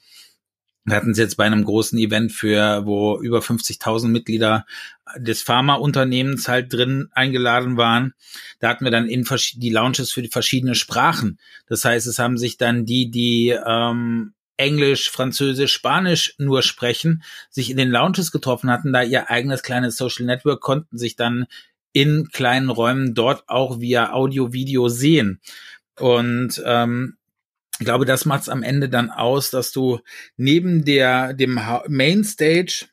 Wir 0.85 0.97
hatten 0.97 1.13
es 1.13 1.19
jetzt 1.19 1.37
bei 1.37 1.45
einem 1.45 1.65
großen 1.65 1.97
Event 1.99 2.33
für, 2.33 2.85
wo 2.85 3.21
über 3.21 3.39
50.000 3.39 4.09
Mitglieder 4.09 4.67
des 5.17 5.43
Pharmaunternehmens 5.43 6.49
halt 6.49 6.73
drin 6.73 7.09
eingeladen 7.13 7.77
waren. 7.77 8.15
Da 8.59 8.69
hatten 8.69 8.85
wir 8.85 8.91
dann 8.91 9.07
in 9.07 9.25
die 9.57 9.71
Launches 9.71 10.11
für 10.11 10.23
die 10.23 10.29
verschiedenen 10.29 10.75
Sprachen. 10.75 11.39
Das 11.69 11.85
heißt, 11.85 12.09
es 12.09 12.19
haben 12.19 12.37
sich 12.37 12.57
dann 12.57 12.85
die, 12.85 13.13
die 13.13 13.57
ähm, 13.65 14.35
Englisch, 14.57 15.09
Französisch, 15.09 15.73
Spanisch 15.73 16.35
nur 16.39 16.63
sprechen, 16.63 17.23
sich 17.49 17.71
in 17.71 17.77
den 17.77 17.91
Lounges 17.91 18.33
getroffen 18.33 18.71
hatten, 18.71 18.93
da 18.93 19.03
ihr 19.03 19.31
eigenes 19.31 19.63
kleines 19.63 19.97
Social 19.97 20.27
Network, 20.27 20.61
konnten 20.61 20.99
sich 20.99 21.15
dann 21.15 21.47
in 21.93 22.29
kleinen 22.33 22.71
Räumen 22.71 23.15
dort 23.15 23.49
auch 23.49 23.81
via 23.81 24.13
Audio, 24.13 24.53
Video 24.53 24.89
sehen. 24.89 25.41
Und 25.99 26.63
ähm, 26.65 27.17
ich 27.79 27.85
glaube, 27.85 28.05
das 28.05 28.25
macht 28.25 28.43
es 28.43 28.49
am 28.49 28.63
Ende 28.63 28.89
dann 28.89 29.11
aus, 29.11 29.51
dass 29.51 29.73
du 29.73 30.01
neben 30.37 30.85
der 30.85 31.35
dem 31.35 31.59
Mainstage 31.89 32.87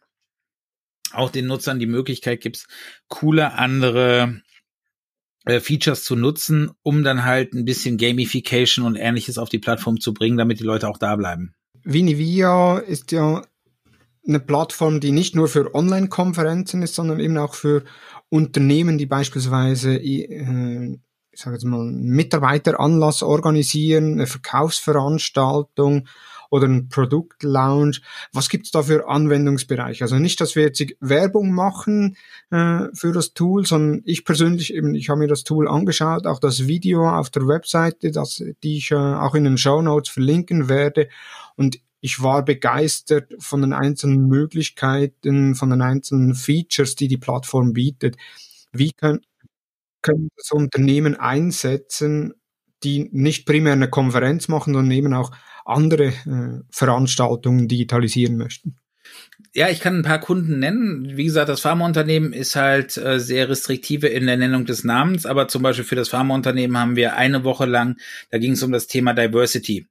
auch 1.11 1.29
den 1.29 1.47
Nutzern 1.47 1.79
die 1.79 1.87
Möglichkeit 1.87 2.41
gibst, 2.41 2.67
coole 3.07 3.53
andere 3.53 4.41
äh, 5.45 5.59
Features 5.59 6.03
zu 6.03 6.15
nutzen, 6.15 6.71
um 6.83 7.03
dann 7.03 7.25
halt 7.25 7.53
ein 7.53 7.65
bisschen 7.65 7.97
Gamification 7.97 8.85
und 8.85 8.95
ähnliches 8.95 9.37
auf 9.37 9.49
die 9.49 9.59
Plattform 9.59 9.99
zu 9.99 10.13
bringen, 10.13 10.37
damit 10.37 10.59
die 10.59 10.65
Leute 10.65 10.87
auch 10.87 10.97
da 10.97 11.15
bleiben. 11.15 11.53
Vinivia 11.83 12.79
ist 12.79 13.11
ja 13.11 13.43
eine 14.27 14.39
Plattform, 14.39 14.99
die 14.99 15.11
nicht 15.11 15.35
nur 15.35 15.47
für 15.47 15.73
Online-Konferenzen 15.73 16.81
ist, 16.83 16.95
sondern 16.95 17.19
eben 17.19 17.37
auch 17.37 17.55
für 17.55 17.83
Unternehmen, 18.29 18.97
die 18.97 19.05
beispielsweise, 19.05 19.95
äh, 19.95 20.97
ich 21.31 21.41
sage 21.41 21.55
jetzt 21.55 21.65
mal, 21.65 21.83
Mitarbeiteranlass 21.83 23.23
organisieren, 23.23 24.13
eine 24.13 24.27
Verkaufsveranstaltung 24.27 26.07
oder 26.49 26.67
ein 26.67 26.89
Produktlaunch. 26.89 28.01
Was 28.33 28.49
gibt's 28.49 28.71
da 28.71 28.83
für 28.83 29.07
Anwendungsbereiche? 29.07 30.03
Also 30.03 30.17
nicht, 30.17 30.41
dass 30.41 30.55
wir 30.55 30.63
jetzt 30.63 30.83
Werbung 30.99 31.51
machen 31.51 32.17
äh, 32.51 32.85
für 32.93 33.11
das 33.13 33.33
Tool, 33.33 33.65
sondern 33.65 34.01
ich 34.05 34.25
persönlich 34.25 34.73
eben, 34.73 34.95
ich 34.95 35.09
habe 35.09 35.19
mir 35.19 35.27
das 35.27 35.43
Tool 35.43 35.67
angeschaut, 35.67 36.25
auch 36.25 36.39
das 36.39 36.67
Video 36.67 37.07
auf 37.07 37.29
der 37.29 37.47
Webseite, 37.47 38.11
das, 38.11 38.43
die 38.63 38.77
ich 38.77 38.91
äh, 38.91 38.95
auch 38.95 39.35
in 39.35 39.43
den 39.43 39.57
Show 39.57 39.81
Notes 39.81 40.09
verlinken 40.09 40.69
werde. 40.69 41.09
Und 41.55 41.79
ich 42.01 42.21
war 42.21 42.43
begeistert 42.45 43.33
von 43.39 43.61
den 43.61 43.73
einzelnen 43.73 44.27
Möglichkeiten, 44.27 45.55
von 45.55 45.69
den 45.69 45.81
einzelnen 45.81 46.33
Features, 46.35 46.95
die 46.95 47.07
die 47.07 47.17
Plattform 47.17 47.73
bietet. 47.73 48.15
Wie 48.71 48.91
können, 48.91 49.21
können 50.01 50.29
das 50.37 50.51
Unternehmen 50.51 51.15
einsetzen, 51.15 52.33
die 52.83 53.09
nicht 53.11 53.45
primär 53.45 53.73
eine 53.73 53.89
Konferenz 53.89 54.47
machen, 54.47 54.73
sondern 54.73 54.91
eben 54.91 55.13
auch 55.13 55.31
andere 55.65 56.05
äh, 56.05 56.63
Veranstaltungen 56.71 57.67
digitalisieren 57.67 58.37
möchten? 58.37 58.77
Ja, 59.53 59.69
ich 59.69 59.79
kann 59.79 59.97
ein 59.97 60.03
paar 60.03 60.19
Kunden 60.19 60.59
nennen. 60.59 61.17
Wie 61.17 61.25
gesagt, 61.25 61.49
das 61.49 61.61
Pharmaunternehmen 61.61 62.33
ist 62.33 62.55
halt 62.55 62.97
äh, 62.97 63.19
sehr 63.19 63.49
restriktive 63.49 64.07
in 64.07 64.27
der 64.27 64.37
Nennung 64.37 64.65
des 64.65 64.83
Namens, 64.83 65.25
aber 65.25 65.47
zum 65.47 65.63
Beispiel 65.63 65.85
für 65.85 65.95
das 65.95 66.09
Pharmaunternehmen 66.09 66.77
haben 66.77 66.95
wir 66.95 67.15
eine 67.15 67.43
Woche 67.43 67.65
lang, 67.65 67.97
da 68.29 68.37
ging 68.37 68.53
es 68.53 68.63
um 68.63 68.71
das 68.71 68.87
Thema 68.87 69.13
Diversity. 69.13 69.87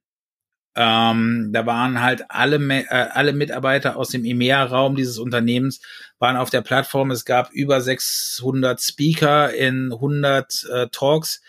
Ähm, 0.81 1.49
da 1.51 1.65
waren 1.65 2.01
halt 2.01 2.23
alle, 2.29 2.55
äh, 2.55 2.85
alle 2.87 3.33
Mitarbeiter 3.33 3.97
aus 3.97 4.07
dem 4.09 4.23
EMEA-Raum 4.23 4.95
dieses 4.95 5.17
Unternehmens 5.19 5.81
waren 6.19 6.37
auf 6.37 6.51
der 6.51 6.61
Plattform. 6.61 7.11
Es 7.11 7.25
gab 7.25 7.51
über 7.51 7.81
600 7.81 8.79
Speaker 8.81 9.53
in 9.53 9.91
100 9.91 10.69
äh, 10.71 10.87
Talks. 10.89 11.41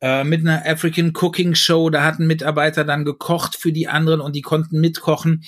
äh, 0.00 0.24
mit 0.24 0.40
einer 0.40 0.66
African 0.66 1.12
Cooking 1.14 1.54
Show. 1.54 1.90
Da 1.90 2.02
hatten 2.02 2.26
Mitarbeiter 2.26 2.84
dann 2.84 3.04
gekocht 3.04 3.54
für 3.54 3.70
die 3.70 3.86
anderen 3.86 4.20
und 4.20 4.34
die 4.34 4.42
konnten 4.42 4.80
mitkochen. 4.80 5.44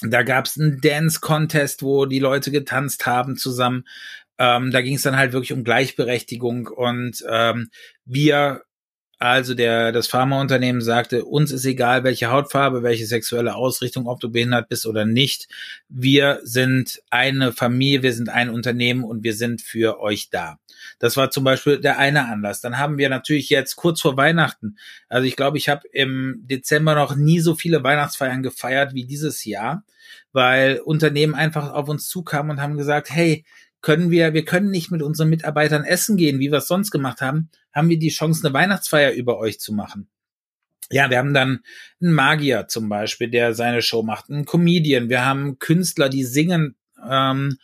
Da 0.00 0.22
gab 0.22 0.46
es 0.46 0.58
einen 0.58 0.80
Dance-Contest, 0.80 1.82
wo 1.82 2.06
die 2.06 2.18
Leute 2.18 2.50
getanzt 2.50 3.04
haben 3.04 3.36
zusammen. 3.36 3.84
Ähm, 4.38 4.70
da 4.70 4.80
ging 4.80 4.94
es 4.94 5.02
dann 5.02 5.16
halt 5.16 5.34
wirklich 5.34 5.52
um 5.52 5.64
Gleichberechtigung 5.64 6.68
und 6.68 7.22
ähm, 7.28 7.68
wir 8.06 8.62
also 9.18 9.54
der, 9.54 9.90
das 9.90 10.06
Pharmaunternehmen 10.06 10.80
sagte, 10.80 11.24
uns 11.24 11.50
ist 11.50 11.64
egal, 11.64 12.04
welche 12.04 12.30
Hautfarbe, 12.30 12.84
welche 12.84 13.04
sexuelle 13.04 13.56
Ausrichtung, 13.56 14.06
ob 14.06 14.20
du 14.20 14.30
behindert 14.30 14.68
bist 14.68 14.86
oder 14.86 15.04
nicht. 15.04 15.48
Wir 15.88 16.40
sind 16.44 17.02
eine 17.10 17.52
Familie, 17.52 18.04
wir 18.04 18.12
sind 18.12 18.28
ein 18.28 18.48
Unternehmen 18.48 19.02
und 19.02 19.24
wir 19.24 19.34
sind 19.34 19.60
für 19.60 20.00
euch 20.00 20.30
da. 20.30 20.60
Das 21.00 21.16
war 21.16 21.32
zum 21.32 21.42
Beispiel 21.42 21.80
der 21.80 21.98
eine 21.98 22.28
Anlass. 22.28 22.60
Dann 22.60 22.78
haben 22.78 22.96
wir 22.96 23.08
natürlich 23.08 23.50
jetzt 23.50 23.74
kurz 23.74 24.00
vor 24.00 24.16
Weihnachten, 24.16 24.76
also 25.08 25.26
ich 25.26 25.34
glaube, 25.34 25.58
ich 25.58 25.68
habe 25.68 25.88
im 25.92 26.44
Dezember 26.44 26.94
noch 26.94 27.16
nie 27.16 27.40
so 27.40 27.56
viele 27.56 27.82
Weihnachtsfeiern 27.82 28.44
gefeiert 28.44 28.94
wie 28.94 29.04
dieses 29.04 29.44
Jahr, 29.44 29.82
weil 30.32 30.78
Unternehmen 30.84 31.34
einfach 31.34 31.72
auf 31.72 31.88
uns 31.88 32.08
zukamen 32.08 32.52
und 32.52 32.60
haben 32.60 32.76
gesagt, 32.76 33.10
hey, 33.10 33.44
können 33.80 34.10
wir, 34.10 34.34
wir 34.34 34.44
können 34.44 34.70
nicht 34.70 34.90
mit 34.90 35.02
unseren 35.02 35.28
Mitarbeitern 35.28 35.84
essen 35.84 36.16
gehen, 36.16 36.40
wie 36.40 36.50
wir 36.50 36.58
es 36.58 36.68
sonst 36.68 36.90
gemacht 36.90 37.20
haben, 37.20 37.50
haben 37.72 37.88
wir 37.88 37.98
die 37.98 38.10
Chance, 38.10 38.46
eine 38.46 38.54
Weihnachtsfeier 38.54 39.12
über 39.12 39.38
euch 39.38 39.60
zu 39.60 39.72
machen. 39.72 40.08
Ja, 40.90 41.10
wir 41.10 41.18
haben 41.18 41.34
dann 41.34 41.60
einen 42.00 42.14
Magier 42.14 42.66
zum 42.68 42.88
Beispiel, 42.88 43.28
der 43.28 43.54
seine 43.54 43.82
Show 43.82 44.02
macht, 44.02 44.30
einen 44.30 44.46
Comedian, 44.46 45.08
wir 45.08 45.24
haben 45.24 45.58
Künstler, 45.58 46.08
die 46.08 46.24
singen 46.24 46.76
ähm, 47.06 47.58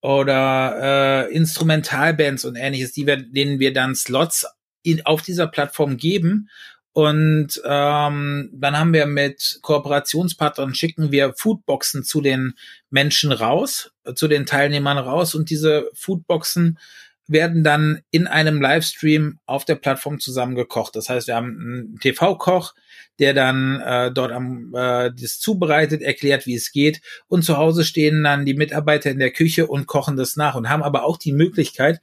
oder 0.00 1.26
äh, 1.28 1.34
Instrumentalbands 1.34 2.44
und 2.44 2.56
ähnliches, 2.56 2.92
die 2.92 3.06
wir, 3.06 3.16
denen 3.16 3.58
wir 3.58 3.72
dann 3.72 3.94
Slots 3.94 4.46
in, 4.82 5.04
auf 5.04 5.22
dieser 5.22 5.48
Plattform 5.48 5.96
geben. 5.96 6.48
Und 6.92 7.60
ähm, 7.64 8.50
dann 8.52 8.78
haben 8.78 8.92
wir 8.92 9.06
mit 9.06 9.58
Kooperationspartnern 9.62 10.74
schicken 10.76 11.10
wir 11.10 11.34
Foodboxen 11.36 12.04
zu 12.04 12.20
den 12.20 12.54
Menschen 12.90 13.32
raus, 13.32 13.93
zu 14.14 14.28
den 14.28 14.46
Teilnehmern 14.46 14.98
raus 14.98 15.34
und 15.34 15.50
diese 15.50 15.90
Foodboxen 15.94 16.78
werden 17.26 17.64
dann 17.64 18.02
in 18.10 18.26
einem 18.26 18.60
Livestream 18.60 19.38
auf 19.46 19.64
der 19.64 19.76
Plattform 19.76 20.20
zusammengekocht. 20.20 20.94
Das 20.94 21.08
heißt, 21.08 21.26
wir 21.26 21.36
haben 21.36 21.58
einen 21.58 21.98
TV-Koch, 21.98 22.74
der 23.18 23.32
dann 23.32 23.80
äh, 23.80 24.12
dort 24.12 24.32
am 24.32 24.74
äh, 24.74 25.10
das 25.10 25.38
zubereitet, 25.38 26.02
erklärt, 26.02 26.46
wie 26.46 26.54
es 26.54 26.70
geht. 26.72 27.00
Und 27.26 27.42
zu 27.42 27.56
Hause 27.56 27.84
stehen 27.84 28.22
dann 28.22 28.44
die 28.44 28.54
Mitarbeiter 28.54 29.10
in 29.10 29.18
der 29.18 29.30
Küche 29.30 29.66
und 29.66 29.86
kochen 29.86 30.16
das 30.16 30.36
nach 30.36 30.54
und 30.54 30.68
haben 30.68 30.82
aber 30.82 31.04
auch 31.04 31.16
die 31.16 31.32
Möglichkeit, 31.32 32.00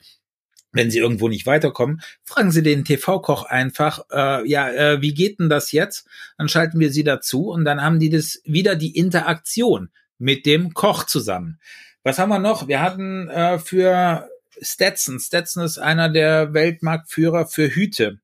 wenn 0.73 0.89
Sie 0.89 0.99
irgendwo 0.99 1.27
nicht 1.27 1.45
weiterkommen, 1.45 2.01
fragen 2.23 2.51
Sie 2.51 2.63
den 2.63 2.85
TV-Koch 2.85 3.43
einfach, 3.43 4.05
äh, 4.09 4.47
ja, 4.49 4.69
äh, 4.71 5.01
wie 5.01 5.13
geht 5.13 5.39
denn 5.39 5.49
das 5.49 5.71
jetzt? 5.73 6.07
Dann 6.37 6.47
schalten 6.47 6.79
wir 6.79 6.91
Sie 6.91 7.03
dazu 7.03 7.49
und 7.49 7.65
dann 7.65 7.81
haben 7.81 7.99
die 7.99 8.09
das 8.09 8.41
wieder 8.45 8.75
die 8.75 8.97
Interaktion 8.97 9.89
mit 10.17 10.45
dem 10.45 10.73
Koch 10.73 11.03
zusammen. 11.03 11.59
Was 12.03 12.19
haben 12.19 12.29
wir 12.29 12.39
noch? 12.39 12.67
Wir 12.67 12.81
hatten 12.81 13.29
äh, 13.29 13.59
für 13.59 14.29
Stetson, 14.61 15.19
Stetson 15.19 15.63
ist 15.63 15.77
einer 15.77 16.09
der 16.09 16.53
Weltmarktführer 16.53 17.45
für 17.45 17.69
Hüte. 17.69 18.19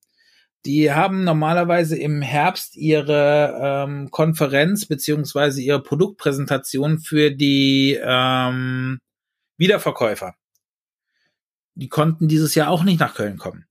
Die 0.66 0.92
haben 0.92 1.24
normalerweise 1.24 1.98
im 1.98 2.22
Herbst 2.22 2.76
ihre 2.76 3.58
ähm, 3.62 4.12
Konferenz 4.12 4.86
beziehungsweise 4.86 5.62
ihre 5.62 5.82
Produktpräsentation 5.82 7.00
für 7.00 7.32
die 7.32 7.98
ähm, 8.02 9.00
Wiederverkäufer 9.58 10.36
die 11.78 11.90
konnten 11.90 12.28
dieses 12.28 12.56
Jahr 12.56 12.70
auch 12.70 12.84
nicht 12.84 13.00
nach 13.00 13.14
Köln 13.14 13.38
kommen. 13.38 13.66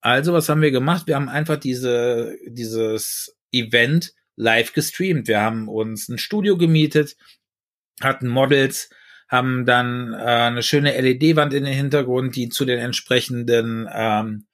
Also, 0.00 0.32
was 0.32 0.48
haben 0.48 0.60
wir 0.60 0.70
gemacht? 0.70 1.06
Wir 1.06 1.16
haben 1.16 1.30
einfach 1.30 1.56
diese, 1.56 2.36
dieses 2.46 3.36
Event 3.52 4.12
live 4.36 4.74
gestreamt. 4.74 5.26
Wir 5.26 5.40
haben 5.40 5.66
uns 5.66 6.08
ein 6.08 6.18
Studio 6.18 6.58
gemietet, 6.58 7.16
hatten 8.00 8.28
Models, 8.28 8.90
haben 9.28 9.66
dann 9.66 10.14
äh, 10.14 10.16
eine 10.16 10.62
schöne 10.62 10.98
LED-Wand 10.98 11.52
in 11.54 11.64
den 11.64 11.74
Hintergrund, 11.74 12.34
die 12.34 12.48
zu 12.48 12.64
den 12.64 12.78
entsprechenden 12.78 13.88
ähm, 13.92 14.46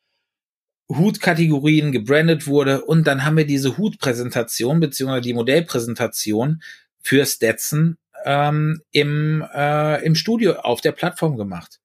Hutkategorien 0.88 1.92
gebrandet 1.92 2.46
wurde. 2.46 2.84
Und 2.84 3.06
dann 3.06 3.24
haben 3.24 3.36
wir 3.36 3.46
diese 3.46 3.78
Hutpräsentation 3.78 4.80
beziehungsweise 4.80 5.22
die 5.22 5.34
Modellpräsentation 5.34 6.62
für 7.00 7.24
Stetson 7.24 7.96
ähm, 8.24 8.80
im, 8.90 9.44
äh, 9.54 10.04
im 10.04 10.14
Studio 10.14 10.54
auf 10.54 10.80
der 10.80 10.92
Plattform 10.92 11.36
gemacht. 11.36 11.80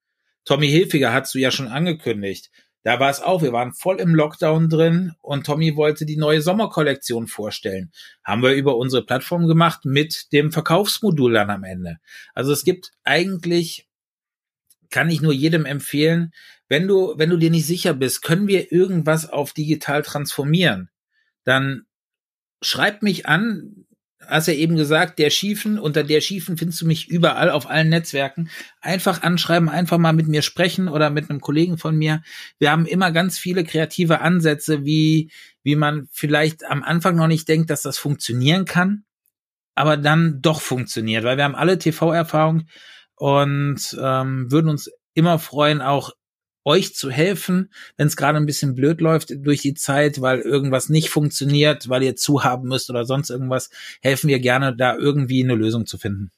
Tommy 0.45 0.67
Hilfiger 0.67 1.13
hast 1.13 1.35
du 1.35 1.39
ja 1.39 1.51
schon 1.51 1.67
angekündigt. 1.67 2.49
Da 2.83 2.99
war 2.99 3.09
es 3.09 3.21
auch, 3.21 3.41
wir 3.41 3.51
waren 3.51 3.73
voll 3.73 3.99
im 3.99 4.15
Lockdown 4.15 4.69
drin 4.69 5.13
und 5.21 5.45
Tommy 5.45 5.75
wollte 5.75 6.05
die 6.05 6.17
neue 6.17 6.41
Sommerkollektion 6.41 7.27
vorstellen. 7.27 7.91
Haben 8.23 8.41
wir 8.41 8.53
über 8.53 8.77
unsere 8.77 9.05
Plattform 9.05 9.47
gemacht 9.47 9.83
mit 9.83 10.31
dem 10.31 10.51
Verkaufsmodul 10.51 11.33
dann 11.33 11.49
am 11.49 11.63
Ende. 11.63 11.97
Also 12.33 12.53
es 12.53 12.63
gibt 12.63 12.91
eigentlich, 13.03 13.87
kann 14.89 15.09
ich 15.09 15.21
nur 15.21 15.33
jedem 15.33 15.65
empfehlen, 15.65 16.31
wenn 16.69 16.87
du, 16.87 17.15
wenn 17.17 17.29
du 17.29 17.37
dir 17.37 17.49
nicht 17.49 17.65
sicher 17.65 17.93
bist, 17.93 18.21
können 18.21 18.47
wir 18.47 18.71
irgendwas 18.71 19.29
auf 19.29 19.51
digital 19.51 20.03
transformieren, 20.03 20.89
dann 21.43 21.85
schreib 22.61 23.01
mich 23.01 23.25
an, 23.25 23.85
hast 24.27 24.47
ja 24.47 24.53
eben 24.53 24.75
gesagt, 24.75 25.19
der 25.19 25.29
Schiefen, 25.29 25.79
unter 25.79 26.03
der 26.03 26.21
Schiefen 26.21 26.57
findest 26.57 26.81
du 26.81 26.85
mich 26.85 27.07
überall 27.07 27.49
auf 27.49 27.69
allen 27.69 27.89
Netzwerken. 27.89 28.49
Einfach 28.81 29.23
anschreiben, 29.23 29.69
einfach 29.69 29.97
mal 29.97 30.13
mit 30.13 30.27
mir 30.27 30.41
sprechen 30.41 30.87
oder 30.87 31.09
mit 31.09 31.29
einem 31.29 31.41
Kollegen 31.41 31.77
von 31.77 31.95
mir. 31.95 32.21
Wir 32.59 32.71
haben 32.71 32.85
immer 32.85 33.11
ganz 33.11 33.37
viele 33.37 33.63
kreative 33.63 34.21
Ansätze, 34.21 34.85
wie, 34.85 35.31
wie 35.63 35.75
man 35.75 36.07
vielleicht 36.11 36.65
am 36.65 36.83
Anfang 36.83 37.15
noch 37.15 37.27
nicht 37.27 37.47
denkt, 37.47 37.69
dass 37.69 37.81
das 37.81 37.97
funktionieren 37.97 38.65
kann, 38.65 39.03
aber 39.75 39.97
dann 39.97 40.41
doch 40.41 40.61
funktioniert, 40.61 41.23
weil 41.23 41.37
wir 41.37 41.45
haben 41.45 41.55
alle 41.55 41.79
TV-Erfahrung 41.79 42.67
und 43.15 43.97
ähm, 44.01 44.51
würden 44.51 44.69
uns 44.69 44.91
immer 45.13 45.39
freuen, 45.39 45.81
auch 45.81 46.11
euch 46.65 46.95
zu 46.95 47.09
helfen, 47.09 47.71
wenn 47.97 48.07
es 48.07 48.17
gerade 48.17 48.37
ein 48.37 48.45
bisschen 48.45 48.75
blöd 48.75 49.01
läuft 49.01 49.33
durch 49.45 49.61
die 49.61 49.73
Zeit, 49.73 50.21
weil 50.21 50.39
irgendwas 50.39 50.89
nicht 50.89 51.09
funktioniert, 51.09 51.89
weil 51.89 52.03
ihr 52.03 52.15
zu 52.15 52.43
haben 52.43 52.67
müsst 52.67 52.89
oder 52.89 53.05
sonst 53.05 53.29
irgendwas, 53.29 53.69
helfen 54.01 54.27
wir 54.27 54.39
gerne, 54.39 54.75
da 54.75 54.95
irgendwie 54.95 55.43
eine 55.43 55.55
Lösung 55.55 55.85
zu 55.85 55.97
finden. 55.97 56.31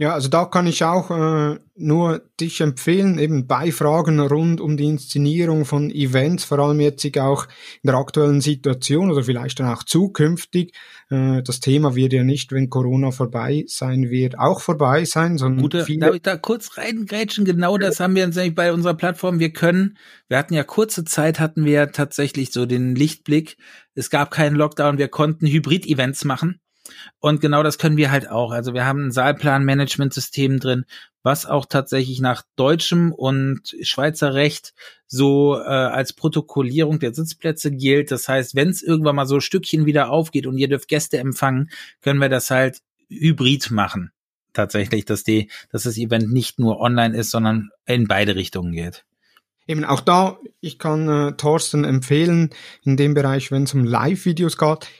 Ja, 0.00 0.14
also 0.14 0.30
da 0.30 0.46
kann 0.46 0.66
ich 0.66 0.82
auch 0.82 1.10
äh, 1.10 1.58
nur 1.76 2.22
dich 2.40 2.62
empfehlen, 2.62 3.18
eben 3.18 3.46
bei 3.46 3.70
Fragen 3.70 4.18
rund 4.18 4.58
um 4.58 4.78
die 4.78 4.86
Inszenierung 4.86 5.66
von 5.66 5.90
Events, 5.90 6.44
vor 6.44 6.58
allem 6.58 6.80
jetzt 6.80 7.04
auch 7.18 7.46
in 7.82 7.88
der 7.88 7.96
aktuellen 7.96 8.40
Situation 8.40 9.10
oder 9.10 9.22
vielleicht 9.24 9.60
dann 9.60 9.66
auch 9.66 9.82
zukünftig. 9.82 10.74
Äh, 11.10 11.42
das 11.42 11.60
Thema 11.60 11.96
wird 11.96 12.14
ja 12.14 12.24
nicht, 12.24 12.50
wenn 12.50 12.70
Corona 12.70 13.10
vorbei 13.10 13.64
sein 13.66 14.08
wird, 14.08 14.38
auch 14.38 14.62
vorbei 14.62 15.04
sein, 15.04 15.36
sondern 15.36 15.60
Gute, 15.60 15.84
viele 15.84 16.06
darf 16.06 16.14
ich 16.14 16.22
da 16.22 16.38
kurz 16.38 16.78
reingrätschen? 16.78 17.44
Genau 17.44 17.76
das 17.76 18.00
haben 18.00 18.14
wir 18.14 18.26
nämlich 18.26 18.54
bei 18.54 18.72
unserer 18.72 18.94
Plattform. 18.94 19.38
Wir 19.38 19.52
können, 19.52 19.98
wir 20.28 20.38
hatten 20.38 20.54
ja 20.54 20.64
kurze 20.64 21.04
Zeit, 21.04 21.40
hatten 21.40 21.66
wir 21.66 21.92
tatsächlich 21.92 22.52
so 22.52 22.64
den 22.64 22.94
Lichtblick. 22.94 23.58
Es 23.94 24.08
gab 24.08 24.30
keinen 24.30 24.56
Lockdown, 24.56 24.96
wir 24.96 25.08
konnten 25.08 25.46
Hybrid-Events 25.46 26.24
machen. 26.24 26.58
Und 27.18 27.40
genau 27.40 27.62
das 27.62 27.78
können 27.78 27.96
wir 27.96 28.10
halt 28.10 28.28
auch. 28.30 28.52
Also 28.52 28.74
wir 28.74 28.84
haben 28.84 29.06
ein 29.06 29.10
Saalplan-Management-System 29.10 30.60
drin, 30.60 30.84
was 31.22 31.46
auch 31.46 31.66
tatsächlich 31.66 32.20
nach 32.20 32.42
deutschem 32.56 33.12
und 33.12 33.76
Schweizer 33.82 34.34
Recht 34.34 34.74
so 35.06 35.56
äh, 35.56 35.64
als 35.64 36.12
Protokollierung 36.12 36.98
der 36.98 37.14
Sitzplätze 37.14 37.70
gilt. 37.70 38.10
Das 38.10 38.28
heißt, 38.28 38.54
wenn 38.54 38.68
es 38.68 38.82
irgendwann 38.82 39.16
mal 39.16 39.26
so 39.26 39.40
Stückchen 39.40 39.86
wieder 39.86 40.10
aufgeht 40.10 40.46
und 40.46 40.56
ihr 40.56 40.68
dürft 40.68 40.88
Gäste 40.88 41.18
empfangen, 41.18 41.70
können 42.00 42.20
wir 42.20 42.28
das 42.28 42.50
halt 42.50 42.80
hybrid 43.08 43.70
machen. 43.70 44.12
Tatsächlich, 44.52 45.04
dass 45.04 45.22
die, 45.22 45.50
dass 45.70 45.84
das 45.84 45.96
Event 45.96 46.32
nicht 46.32 46.58
nur 46.58 46.80
online 46.80 47.16
ist, 47.16 47.30
sondern 47.30 47.70
in 47.86 48.08
beide 48.08 48.34
Richtungen 48.34 48.72
geht. 48.72 49.04
Eben 49.70 49.84
auch 49.84 50.00
da, 50.00 50.36
ich 50.60 50.80
kann 50.80 51.08
äh, 51.08 51.36
Thorsten 51.36 51.84
empfehlen, 51.84 52.50
in 52.82 52.96
dem 52.96 53.14
Bereich, 53.14 53.52
wenn 53.52 53.62
es 53.62 53.72
um 53.72 53.84
Live-Videos 53.84 54.56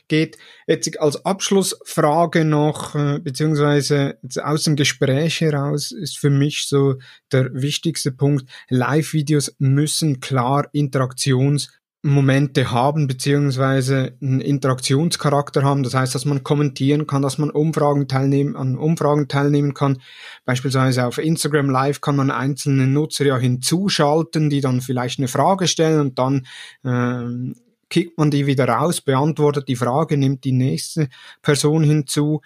geht. 0.07 0.39
Jetzt 0.69 1.01
als 1.01 1.25
Abschlussfrage 1.27 2.45
noch, 2.45 2.95
äh, 2.95 3.19
beziehungsweise 3.19 4.17
aus 4.41 4.63
dem 4.63 4.77
Gespräch 4.77 5.41
heraus 5.41 5.91
ist 5.91 6.19
für 6.19 6.31
mich 6.31 6.69
so 6.69 6.95
der 7.33 7.51
wichtigste 7.53 8.13
Punkt, 8.13 8.49
Live-Videos 8.69 9.57
müssen 9.59 10.21
klar 10.21 10.69
Interaktions- 10.73 11.80
Momente 12.03 12.71
haben, 12.71 13.07
beziehungsweise 13.07 14.17
einen 14.23 14.41
Interaktionscharakter 14.41 15.63
haben. 15.63 15.83
Das 15.83 15.95
heißt, 15.95 16.15
dass 16.15 16.25
man 16.25 16.43
kommentieren 16.43 17.07
kann, 17.07 17.21
dass 17.21 17.37
man 17.37 17.51
Umfragen 17.51 18.09
teilnehmen, 18.09 18.57
an 18.57 18.79
Umfragen 18.79 19.29
teilnehmen 19.29 19.75
kann. 19.75 20.01
Beispielsweise 20.47 21.07
auf 21.07 21.19
Instagram 21.19 21.69
Live 21.69 22.01
kann 22.01 22.17
man 22.17 22.31
einzelne 22.31 22.87
Nutzer 22.87 23.27
ja 23.27 23.37
hinzuschalten, 23.37 24.49
die 24.49 24.63
dann 24.63 24.81
vielleicht 24.81 25.19
eine 25.19 25.29
Frage 25.29 25.69
stellen 25.69 26.01
und 26.01 26.19
dann 26.19 26.47
ähm, 26.85 27.55
kickt 27.91 28.17
man 28.17 28.31
die 28.31 28.47
wieder 28.47 28.67
raus, 28.67 29.03
beantwortet 29.03 29.69
die 29.69 29.77
Frage, 29.77 30.17
nimmt 30.17 30.45
die 30.45 30.53
nächste 30.53 31.09
Person 31.43 31.83
hinzu. 31.83 32.41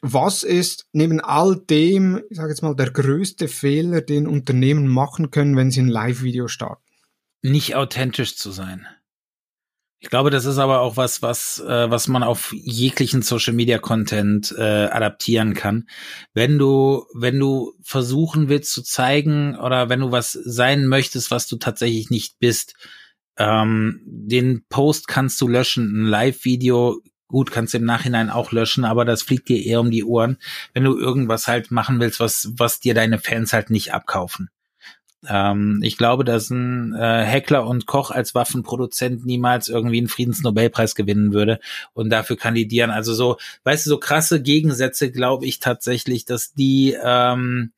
Was 0.00 0.42
ist 0.44 0.86
neben 0.92 1.20
all 1.20 1.56
dem, 1.56 2.22
ich 2.30 2.36
sage 2.38 2.50
jetzt 2.50 2.62
mal, 2.62 2.74
der 2.74 2.90
größte 2.90 3.48
Fehler, 3.48 4.00
den 4.00 4.26
Unternehmen 4.26 4.88
machen 4.88 5.30
können, 5.30 5.56
wenn 5.56 5.70
sie 5.70 5.80
ein 5.80 5.88
Live-Video 5.88 6.48
starten? 6.48 6.82
Nicht 7.44 7.76
authentisch 7.76 8.36
zu 8.36 8.50
sein. 8.50 8.86
Ich 10.00 10.10
glaube, 10.10 10.30
das 10.30 10.44
ist 10.44 10.58
aber 10.58 10.80
auch 10.80 10.96
was, 10.96 11.22
was, 11.22 11.60
äh, 11.60 11.90
was 11.90 12.08
man 12.08 12.22
auf 12.22 12.52
jeglichen 12.52 13.22
Social 13.22 13.54
Media 13.54 13.78
Content 13.78 14.54
äh, 14.56 14.86
adaptieren 14.86 15.54
kann. 15.54 15.88
Wenn 16.34 16.58
du, 16.58 17.06
wenn 17.14 17.38
du 17.38 17.72
versuchen 17.82 18.48
willst 18.48 18.72
zu 18.72 18.82
zeigen 18.82 19.56
oder 19.56 19.88
wenn 19.88 20.00
du 20.00 20.12
was 20.12 20.32
sein 20.32 20.86
möchtest, 20.86 21.30
was 21.30 21.46
du 21.46 21.56
tatsächlich 21.56 22.10
nicht 22.10 22.38
bist, 22.38 22.74
ähm, 23.38 24.02
den 24.04 24.64
Post 24.68 25.08
kannst 25.08 25.40
du 25.40 25.48
löschen, 25.48 25.84
ein 25.84 26.06
Live-Video 26.06 27.00
gut, 27.28 27.50
kannst 27.50 27.74
du 27.74 27.78
im 27.78 27.84
Nachhinein 27.84 28.30
auch 28.30 28.52
löschen, 28.52 28.84
aber 28.84 29.04
das 29.04 29.22
fliegt 29.22 29.48
dir 29.48 29.62
eher 29.62 29.80
um 29.80 29.90
die 29.90 30.04
Ohren, 30.04 30.38
wenn 30.72 30.84
du 30.84 30.96
irgendwas 30.98 31.48
halt 31.48 31.70
machen 31.70 31.98
willst, 32.00 32.20
was, 32.20 32.52
was 32.56 32.78
dir 32.78 32.94
deine 32.94 33.18
Fans 33.18 33.52
halt 33.52 33.70
nicht 33.70 33.92
abkaufen. 33.92 34.50
Ähm, 35.28 35.80
ich 35.82 35.96
glaube, 35.96 36.24
dass 36.24 36.50
ein 36.50 36.94
äh, 36.94 37.24
Heckler 37.24 37.66
und 37.66 37.86
Koch 37.86 38.10
als 38.10 38.34
Waffenproduzent 38.34 39.24
niemals 39.24 39.68
irgendwie 39.68 39.98
einen 39.98 40.08
Friedensnobelpreis 40.08 40.94
gewinnen 40.94 41.32
würde 41.32 41.60
und 41.92 42.10
dafür 42.10 42.36
kandidieren. 42.36 42.90
Also 42.90 43.14
so, 43.14 43.36
weißt 43.64 43.86
du, 43.86 43.90
so 43.90 43.98
krasse 43.98 44.42
Gegensätze 44.42 45.10
glaube 45.10 45.46
ich 45.46 45.58
tatsächlich, 45.58 46.24
dass 46.24 46.52
die, 46.52 46.96
ähm, 47.02 47.72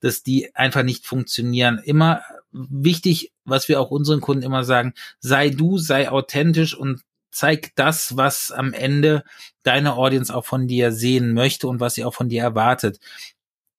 dass 0.00 0.22
die 0.22 0.54
einfach 0.54 0.82
nicht 0.82 1.06
funktionieren. 1.06 1.80
Immer 1.84 2.22
wichtig, 2.52 3.32
was 3.44 3.68
wir 3.68 3.80
auch 3.80 3.90
unseren 3.90 4.20
Kunden 4.20 4.42
immer 4.42 4.64
sagen, 4.64 4.94
sei 5.20 5.50
du, 5.50 5.78
sei 5.78 6.10
authentisch 6.10 6.76
und 6.76 7.02
zeig 7.30 7.72
das, 7.74 8.16
was 8.16 8.52
am 8.52 8.72
Ende 8.72 9.24
deine 9.62 9.94
Audience 9.94 10.34
auch 10.34 10.44
von 10.44 10.68
dir 10.68 10.92
sehen 10.92 11.32
möchte 11.34 11.66
und 11.66 11.80
was 11.80 11.94
sie 11.94 12.04
auch 12.04 12.14
von 12.14 12.28
dir 12.28 12.42
erwartet. 12.42 12.98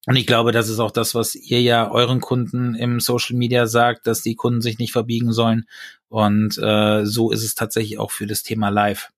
Und 0.06 0.18
ich 0.18 0.28
glaube, 0.28 0.52
das 0.52 0.70
ist 0.70 0.80
auch 0.80 0.92
das, 0.92 1.16
was 1.16 1.34
ihr 1.36 1.62
ja 1.62 1.90
euren 1.90 2.20
Kunden 2.20 2.76
im 2.76 3.00
Social 3.00 3.38
Media 3.38 3.68
sagt, 3.68 4.06
dass 4.06 4.22
die 4.22 4.36
Kunden 4.36 4.62
sich 4.62 4.78
nicht 4.78 4.92
verbiegen 4.92 5.32
sollen. 5.32 5.66
Und 6.10 6.58
äh, 6.58 7.06
so 7.06 7.32
ist 7.32 7.44
es 7.44 7.56
tatsächlich 7.56 8.00
auch 8.00 8.12
für 8.12 8.28
das 8.28 8.44
Thema 8.44 8.70
Live. 8.70 9.10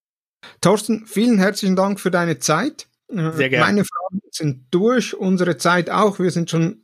Thorsten, 0.62 1.08
vielen 1.08 1.40
herzlichen 1.40 1.76
Dank 1.76 2.00
für 2.00 2.12
deine 2.12 2.38
Zeit. 2.38 2.88
Äh, 3.08 3.32
Sehr 3.32 3.50
gerne. 3.50 3.66
Meine 3.66 3.84
Fragen 3.84 4.22
sind 4.30 4.66
durch, 4.72 5.16
unsere 5.16 5.58
Zeit 5.58 5.90
auch. 5.90 6.20
Wir 6.20 6.30
sind 6.30 6.52
schon 6.52 6.82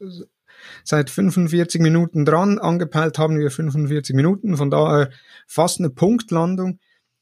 seit 0.84 1.10
45 1.10 1.80
Minuten 1.80 2.26
dran. 2.26 2.58
Angepeilt 2.58 3.18
haben 3.20 3.38
wir 3.40 3.52
45 3.52 4.16
Minuten, 4.16 4.58
von 4.58 4.72
daher 4.72 5.12
fast 5.48 5.80
eine 5.80 5.90
Punktlandung. 5.90 6.80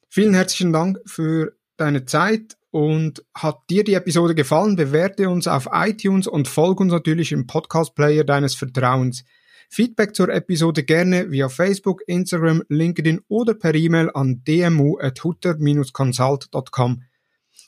Vielen 0.08 0.34
herzlichen 0.34 0.74
Dank 0.74 1.00
für 1.06 1.56
deine 1.78 2.06
Zeit 2.06 2.58
und 2.72 3.24
hat 3.34 3.58
dir 3.70 3.84
die 3.84 3.96
Episode 3.96 4.36
gefallen, 4.36 4.76
bewerte 4.76 5.30
uns 5.30 5.48
auf 5.48 5.68
iTunes 5.72 6.28
und 6.28 6.48
folge 6.48 6.84
uns 6.84 6.92
natürlich 6.92 7.32
im 7.32 7.48
Podcast-Player 7.48 8.24
deines 8.24 8.54
Vertrauens. 8.56 9.24
Feedback 9.70 10.16
zur 10.16 10.30
Episode 10.30 10.84
gerne 10.84 11.32
via 11.32 11.48
Facebook, 11.48 12.02
Instagram, 12.08 12.64
LinkedIn 12.70 13.22
oder 13.28 13.54
per 13.54 13.76
E-Mail 13.76 14.10
an 14.14 14.44
dmu.hutter-consult.com. 14.44 17.04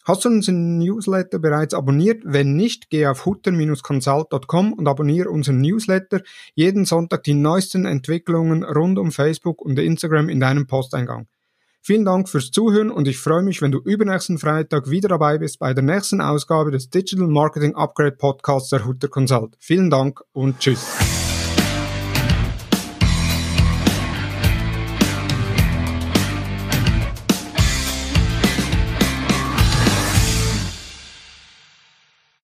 Hast 0.04 0.26
du 0.26 0.30
unseren 0.30 0.80
Newsletter 0.80 1.38
bereits 1.38 1.76
abonniert? 1.76 2.24
Wenn 2.26 2.56
nicht, 2.56 2.89
geh 2.89 3.06
auf 3.06 3.28
hutter-consult.com 3.28 4.74
und 4.74 4.88
abonniere 4.88 5.30
unseren 5.30 5.62
Newsletter. 5.62 6.24
Jeden 6.56 6.86
Sonntag 6.86 7.22
die 7.24 7.36
neuesten 7.36 7.86
Entwicklungen 7.86 8.64
rund 8.64 8.97
um 8.97 9.12
Facebook 9.12 9.62
und 9.62 9.78
Instagram 9.78 10.30
in 10.30 10.39
deinem 10.39 10.66
Posteingang. 10.66 11.28
Vielen 11.84 12.06
Dank 12.06 12.30
fürs 12.30 12.52
Zuhören 12.52 12.92
und 12.92 13.08
ich 13.08 13.18
freue 13.18 13.42
mich, 13.42 13.62
wenn 13.64 13.72
du 13.72 13.80
übernächsten 13.80 14.38
Freitag 14.38 14.92
wieder 14.92 15.10
dabei 15.10 15.40
bist 15.40 15.58
bei 15.58 15.74
der 15.74 15.84
nächsten 15.84 16.22
Ausgabe 16.22 16.70
des 16.70 16.92
Digital 16.92 17.28
Marketing 17.28 17.76
Upgrade 17.76 18.12
Podcasts 18.12 18.70
der 18.70 18.86
Hutter 18.86 19.08
Consult. 19.08 19.56
Vielen 19.58 19.90
Dank 19.90 20.22
und 20.32 20.60
tschüss. 20.60 21.11